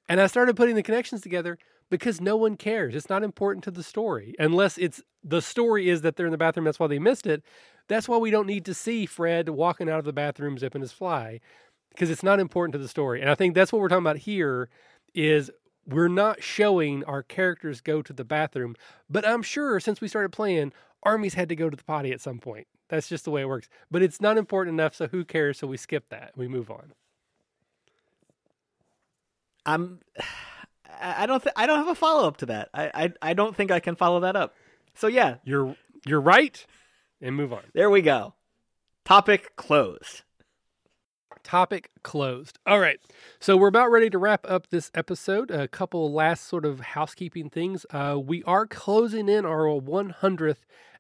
And 0.09 0.21
I 0.21 0.27
started 0.27 0.57
putting 0.57 0.75
the 0.75 0.83
connections 0.83 1.21
together 1.21 1.59
because 1.91 2.21
no 2.21 2.37
one 2.37 2.57
cares. 2.57 2.95
It's 2.95 3.11
not 3.11 3.23
important 3.23 3.65
to 3.65 3.71
the 3.71 3.83
story 3.83 4.35
unless 4.39 4.79
it's 4.79 5.03
the 5.23 5.43
story 5.43 5.89
is 5.89 6.01
that 6.01 6.17
they're 6.17 6.27
in 6.27 6.33
the 6.33 6.39
bathroom. 6.39 6.65
That's 6.65 6.81
why 6.81 6.87
they 6.87 6.99
missed 6.99 7.27
it. 7.27 7.43
That's 7.89 8.09
why 8.09 8.17
we 8.17 8.31
don't 8.31 8.47
need 8.47 8.65
to 8.65 8.75
see 8.75 9.05
Fred 9.05 9.51
walking 9.51 9.91
out 9.91 9.99
of 9.99 10.05
the 10.07 10.13
bathroom 10.13 10.57
zipping 10.57 10.81
his 10.81 10.93
fly 10.93 11.41
because 11.91 12.11
it's 12.11 12.23
not 12.23 12.41
important 12.41 12.73
to 12.73 12.79
the 12.79 12.89
story. 12.89 13.21
And 13.21 13.31
I 13.31 13.35
think 13.35 13.55
that's 13.55 13.73
what 13.73 13.81
we're 13.81 13.89
talking 13.89 14.05
about 14.05 14.19
here 14.19 14.71
is 15.15 15.51
we're 15.87 16.09
not 16.09 16.43
showing 16.43 17.05
our 17.05 17.23
characters 17.23 17.81
go 17.81 18.03
to 18.03 18.13
the 18.13 18.25
bathroom, 18.25 18.77
but 19.09 19.27
I'm 19.27 19.43
sure 19.43 19.81
since 19.81 20.01
we 20.01 20.09
started 20.09 20.31
playing, 20.31 20.73
armies 21.03 21.35
had 21.35 21.49
to 21.51 21.57
go 21.57 21.71
to 21.71 21.77
the 21.77 21.85
potty 21.85 22.13
at 22.13 22.21
some 22.21 22.39
point. 22.39 22.67
That's 22.89 23.09
just 23.09 23.25
the 23.25 23.31
way 23.31 23.43
it 23.43 23.49
works. 23.49 23.69
But 23.91 24.03
it's 24.03 24.21
not 24.21 24.37
important 24.37 24.75
enough, 24.75 24.95
so 24.95 25.07
who 25.09 25.25
cares? 25.25 25.59
So 25.59 25.67
we 25.67 25.77
skip 25.77 26.09
that. 26.11 26.33
We 26.37 26.49
move 26.49 26.71
on. 26.71 26.93
I'm. 29.67 30.01
I 31.01 31.27
don't. 31.27 31.43
Th- 31.43 31.53
I 31.57 31.67
don't 31.67 31.79
have 31.79 31.89
a 31.89 31.95
follow 31.97 32.29
up 32.29 32.37
to 32.39 32.47
that. 32.47 32.69
I, 32.73 32.91
I. 32.95 33.13
I 33.31 33.35
don't 33.35 33.57
think 33.57 33.73
I 33.73 33.81
can 33.81 33.97
follow 33.97 34.21
that 34.21 34.37
up. 34.37 34.55
So 34.95 35.09
yeah, 35.09 35.37
you're 35.45 35.77
you're 36.07 36.21
right, 36.21 36.65
and 37.21 37.35
move 37.35 37.53
on. 37.53 37.63
There 37.73 37.91
we 37.91 38.01
go. 38.01 38.35
Topic 39.05 39.57
closed 39.57 40.23
topic 41.45 41.91
closed. 42.03 42.59
All 42.67 42.81
right. 42.81 42.99
So 43.39 43.57
we're 43.57 43.69
about 43.69 43.91
ready 43.91 44.11
to 44.11 44.19
wrap 44.19 44.45
up 44.49 44.71
this 44.71 44.91
episode. 44.95 45.51
A 45.51 45.69
couple 45.69 46.13
last 46.13 46.47
sort 46.47 46.65
of 46.65 46.81
housekeeping 46.81 47.51
things. 47.51 47.87
Uh, 47.91 48.19
we 48.19 48.43
are 48.45 48.67
closing 48.67 49.29
in 49.29 49.45
our 49.45 49.67
100th 49.67 50.57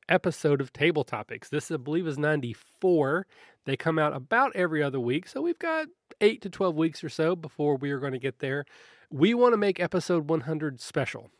episode 0.08 0.60
of 0.60 0.72
Table 0.72 1.02
Topics. 1.02 1.48
This, 1.48 1.70
I 1.70 1.78
believe, 1.78 2.06
is 2.06 2.18
94. 2.18 3.26
They 3.64 3.76
come 3.76 3.98
out 3.98 4.14
about 4.14 4.54
every 4.54 4.82
other 4.82 5.00
week. 5.00 5.26
So 5.26 5.40
we've 5.40 5.58
got 5.58 5.88
eight 6.20 6.42
to 6.42 6.50
12 6.50 6.76
weeks 6.76 7.02
or 7.02 7.08
so 7.08 7.34
before 7.34 7.76
we 7.76 7.90
are 7.90 7.98
going 7.98 8.12
to 8.12 8.18
get 8.18 8.38
there. 8.38 8.64
We 9.10 9.34
want 9.34 9.54
to 9.54 9.58
make 9.58 9.80
episode 9.80 10.28
100 10.28 10.80
special. 10.80 11.30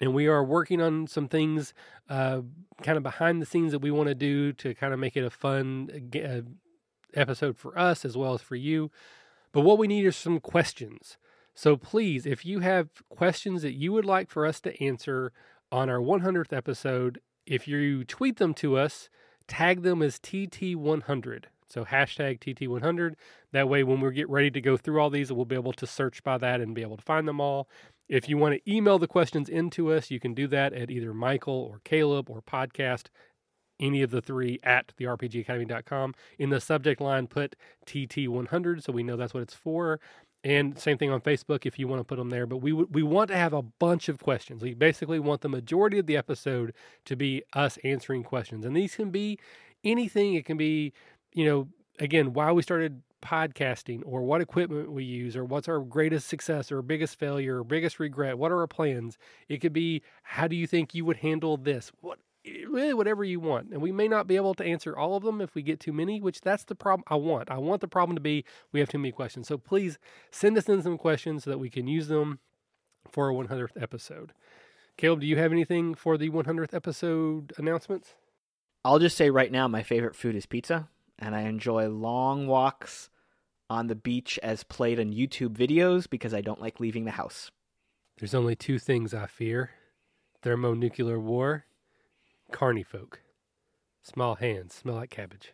And 0.00 0.14
we 0.14 0.26
are 0.26 0.42
working 0.42 0.80
on 0.80 1.06
some 1.06 1.28
things 1.28 1.74
uh, 2.08 2.40
kind 2.82 2.96
of 2.96 3.02
behind 3.02 3.40
the 3.40 3.46
scenes 3.46 3.72
that 3.72 3.78
we 3.78 3.90
want 3.90 4.08
to 4.08 4.14
do 4.14 4.52
to 4.54 4.74
kind 4.74 4.92
of 4.92 4.98
make 4.98 5.16
it 5.16 5.24
a 5.24 5.30
fun, 5.30 6.10
uh, 6.16 6.40
episode 7.14 7.56
for 7.56 7.78
us 7.78 8.04
as 8.04 8.16
well 8.16 8.34
as 8.34 8.42
for 8.42 8.56
you. 8.56 8.90
But 9.52 9.62
what 9.62 9.78
we 9.78 9.86
need 9.86 10.06
is 10.06 10.16
some 10.16 10.40
questions. 10.40 11.18
So 11.54 11.76
please, 11.76 12.24
if 12.24 12.46
you 12.46 12.60
have 12.60 12.88
questions 13.08 13.62
that 13.62 13.74
you 13.74 13.92
would 13.92 14.06
like 14.06 14.30
for 14.30 14.46
us 14.46 14.60
to 14.62 14.82
answer 14.82 15.32
on 15.70 15.90
our 15.90 15.98
100th 15.98 16.52
episode, 16.52 17.20
if 17.46 17.68
you 17.68 18.04
tweet 18.04 18.38
them 18.38 18.54
to 18.54 18.78
us, 18.78 19.10
tag 19.46 19.82
them 19.82 20.02
as 20.02 20.18
TT100. 20.18 21.44
So 21.68 21.84
hashtag 21.84 22.40
TT100. 22.40 23.14
That 23.52 23.68
way, 23.68 23.82
when 23.82 24.00
we 24.00 24.12
get 24.12 24.28
ready 24.28 24.50
to 24.50 24.60
go 24.60 24.76
through 24.76 25.00
all 25.00 25.10
these, 25.10 25.32
we'll 25.32 25.44
be 25.44 25.54
able 25.54 25.72
to 25.74 25.86
search 25.86 26.22
by 26.22 26.38
that 26.38 26.60
and 26.60 26.74
be 26.74 26.82
able 26.82 26.98
to 26.98 27.02
find 27.02 27.26
them 27.26 27.40
all. 27.40 27.68
If 28.08 28.28
you 28.28 28.36
want 28.36 28.54
to 28.54 28.70
email 28.70 28.98
the 28.98 29.08
questions 29.08 29.48
into 29.48 29.90
us, 29.90 30.10
you 30.10 30.20
can 30.20 30.34
do 30.34 30.46
that 30.48 30.74
at 30.74 30.90
either 30.90 31.14
Michael 31.14 31.54
or 31.54 31.80
Caleb 31.84 32.28
or 32.28 32.42
podcast 32.42 33.06
any 33.80 34.02
of 34.02 34.10
the 34.10 34.20
three 34.20 34.58
at 34.62 34.92
the 34.96 35.04
rpgacademy.com. 35.04 36.14
In 36.38 36.50
the 36.50 36.60
subject 36.60 37.00
line, 37.00 37.26
put 37.26 37.56
TT100 37.86 38.82
so 38.82 38.92
we 38.92 39.02
know 39.02 39.16
that's 39.16 39.34
what 39.34 39.42
it's 39.42 39.54
for. 39.54 40.00
And 40.44 40.78
same 40.78 40.98
thing 40.98 41.10
on 41.10 41.20
Facebook 41.20 41.66
if 41.66 41.78
you 41.78 41.86
want 41.86 42.00
to 42.00 42.04
put 42.04 42.16
them 42.16 42.30
there. 42.30 42.46
But 42.46 42.58
we 42.58 42.72
we 42.72 43.02
want 43.02 43.28
to 43.28 43.36
have 43.36 43.52
a 43.52 43.62
bunch 43.62 44.08
of 44.08 44.18
questions. 44.18 44.62
We 44.62 44.74
basically 44.74 45.20
want 45.20 45.40
the 45.40 45.48
majority 45.48 45.98
of 45.98 46.06
the 46.06 46.16
episode 46.16 46.74
to 47.04 47.14
be 47.14 47.42
us 47.52 47.78
answering 47.84 48.24
questions, 48.24 48.64
and 48.64 48.76
these 48.76 48.96
can 48.96 49.10
be 49.10 49.38
anything. 49.84 50.34
It 50.34 50.44
can 50.44 50.56
be, 50.56 50.92
you 51.32 51.44
know, 51.44 51.68
again, 52.00 52.32
why 52.32 52.50
we 52.50 52.62
started 52.62 53.02
podcasting, 53.22 54.02
or 54.04 54.22
what 54.22 54.40
equipment 54.40 54.90
we 54.90 55.04
use, 55.04 55.36
or 55.36 55.44
what's 55.44 55.68
our 55.68 55.78
greatest 55.78 56.26
success, 56.28 56.72
or 56.72 56.82
biggest 56.82 57.18
failure, 57.20 57.60
or 57.60 57.64
biggest 57.64 58.00
regret. 58.00 58.36
What 58.36 58.50
are 58.50 58.58
our 58.58 58.66
plans? 58.66 59.18
It 59.48 59.58
could 59.58 59.72
be 59.72 60.02
how 60.24 60.48
do 60.48 60.56
you 60.56 60.66
think 60.66 60.92
you 60.92 61.04
would 61.04 61.18
handle 61.18 61.56
this? 61.56 61.92
What 62.00 62.18
Eh, 62.44 62.64
really 62.68 62.94
whatever 62.94 63.24
you 63.24 63.40
want. 63.40 63.70
And 63.70 63.80
we 63.80 63.92
may 63.92 64.08
not 64.08 64.26
be 64.26 64.36
able 64.36 64.54
to 64.54 64.64
answer 64.64 64.96
all 64.96 65.16
of 65.16 65.22
them 65.22 65.40
if 65.40 65.54
we 65.54 65.62
get 65.62 65.80
too 65.80 65.92
many, 65.92 66.20
which 66.20 66.40
that's 66.40 66.64
the 66.64 66.74
problem 66.74 67.04
I 67.08 67.16
want. 67.16 67.50
I 67.50 67.58
want 67.58 67.80
the 67.80 67.88
problem 67.88 68.16
to 68.16 68.22
be 68.22 68.44
we 68.72 68.80
have 68.80 68.88
too 68.88 68.98
many 68.98 69.12
questions. 69.12 69.48
So 69.48 69.58
please 69.58 69.98
send 70.30 70.58
us 70.58 70.68
in 70.68 70.82
some 70.82 70.98
questions 70.98 71.44
so 71.44 71.50
that 71.50 71.58
we 71.58 71.70
can 71.70 71.86
use 71.86 72.08
them 72.08 72.40
for 73.10 73.26
our 73.26 73.44
100th 73.44 73.80
episode. 73.80 74.32
Caleb, 74.96 75.20
do 75.20 75.26
you 75.26 75.36
have 75.38 75.52
anything 75.52 75.94
for 75.94 76.18
the 76.18 76.30
100th 76.30 76.74
episode 76.74 77.52
announcements? 77.56 78.14
I'll 78.84 78.98
just 78.98 79.16
say 79.16 79.30
right 79.30 79.50
now 79.50 79.68
my 79.68 79.82
favorite 79.82 80.16
food 80.16 80.34
is 80.34 80.46
pizza, 80.46 80.88
and 81.18 81.34
I 81.34 81.42
enjoy 81.42 81.88
long 81.88 82.46
walks 82.46 83.10
on 83.70 83.86
the 83.86 83.94
beach 83.94 84.38
as 84.42 84.64
played 84.64 85.00
on 85.00 85.12
YouTube 85.12 85.56
videos 85.56 86.10
because 86.10 86.34
I 86.34 86.40
don't 86.40 86.60
like 86.60 86.80
leaving 86.80 87.04
the 87.04 87.12
house. 87.12 87.50
There's 88.18 88.34
only 88.34 88.54
two 88.54 88.78
things 88.78 89.14
I 89.14 89.26
fear 89.26 89.70
thermonuclear 90.42 91.20
war 91.20 91.64
Carny 92.52 92.82
folk. 92.82 93.20
Small 94.02 94.36
hands, 94.36 94.74
smell 94.74 94.96
like 94.96 95.10
cabbage. 95.10 95.52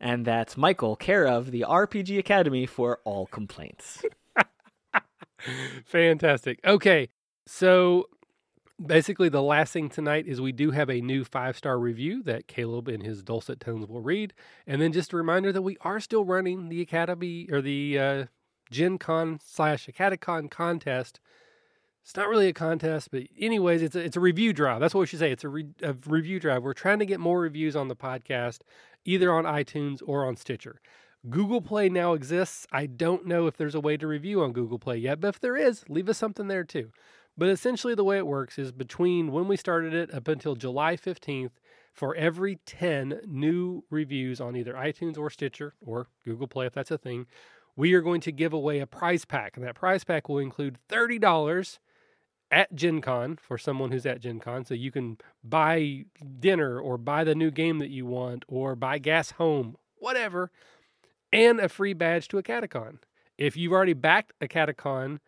And 0.00 0.24
that's 0.24 0.56
Michael, 0.56 0.96
care 0.96 1.26
of 1.26 1.50
the 1.50 1.64
RPG 1.68 2.18
Academy 2.18 2.64
for 2.64 3.00
all 3.04 3.26
complaints. 3.26 4.02
Fantastic. 5.84 6.58
Okay. 6.64 7.10
So 7.46 8.06
basically, 8.84 9.28
the 9.28 9.42
last 9.42 9.72
thing 9.72 9.88
tonight 9.88 10.26
is 10.26 10.40
we 10.40 10.52
do 10.52 10.70
have 10.70 10.88
a 10.88 11.00
new 11.00 11.24
five 11.24 11.56
star 11.56 11.78
review 11.78 12.22
that 12.22 12.48
Caleb 12.48 12.88
in 12.88 13.02
his 13.02 13.22
dulcet 13.22 13.60
tones 13.60 13.86
will 13.86 14.00
read. 14.00 14.32
And 14.66 14.80
then 14.80 14.92
just 14.92 15.12
a 15.12 15.16
reminder 15.16 15.52
that 15.52 15.62
we 15.62 15.76
are 15.82 16.00
still 16.00 16.24
running 16.24 16.68
the 16.68 16.80
Academy 16.80 17.46
or 17.50 17.60
the 17.60 17.98
uh, 17.98 18.24
Gen 18.70 18.98
Con 18.98 19.38
slash 19.44 19.86
AcadeCon 19.86 20.50
contest. 20.50 21.20
It's 22.02 22.16
not 22.16 22.28
really 22.28 22.48
a 22.48 22.52
contest, 22.52 23.10
but 23.10 23.22
anyways, 23.38 23.82
it's 23.82 23.94
a, 23.94 24.00
it's 24.00 24.16
a 24.16 24.20
review 24.20 24.52
drive. 24.52 24.80
That's 24.80 24.94
what 24.94 25.00
we 25.00 25.06
should 25.06 25.18
say. 25.18 25.30
It's 25.30 25.44
a, 25.44 25.48
re, 25.48 25.66
a 25.82 25.94
review 26.06 26.40
drive. 26.40 26.62
We're 26.62 26.72
trying 26.72 26.98
to 26.98 27.06
get 27.06 27.20
more 27.20 27.40
reviews 27.40 27.76
on 27.76 27.88
the 27.88 27.96
podcast, 27.96 28.60
either 29.04 29.32
on 29.32 29.44
iTunes 29.44 30.02
or 30.04 30.26
on 30.26 30.36
Stitcher. 30.36 30.80
Google 31.28 31.60
Play 31.60 31.88
now 31.88 32.14
exists. 32.14 32.66
I 32.72 32.86
don't 32.86 33.26
know 33.26 33.46
if 33.46 33.56
there's 33.56 33.74
a 33.74 33.80
way 33.80 33.96
to 33.98 34.06
review 34.06 34.42
on 34.42 34.52
Google 34.52 34.78
Play 34.78 34.96
yet, 34.96 35.20
but 35.20 35.28
if 35.28 35.40
there 35.40 35.56
is, 35.56 35.84
leave 35.88 36.08
us 36.08 36.18
something 36.18 36.48
there 36.48 36.64
too. 36.64 36.90
But 37.36 37.50
essentially, 37.50 37.94
the 37.94 38.04
way 38.04 38.16
it 38.16 38.26
works 38.26 38.58
is 38.58 38.72
between 38.72 39.30
when 39.30 39.46
we 39.46 39.56
started 39.56 39.94
it 39.94 40.12
up 40.12 40.26
until 40.26 40.56
July 40.56 40.96
15th, 40.96 41.52
for 41.92 42.14
every 42.14 42.56
10 42.66 43.20
new 43.26 43.84
reviews 43.90 44.40
on 44.40 44.56
either 44.56 44.74
iTunes 44.74 45.18
or 45.18 45.30
Stitcher 45.30 45.74
or 45.80 46.08
Google 46.24 46.46
Play, 46.46 46.66
if 46.66 46.72
that's 46.72 46.90
a 46.90 46.98
thing, 46.98 47.26
we 47.76 47.92
are 47.94 48.00
going 48.00 48.20
to 48.22 48.32
give 48.32 48.52
away 48.52 48.80
a 48.80 48.86
prize 48.86 49.24
pack. 49.24 49.56
And 49.56 49.66
that 49.66 49.74
prize 49.74 50.04
pack 50.04 50.28
will 50.28 50.38
include 50.38 50.78
$30 50.88 51.78
at 52.50 52.74
Gen 52.74 53.00
Con 53.00 53.38
for 53.40 53.56
someone 53.58 53.90
who's 53.90 54.06
at 54.06 54.20
Gen 54.20 54.40
Con. 54.40 54.64
So 54.64 54.74
you 54.74 54.90
can 54.90 55.18
buy 55.44 56.04
dinner 56.38 56.80
or 56.80 56.98
buy 56.98 57.24
the 57.24 57.34
new 57.34 57.50
game 57.50 57.78
that 57.78 57.90
you 57.90 58.06
want 58.06 58.44
or 58.48 58.74
buy 58.74 58.98
gas 58.98 59.32
home, 59.32 59.76
whatever, 59.96 60.50
and 61.32 61.60
a 61.60 61.68
free 61.68 61.92
badge 61.92 62.28
to 62.28 62.38
a 62.38 62.42
AcadeCon. 62.42 62.98
If 63.38 63.56
you've 63.56 63.72
already 63.72 63.94
backed 63.94 64.32
a 64.40 64.48
AcadeCon 64.48 65.20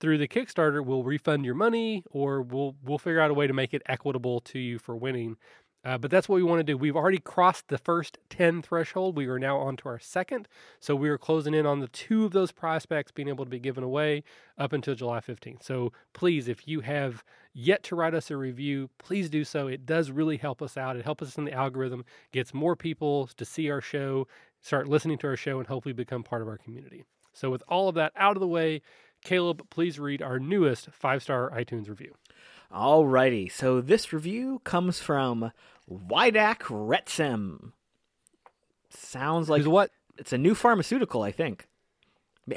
through 0.00 0.18
the 0.18 0.28
Kickstarter, 0.28 0.84
we'll 0.84 1.04
refund 1.04 1.44
your 1.44 1.54
money 1.54 2.04
or 2.10 2.42
we'll 2.42 2.76
we'll 2.84 2.98
figure 2.98 3.20
out 3.20 3.30
a 3.30 3.34
way 3.34 3.46
to 3.46 3.52
make 3.52 3.72
it 3.72 3.82
equitable 3.86 4.40
to 4.40 4.58
you 4.58 4.78
for 4.78 4.96
winning. 4.96 5.36
Uh, 5.86 5.96
but 5.96 6.10
that's 6.10 6.28
what 6.28 6.34
we 6.34 6.42
want 6.42 6.58
to 6.58 6.64
do. 6.64 6.76
We've 6.76 6.96
already 6.96 7.20
crossed 7.20 7.68
the 7.68 7.78
first 7.78 8.18
10 8.28 8.60
threshold. 8.62 9.16
We 9.16 9.28
are 9.28 9.38
now 9.38 9.58
on 9.58 9.76
to 9.76 9.88
our 9.88 10.00
second. 10.00 10.48
So 10.80 10.96
we 10.96 11.08
are 11.08 11.16
closing 11.16 11.54
in 11.54 11.64
on 11.64 11.78
the 11.78 11.86
two 11.86 12.24
of 12.24 12.32
those 12.32 12.50
prospects 12.50 13.12
being 13.12 13.28
able 13.28 13.44
to 13.44 13.50
be 13.50 13.60
given 13.60 13.84
away 13.84 14.24
up 14.58 14.72
until 14.72 14.96
July 14.96 15.20
15th. 15.20 15.62
So 15.62 15.92
please, 16.12 16.48
if 16.48 16.66
you 16.66 16.80
have 16.80 17.22
yet 17.54 17.84
to 17.84 17.94
write 17.94 18.14
us 18.14 18.32
a 18.32 18.36
review, 18.36 18.90
please 18.98 19.30
do 19.30 19.44
so. 19.44 19.68
It 19.68 19.86
does 19.86 20.10
really 20.10 20.38
help 20.38 20.60
us 20.60 20.76
out. 20.76 20.96
It 20.96 21.04
helps 21.04 21.22
us 21.22 21.38
in 21.38 21.44
the 21.44 21.52
algorithm, 21.52 22.04
gets 22.32 22.52
more 22.52 22.74
people 22.74 23.28
to 23.36 23.44
see 23.44 23.70
our 23.70 23.80
show, 23.80 24.26
start 24.60 24.88
listening 24.88 25.18
to 25.18 25.28
our 25.28 25.36
show, 25.36 25.60
and 25.60 25.68
hopefully 25.68 25.92
become 25.92 26.24
part 26.24 26.42
of 26.42 26.48
our 26.48 26.58
community. 26.58 27.04
So 27.32 27.48
with 27.48 27.62
all 27.68 27.88
of 27.88 27.94
that 27.94 28.12
out 28.16 28.34
of 28.34 28.40
the 28.40 28.48
way, 28.48 28.82
Caleb, 29.22 29.70
please 29.70 30.00
read 30.00 30.20
our 30.20 30.40
newest 30.40 30.90
five 30.90 31.22
star 31.22 31.48
iTunes 31.50 31.88
review. 31.88 32.14
Alrighty, 32.72 33.50
so 33.50 33.80
this 33.80 34.12
review 34.12 34.60
comes 34.64 34.98
from 34.98 35.52
Widak 35.90 36.58
Retsem. 36.58 37.72
Sounds 38.90 39.48
like 39.48 39.64
what? 39.66 39.90
it's 40.18 40.32
a 40.32 40.38
new 40.38 40.54
pharmaceutical, 40.54 41.22
I 41.22 41.32
think. 41.32 41.68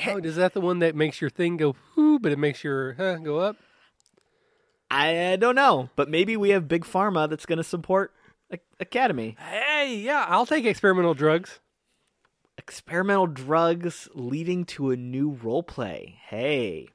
Oh, 0.06 0.18
is 0.18 0.36
that 0.36 0.54
the 0.54 0.62
one 0.62 0.80
that 0.80 0.96
makes 0.96 1.20
your 1.20 1.30
thing 1.30 1.58
go 1.58 1.76
whoo, 1.96 2.20
but 2.20 2.32
it 2.32 2.40
makes 2.40 2.64
your 2.64 2.94
huh, 2.94 3.16
go 3.18 3.40
up? 3.40 3.58
I 4.92 5.34
uh, 5.34 5.36
don't 5.36 5.56
know, 5.56 5.90
but 5.96 6.10
maybe 6.10 6.38
we 6.38 6.50
have 6.50 6.68
big 6.68 6.84
pharma 6.84 7.30
that's 7.30 7.46
going 7.46 7.58
to 7.58 7.64
support 7.64 8.14
Academy. 8.80 9.36
Hey, 9.40 9.98
yeah, 9.98 10.26
I'll 10.28 10.46
take 10.46 10.66
experimental 10.66 11.14
drugs. 11.14 11.60
Experimental 12.58 13.28
drugs 13.28 14.10
leading 14.14 14.66
to 14.66 14.92
a 14.92 14.98
new 14.98 15.32
role 15.32 15.64
play. 15.64 16.20
Hey, 16.28 16.90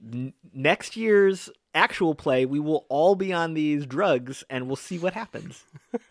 N- 0.00 0.34
next 0.52 0.96
year's 0.96 1.50
actual 1.74 2.14
play, 2.14 2.46
we 2.46 2.60
will 2.60 2.86
all 2.88 3.14
be 3.14 3.32
on 3.32 3.54
these 3.54 3.86
drugs, 3.86 4.44
and 4.48 4.66
we'll 4.66 4.76
see 4.76 4.98
what 4.98 5.14
happens. 5.14 5.64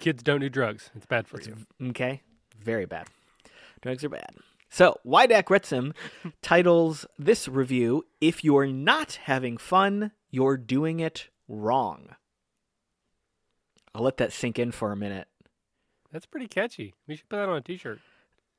Kids 0.00 0.22
don't 0.22 0.40
do 0.40 0.48
drugs. 0.48 0.90
It's 0.94 1.06
bad 1.06 1.26
for 1.26 1.40
you. 1.40 1.56
Okay, 1.90 2.22
very 2.62 2.86
bad. 2.86 3.08
Drugs 3.80 4.04
are 4.04 4.08
bad. 4.08 4.34
So, 4.68 4.98
Widak 5.06 5.44
Retzim 5.44 5.94
titles 6.42 7.06
this 7.18 7.48
review 7.48 8.04
If 8.20 8.44
You're 8.44 8.66
Not 8.66 9.20
Having 9.24 9.58
Fun, 9.58 10.12
You're 10.30 10.56
Doing 10.56 11.00
It 11.00 11.28
Wrong. 11.48 12.16
I'll 13.94 14.02
let 14.02 14.18
that 14.18 14.32
sink 14.32 14.58
in 14.58 14.72
for 14.72 14.92
a 14.92 14.96
minute. 14.96 15.28
That's 16.12 16.26
pretty 16.26 16.48
catchy. 16.48 16.94
We 17.06 17.16
should 17.16 17.28
put 17.28 17.36
that 17.36 17.48
on 17.48 17.56
a 17.56 17.62
t-shirt. 17.62 18.00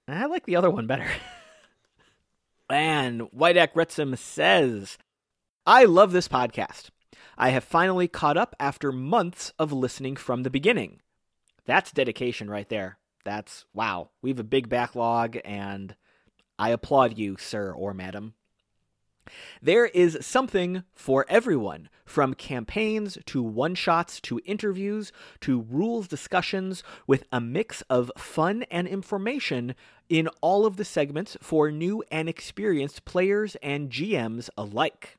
I 0.08 0.26
like 0.26 0.46
the 0.46 0.56
other 0.56 0.70
one 0.70 0.88
better. 0.88 1.08
and 2.70 3.22
Widak 3.32 3.74
Retzim 3.74 4.18
says, 4.18 4.98
I 5.70 5.84
love 5.84 6.14
this 6.14 6.30
podcast. 6.30 6.92
I 7.38 7.50
have 7.50 7.66
finally 7.66 8.08
caught 8.08 8.38
up 8.38 8.56
after 8.58 8.94
months 8.94 9.52
of 9.60 9.74
listening 9.74 10.16
from 10.16 10.44
the 10.44 10.50
beginning. 10.50 11.02
That's 11.66 11.92
dedication 11.92 12.50
right 12.50 12.70
there. 12.70 13.00
That's 13.26 13.66
wow. 13.74 14.12
We 14.22 14.30
have 14.30 14.40
a 14.40 14.46
big 14.46 14.70
backlog, 14.70 15.38
and 15.44 15.94
I 16.58 16.70
applaud 16.70 17.18
you, 17.18 17.36
sir 17.38 17.74
or 17.74 17.94
madam. 17.94 18.36
There 19.62 19.88
is 19.88 20.18
something 20.22 20.84
for 20.96 21.26
everyone, 21.28 21.90
from 22.06 22.34
campaigns 22.34 23.18
to 23.26 23.44
one 23.44 23.76
shots 23.76 24.22
to 24.22 24.40
interviews 24.46 25.12
to 25.42 25.64
rules 25.64 26.08
discussions, 26.08 26.82
with 27.08 27.26
a 27.30 27.42
mix 27.42 27.82
of 27.90 28.10
fun 28.18 28.64
and 28.72 28.88
information 28.88 29.76
in 30.08 30.30
all 30.40 30.66
of 30.66 30.78
the 30.78 30.86
segments 30.86 31.36
for 31.42 31.70
new 31.72 32.06
and 32.10 32.30
experienced 32.30 33.04
players 33.04 33.58
and 33.62 33.90
GMs 33.90 34.50
alike. 34.58 35.17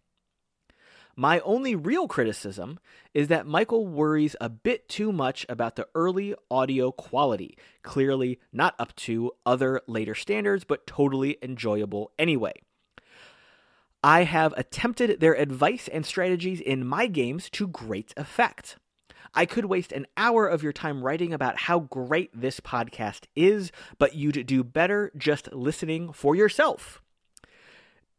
My 1.20 1.40
only 1.40 1.74
real 1.74 2.06
criticism 2.06 2.78
is 3.12 3.26
that 3.26 3.44
Michael 3.44 3.88
worries 3.88 4.36
a 4.40 4.48
bit 4.48 4.88
too 4.88 5.10
much 5.10 5.44
about 5.48 5.74
the 5.74 5.88
early 5.92 6.36
audio 6.48 6.92
quality, 6.92 7.58
clearly 7.82 8.38
not 8.52 8.76
up 8.78 8.94
to 8.94 9.32
other 9.44 9.80
later 9.88 10.14
standards, 10.14 10.62
but 10.62 10.86
totally 10.86 11.36
enjoyable 11.42 12.12
anyway. 12.20 12.52
I 14.00 14.22
have 14.22 14.54
attempted 14.56 15.18
their 15.18 15.34
advice 15.34 15.88
and 15.88 16.06
strategies 16.06 16.60
in 16.60 16.86
my 16.86 17.08
games 17.08 17.50
to 17.50 17.66
great 17.66 18.14
effect. 18.16 18.76
I 19.34 19.44
could 19.44 19.64
waste 19.64 19.90
an 19.90 20.06
hour 20.16 20.46
of 20.46 20.62
your 20.62 20.72
time 20.72 21.02
writing 21.02 21.32
about 21.32 21.58
how 21.58 21.80
great 21.80 22.30
this 22.32 22.60
podcast 22.60 23.24
is, 23.34 23.72
but 23.98 24.14
you'd 24.14 24.46
do 24.46 24.62
better 24.62 25.10
just 25.16 25.52
listening 25.52 26.12
for 26.12 26.36
yourself. 26.36 27.02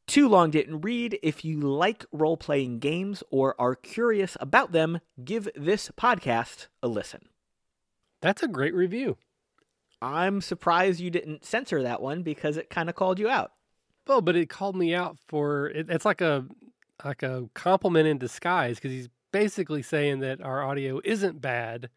Too 0.09 0.27
long 0.27 0.49
didn't 0.49 0.81
read. 0.81 1.19
If 1.21 1.45
you 1.45 1.59
like 1.59 2.03
role 2.11 2.35
playing 2.35 2.79
games 2.79 3.21
or 3.29 3.53
are 3.61 3.75
curious 3.75 4.35
about 4.39 4.71
them, 4.71 5.01
give 5.23 5.47
this 5.55 5.91
podcast 5.95 6.65
a 6.81 6.87
listen. 6.87 7.29
That's 8.19 8.41
a 8.41 8.47
great 8.47 8.73
review. 8.73 9.17
I'm 10.01 10.41
surprised 10.41 10.99
you 10.99 11.11
didn't 11.11 11.45
censor 11.45 11.83
that 11.83 12.01
one 12.01 12.23
because 12.23 12.57
it 12.57 12.71
kind 12.71 12.89
of 12.89 12.95
called 12.95 13.19
you 13.19 13.29
out. 13.29 13.51
Well, 14.07 14.21
but 14.21 14.35
it 14.35 14.49
called 14.49 14.75
me 14.75 14.95
out 14.95 15.19
for 15.27 15.67
it, 15.67 15.91
it's 15.91 16.05
like 16.05 16.21
a 16.21 16.47
like 17.05 17.21
a 17.21 17.47
compliment 17.53 18.07
in 18.07 18.17
disguise 18.17 18.77
because 18.77 18.91
he's 18.91 19.09
basically 19.31 19.83
saying 19.83 20.21
that 20.21 20.41
our 20.41 20.63
audio 20.63 20.99
isn't 21.03 21.39
bad 21.39 21.87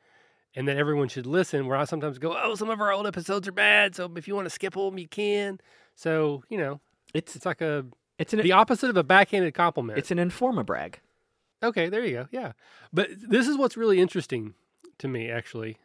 and 0.54 0.68
that 0.68 0.76
everyone 0.76 1.08
should 1.08 1.24
listen. 1.26 1.66
Where 1.66 1.78
I 1.78 1.86
sometimes 1.86 2.18
go, 2.18 2.36
"Oh, 2.38 2.56
some 2.56 2.68
of 2.68 2.78
our 2.78 2.92
old 2.92 3.06
episodes 3.06 3.48
are 3.48 3.52
bad, 3.52 3.94
so 3.96 4.12
if 4.16 4.28
you 4.28 4.34
want 4.34 4.44
to 4.44 4.50
skip 4.50 4.74
them, 4.74 4.98
you 4.98 5.08
can." 5.08 5.60
So 5.94 6.44
you 6.50 6.58
know, 6.58 6.82
It's 7.14 7.34
it's 7.36 7.46
like 7.46 7.62
a 7.62 7.86
it's 8.18 8.32
an 8.32 8.40
the 8.40 8.52
opposite 8.52 8.90
of 8.90 8.96
a 8.96 9.04
backhanded 9.04 9.54
compliment. 9.54 9.98
it's 9.98 10.10
an 10.10 10.18
informa 10.18 10.64
brag. 10.64 11.00
Okay, 11.62 11.88
there 11.88 12.04
you 12.04 12.12
go. 12.12 12.26
Yeah. 12.30 12.52
But 12.92 13.08
this 13.12 13.46
is 13.46 13.56
what's 13.56 13.76
really 13.76 14.00
interesting 14.00 14.54
to 14.98 15.08
me, 15.08 15.30
actually. 15.30 15.78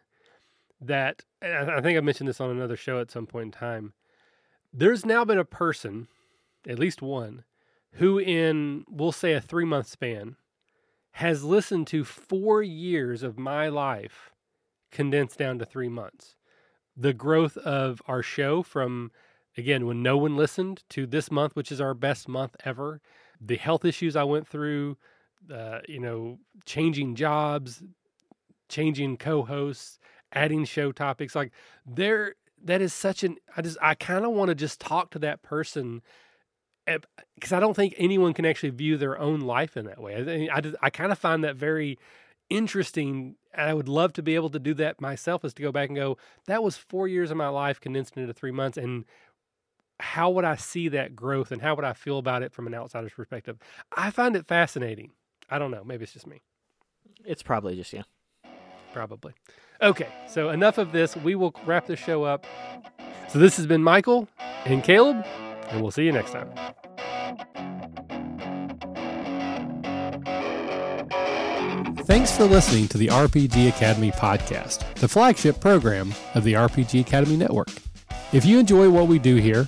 That 0.81 1.23
and 1.41 1.71
I 1.71 1.77
I 1.77 1.81
think 1.81 1.97
I 1.97 2.01
mentioned 2.01 2.29
this 2.29 2.41
on 2.41 2.49
another 2.49 2.75
show 2.75 2.99
at 2.99 3.11
some 3.11 3.25
point 3.25 3.45
in 3.45 3.51
time. 3.51 3.93
There's 4.73 5.05
now 5.05 5.25
been 5.25 5.39
a 5.39 5.45
person, 5.45 6.07
at 6.67 6.77
least 6.77 7.01
one, 7.01 7.43
who 7.93 8.19
in, 8.19 8.85
we'll 8.89 9.11
say, 9.11 9.33
a 9.33 9.41
three 9.41 9.65
month 9.65 9.87
span, 9.87 10.35
has 11.11 11.43
listened 11.43 11.87
to 11.87 12.03
four 12.03 12.61
years 12.61 13.23
of 13.23 13.39
my 13.39 13.67
life 13.69 14.31
condensed 14.91 15.39
down 15.39 15.57
to 15.59 15.65
three 15.65 15.89
months. 15.89 16.35
The 16.95 17.13
growth 17.13 17.57
of 17.57 18.01
our 18.07 18.21
show 18.21 18.61
from, 18.61 19.11
again, 19.57 19.85
when 19.85 20.03
no 20.03 20.17
one 20.17 20.37
listened 20.37 20.83
to 20.89 21.05
this 21.05 21.31
month, 21.31 21.55
which 21.55 21.71
is 21.71 21.81
our 21.81 21.93
best 21.93 22.27
month 22.27 22.55
ever, 22.63 23.01
the 23.41 23.57
health 23.57 23.83
issues 23.85 24.15
I 24.15 24.23
went 24.23 24.47
through, 24.47 24.97
uh, 25.53 25.79
you 25.87 25.99
know, 25.99 26.39
changing 26.65 27.15
jobs, 27.15 27.83
changing 28.69 29.17
co-hosts, 29.17 29.99
adding 30.31 30.65
show 30.65 30.91
topics. 30.91 31.35
Like 31.35 31.51
there, 31.85 32.35
that 32.63 32.81
is 32.81 32.93
such 32.93 33.23
an. 33.23 33.37
I 33.55 33.61
just, 33.61 33.77
I 33.81 33.95
kind 33.95 34.25
of 34.25 34.31
want 34.31 34.49
to 34.49 34.55
just 34.55 34.79
talk 34.79 35.11
to 35.11 35.19
that 35.19 35.41
person 35.41 36.01
because 37.35 37.51
I 37.51 37.59
don't 37.59 37.75
think 37.75 37.93
anyone 37.97 38.33
can 38.33 38.45
actually 38.45 38.69
view 38.69 38.97
their 38.97 39.19
own 39.19 39.41
life 39.41 39.75
in 39.75 39.85
that 39.85 40.01
way. 40.01 40.49
I, 40.49 40.57
I 40.57 40.61
I 40.81 40.89
kind 40.89 41.11
of 41.11 41.17
find 41.19 41.43
that 41.43 41.55
very 41.55 41.99
interesting. 42.49 43.35
I 43.55 43.73
would 43.73 43.89
love 43.89 44.13
to 44.13 44.23
be 44.23 44.35
able 44.35 44.49
to 44.51 44.59
do 44.59 44.73
that 44.75 45.01
myself 45.01 45.43
is 45.43 45.53
to 45.55 45.61
go 45.61 45.71
back 45.71 45.89
and 45.89 45.95
go, 45.95 46.17
that 46.45 46.63
was 46.63 46.77
four 46.77 47.07
years 47.07 47.31
of 47.31 47.37
my 47.37 47.49
life 47.49 47.81
condensed 47.81 48.15
into 48.15 48.33
three 48.33 48.51
months. 48.51 48.77
And 48.77 49.05
how 49.99 50.29
would 50.31 50.45
I 50.45 50.55
see 50.55 50.89
that 50.89 51.15
growth 51.15 51.51
and 51.51 51.61
how 51.61 51.75
would 51.75 51.85
I 51.85 51.93
feel 51.93 52.19
about 52.19 52.43
it 52.43 52.53
from 52.53 52.67
an 52.67 52.73
outsider's 52.73 53.13
perspective? 53.13 53.57
I 53.95 54.11
find 54.11 54.35
it 54.35 54.47
fascinating. 54.47 55.11
I 55.49 55.59
don't 55.59 55.71
know. 55.71 55.83
Maybe 55.83 56.03
it's 56.03 56.13
just 56.13 56.27
me. 56.27 56.41
It's 57.25 57.43
probably 57.43 57.75
just 57.75 57.93
you. 57.93 58.03
Probably. 58.93 59.33
Okay, 59.81 60.07
so 60.27 60.49
enough 60.49 60.77
of 60.77 60.91
this. 60.91 61.15
We 61.15 61.35
will 61.35 61.53
wrap 61.65 61.87
this 61.87 61.99
show 61.99 62.23
up. 62.23 62.45
So 63.29 63.39
this 63.39 63.57
has 63.57 63.65
been 63.65 63.83
Michael 63.83 64.27
and 64.65 64.83
Caleb, 64.83 65.25
and 65.69 65.81
we'll 65.81 65.91
see 65.91 66.05
you 66.05 66.11
next 66.11 66.31
time. 66.31 66.49
Thanks 72.05 72.35
for 72.35 72.45
listening 72.45 72.87
to 72.89 72.97
the 72.97 73.07
RPG 73.07 73.67
Academy 73.67 74.11
podcast, 74.11 74.93
the 74.95 75.09
flagship 75.09 75.59
program 75.59 76.13
of 76.35 76.45
the 76.45 76.53
RPG 76.53 77.01
Academy 77.01 77.35
Network. 77.35 77.67
If 78.31 78.45
you 78.45 78.59
enjoy 78.59 78.89
what 78.89 79.07
we 79.07 79.19
do 79.19 79.35
here, 79.35 79.67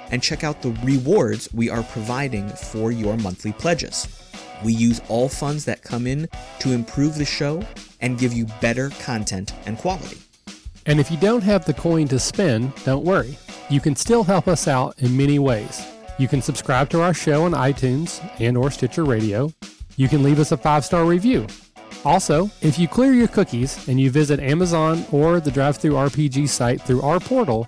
and 0.11 0.21
check 0.21 0.43
out 0.43 0.61
the 0.61 0.71
rewards 0.83 1.49
we 1.53 1.69
are 1.69 1.83
providing 1.83 2.47
for 2.49 2.91
your 2.91 3.17
monthly 3.17 3.53
pledges. 3.53 4.07
We 4.63 4.73
use 4.73 5.01
all 5.07 5.27
funds 5.27 5.65
that 5.65 5.81
come 5.81 6.05
in 6.05 6.27
to 6.59 6.71
improve 6.71 7.17
the 7.17 7.25
show 7.25 7.65
and 8.01 8.19
give 8.19 8.33
you 8.33 8.45
better 8.61 8.89
content 9.01 9.53
and 9.65 9.77
quality. 9.77 10.17
And 10.85 10.99
if 10.99 11.09
you 11.09 11.17
don't 11.17 11.43
have 11.43 11.65
the 11.65 11.73
coin 11.73 12.07
to 12.09 12.19
spend, 12.19 12.73
don't 12.83 13.05
worry. 13.05 13.37
You 13.69 13.79
can 13.79 13.95
still 13.95 14.23
help 14.23 14.47
us 14.47 14.67
out 14.67 14.99
in 14.99 15.15
many 15.15 15.39
ways. 15.39 15.85
You 16.17 16.27
can 16.27 16.41
subscribe 16.41 16.89
to 16.89 17.01
our 17.01 17.13
show 17.13 17.43
on 17.45 17.53
iTunes 17.53 18.21
and 18.39 18.57
or 18.57 18.69
Stitcher 18.69 19.03
Radio. 19.03 19.51
You 19.95 20.07
can 20.07 20.23
leave 20.23 20.39
us 20.39 20.51
a 20.51 20.57
five-star 20.57 21.05
review. 21.05 21.47
Also, 22.03 22.49
if 22.61 22.79
you 22.79 22.87
clear 22.87 23.13
your 23.13 23.27
cookies 23.27 23.87
and 23.87 23.99
you 23.99 24.09
visit 24.09 24.39
Amazon 24.39 25.05
or 25.11 25.39
the 25.39 25.51
DriveThruRPG 25.51 26.49
site 26.49 26.81
through 26.81 27.01
our 27.01 27.19
portal, 27.19 27.67